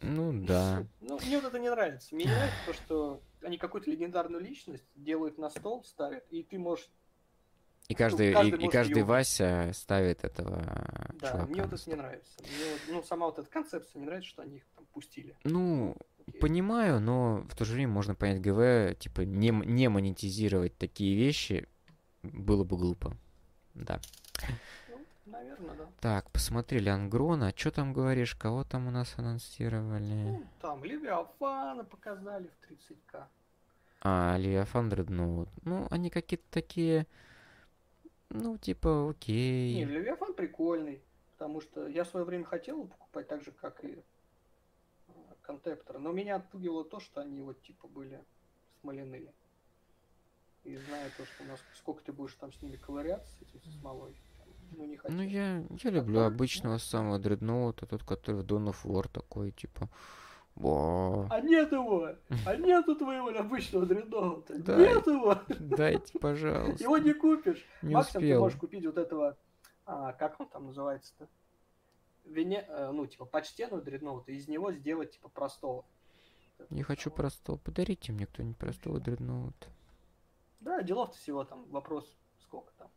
[0.00, 0.86] Ну да.
[1.00, 2.14] Ну, мне вот это не нравится.
[2.14, 6.58] Мне не нравится то, что они какую-то легендарную личность делают на стол, ставят, и ты
[6.58, 6.88] можешь...
[7.88, 10.62] И каждый, каждый и, и каждый Вася ставит этого
[11.20, 11.46] Да, чувака.
[11.46, 12.42] мне вот это не нравится.
[12.42, 15.36] Мне вот, ну, сама вот эта концепция не нравится, что они их там пустили.
[15.44, 16.40] Ну, окей.
[16.40, 21.66] Понимаю, но в то же время можно понять ГВ, типа, не, не монетизировать такие вещи
[22.22, 23.16] было бы глупо.
[23.84, 24.00] Да.
[24.88, 25.86] Ну, наверное, да.
[26.00, 27.52] Так, посмотрели Ангрона.
[27.56, 28.34] Что там говоришь?
[28.34, 30.12] Кого там у нас анонсировали?
[30.12, 33.24] Ну, там Левиафана показали в 30к.
[34.00, 35.48] А, Левиафан Дредноут.
[35.64, 37.06] Ну, они какие-то такие...
[38.30, 39.74] Ну, типа, окей.
[39.74, 41.02] Не, Левиафан прикольный,
[41.32, 44.02] потому что я в свое время хотел покупать так же, как и
[45.08, 48.22] э, Контептор, но меня отпугивало то, что они вот типа были
[48.80, 49.32] смоляные.
[50.64, 53.70] И зная то, что нас сколько ты будешь там с ними ковыряться, с этим со
[53.78, 54.14] смолой,
[54.76, 55.00] ну не.
[55.08, 59.52] Ну, я, я люблю Такой, обычного самого Дредноута, тот, который в Dawn of War такой,
[59.52, 59.88] типа...
[60.54, 62.16] Во, А нет его!
[62.44, 64.58] А нету твоего обычного дредноута!
[64.58, 64.76] Да.
[64.76, 65.38] Нет его!
[65.60, 66.82] дайте, пожалуйста.
[66.82, 67.64] Его не купишь!
[67.80, 68.40] Не Максимум ты успел.
[68.40, 69.36] можешь купить вот этого,
[69.86, 71.28] а, как он там называется-то?
[72.24, 72.64] Вене...
[72.68, 75.84] э, Ну, типа, почтенного дредноута, из него сделать, типа, простого.
[76.70, 77.56] Не хочу простого.
[77.56, 79.68] Подарите мне кто-нибудь простого Дредноута.
[80.60, 82.90] Да, делов-то всего там, вопрос, сколько там?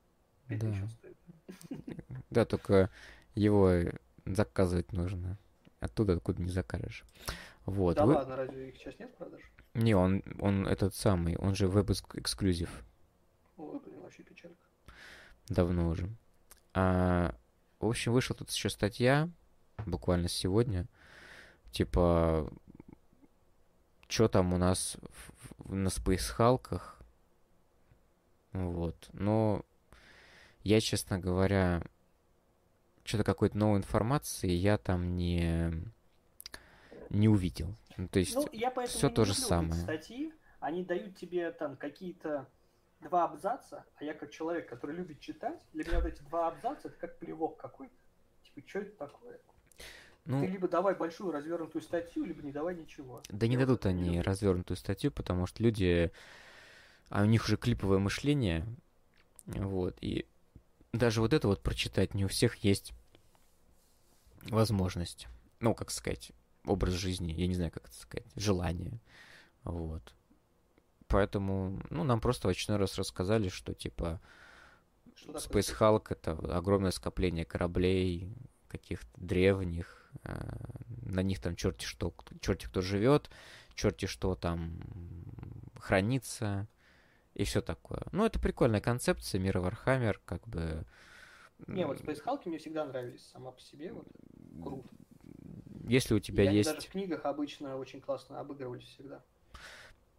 [0.47, 0.67] Пять Да.
[0.71, 1.17] тысяч он стоит.
[2.29, 2.89] Да, только
[3.35, 3.71] его
[4.25, 5.37] заказывать нужно.
[5.79, 7.03] Оттуда, откуда не закажешь.
[7.65, 7.97] Вот.
[7.97, 9.43] да вы- ладно, разве их сейчас нет в продаже?
[9.73, 12.69] Не, он, он этот самый, он же веб-эксклюзив.
[13.57, 14.63] Ой, блин, вообще печалька.
[15.47, 16.09] Давно уже.
[16.73, 17.35] А,
[17.79, 19.29] в общем, вышла тут еще статья,
[19.85, 20.87] буквально сегодня.
[21.71, 22.51] Типа,
[24.07, 27.00] что там у нас в- в- на спейсхалках.
[28.53, 29.09] Вот.
[29.13, 29.63] Но
[30.63, 31.81] я, честно говоря,
[33.03, 35.71] что-то какой-то новой информации я там не,
[37.09, 37.73] не увидел.
[37.97, 39.81] Ну, то есть, Ну, я не то же самое.
[39.81, 42.47] статьи, они дают тебе там какие-то
[42.99, 46.87] два абзаца, а я как человек, который любит читать, для меня вот эти два абзаца
[46.87, 47.93] это как плевок какой-то.
[48.43, 49.39] Типа, что это такое?
[50.25, 53.21] ну, Ты либо давай большую развернутую статью, либо не давай ничего.
[53.29, 56.11] Да не дадут они развернутую статью, потому что люди,
[57.11, 58.65] а у них уже клиповое мышление,
[59.45, 60.25] вот, и
[60.93, 62.93] даже вот это вот прочитать не у всех есть
[64.43, 65.27] возможность,
[65.59, 66.31] ну, как сказать,
[66.65, 69.01] образ жизни, я не знаю, как это сказать, желание,
[69.65, 70.15] вот.
[71.07, 74.21] Поэтому, ну, нам просто в очередной раз рассказали, что, типа,
[75.13, 78.33] Что Space Hulk— это огромное скопление кораблей,
[78.69, 80.49] каких-то древних, э,
[81.01, 83.29] на них там черти что, черти кто живет,
[83.75, 84.79] черти что там
[85.77, 86.69] хранится
[87.41, 88.03] и все такое.
[88.11, 90.85] Ну, это прикольная концепция мира Warhammer, как бы...
[91.65, 93.91] Не, вот Space Hulk мне всегда нравились сама по себе.
[93.93, 94.07] Вот,
[94.63, 94.87] круто.
[95.87, 96.69] Если у тебя И они есть...
[96.71, 99.23] даже в книгах обычно очень классно обыгрывались всегда.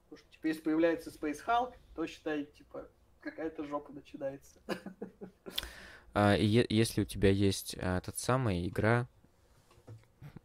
[0.04, 2.88] Потому что, типа, если появляется Space Hulk, то считай, типа,
[3.20, 4.60] какая-то жопа начинается.
[6.14, 9.06] а, и если у тебя есть а, тот самый игра,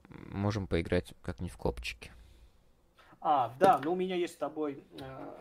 [0.09, 2.11] можем поиграть как не в копчике.
[3.19, 5.37] А, да, но у меня есть с тобой э,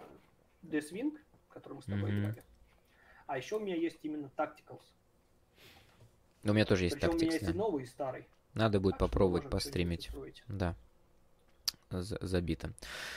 [0.66, 1.18] Deathwing,
[1.56, 2.20] который мы с тобой Мгм.
[2.20, 2.42] играли.
[3.26, 4.84] А еще у меня есть именно Tacticals.
[6.42, 7.52] Но у меня тоже есть Причем у меня тактикс, есть да.
[7.52, 8.26] и новый, и старый.
[8.54, 10.10] Надо будет Так попробовать постримить.
[10.48, 10.76] Да.
[11.90, 12.72] За- забито.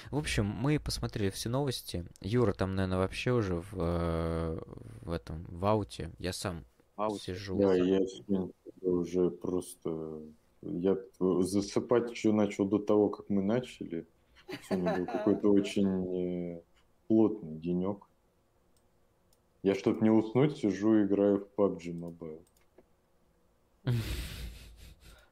[0.10, 2.06] В общем, мы посмотрели все новости.
[2.22, 4.60] Юра там, наверное, вообще уже в, э,
[5.02, 6.12] в этом, в ауте.
[6.18, 6.64] Я сам
[7.20, 7.60] сижу.
[7.60, 8.00] Да, я
[8.82, 10.22] уже просто...
[10.62, 14.06] Я засыпать еще начал до того, как мы начали.
[14.68, 16.62] Сегодня был какой-то очень э,
[17.08, 18.09] плотный денек.
[19.62, 22.44] Я, чтобы не уснуть, сижу и играю в PUBG Mobile.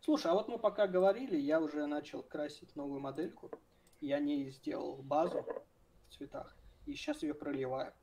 [0.01, 3.51] Слушай, а вот мы пока говорили, я уже начал красить новую модельку.
[3.99, 5.45] Я не сделал базу
[6.09, 6.55] в цветах.
[6.85, 7.93] И сейчас ее проливаю.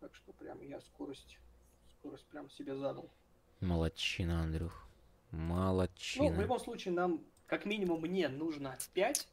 [0.00, 1.38] Так что прям я скорость,
[1.98, 3.10] скорость прям себе задал.
[3.60, 4.86] Молодчина, Андрюх.
[5.32, 6.30] Ну, Молодчина.
[6.36, 9.28] в любом случае, нам, как минимум, мне нужно 5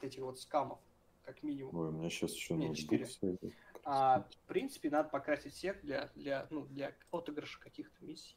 [0.00, 0.78] этих вот скамов.
[1.24, 1.76] Как минимум.
[1.76, 3.06] Ой, у меня сейчас еще Не, ноутбук четыре.
[3.06, 3.54] сойдет.
[3.84, 8.36] А в принципе надо покрасить всех для, для, ну, для отыгрыша каких-то миссий.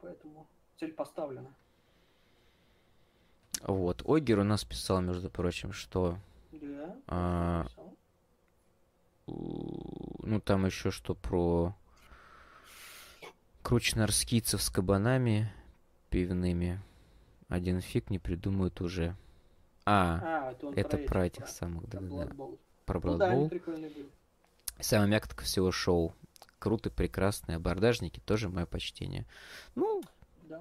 [0.00, 0.46] Поэтому
[0.78, 1.54] цель поставлена.
[3.62, 4.02] Вот.
[4.08, 6.18] Огер у нас писал, между прочим, что...
[6.50, 6.96] Да.
[7.06, 7.66] А,
[9.26, 11.74] Ну, там еще что про...
[13.62, 15.52] Кручнарскийцев с кабанами
[16.08, 16.80] пивными.
[17.48, 19.14] Один фиг не придумают уже.
[19.84, 21.84] А, А, это это про эти, этих самых,
[22.92, 23.00] про.
[23.00, 23.48] Blood Ну да, Bowl.
[23.48, 24.06] были.
[24.80, 26.14] Самая мягкотка всего шоу.
[26.58, 29.26] Круто, прекрасные абордажники, тоже мое почтение.
[29.74, 30.02] Ну,
[30.48, 30.60] Да.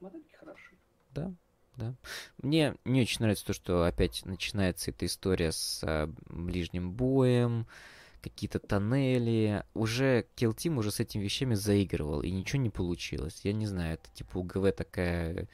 [0.00, 0.72] Модельки хороши.
[1.14, 1.32] да,
[1.76, 1.94] да.
[2.42, 7.66] Мне не очень нравится то, что опять начинается эта история с а, ближним боем,
[8.20, 9.64] какие-то тоннели.
[9.74, 13.40] Уже Kill Team уже с этими вещами заигрывал, и ничего не получилось.
[13.44, 15.48] Я не знаю, это типа у ГВ такая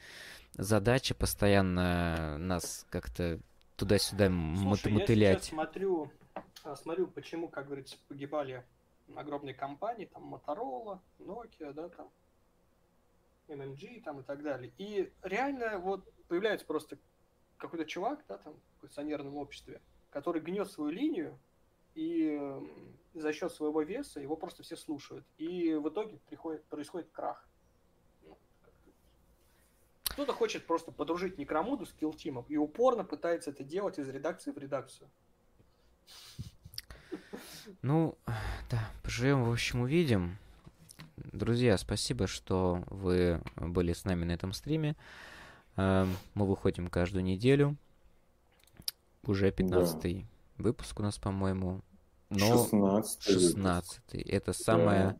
[0.55, 3.39] задача постоянно нас как-то
[3.79, 5.43] туда-сюда Слушай, я мотылять.
[5.43, 6.11] сейчас смотрю,
[6.63, 8.63] а, смотрю, почему, как говорится, погибали
[9.15, 12.09] огромные компании, там Motorola, Nokia, да, там
[13.47, 14.71] MMG там и так далее.
[14.77, 16.97] И реально вот появляется просто
[17.57, 19.81] какой-то чувак, да, там, в акционерном обществе,
[20.11, 21.37] который гнет свою линию,
[21.95, 22.39] и
[23.13, 25.25] за счет своего веса его просто все слушают.
[25.37, 27.48] И в итоге приходит, происходит крах.
[30.19, 34.57] Кто-то хочет просто подружить Некромуду с Килтимом и упорно пытается это делать из редакции в
[34.57, 35.09] редакцию.
[37.81, 38.17] Ну,
[38.69, 40.37] да, поживем, в общем, увидим.
[41.15, 44.97] Друзья, спасибо, что вы были с нами на этом стриме.
[45.77, 47.77] Эм, Мы выходим каждую неделю.
[49.23, 50.25] Уже 15
[50.57, 51.79] выпуск у нас, по-моему.
[52.29, 55.17] Но 16 16 Это самая,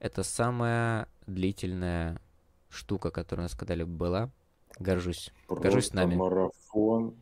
[0.00, 2.20] это самая длительная
[2.68, 4.30] штука, которая у нас когда-либо была.
[4.80, 5.30] Горжусь.
[5.48, 6.14] Горжусь Просто нами.
[6.16, 7.14] марафон.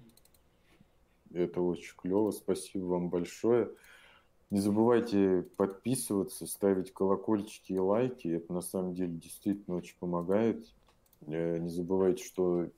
[1.34, 2.30] Это очень клево.
[2.30, 3.70] Спасибо вам большое.
[4.50, 8.28] Не забывайте подписываться, ставить колокольчики и лайки.
[8.28, 10.72] Это на самом деле действительно очень помогает.
[11.26, 12.68] Э, Не забывайте, что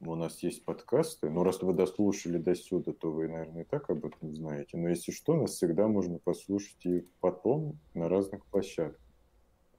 [0.00, 1.28] у нас есть подкасты.
[1.30, 4.76] Но раз вы дослушали до сюда, то вы, наверное, и так об этом знаете.
[4.78, 9.00] Но если что, нас всегда можно послушать и потом на разных площадках.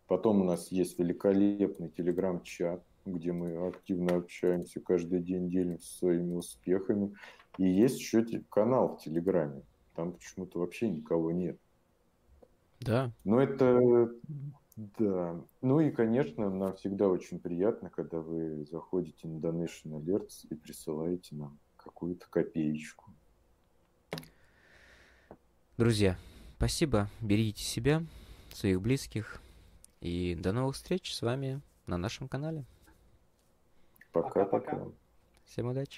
[0.08, 2.84] Потом у нас есть великолепный телеграм-чат,
[3.14, 7.16] где мы активно общаемся, каждый день делимся своими успехами.
[7.58, 9.64] И есть еще канал в Телеграме.
[9.96, 11.60] Там почему-то вообще никого нет.
[12.80, 13.12] Да.
[13.24, 14.12] Но это...
[14.98, 15.42] Да.
[15.62, 21.36] Ну и, конечно, нам всегда очень приятно, когда вы заходите на Donation Alerts и присылаете
[21.36, 23.12] нам какую-то копеечку.
[25.78, 26.18] Друзья,
[26.56, 27.10] спасибо.
[27.20, 28.04] Берегите себя,
[28.54, 29.42] своих близких.
[30.00, 32.64] И до новых встреч с вами на нашем канале.
[34.12, 34.88] Пока-пока.
[35.46, 35.98] Всем удачи.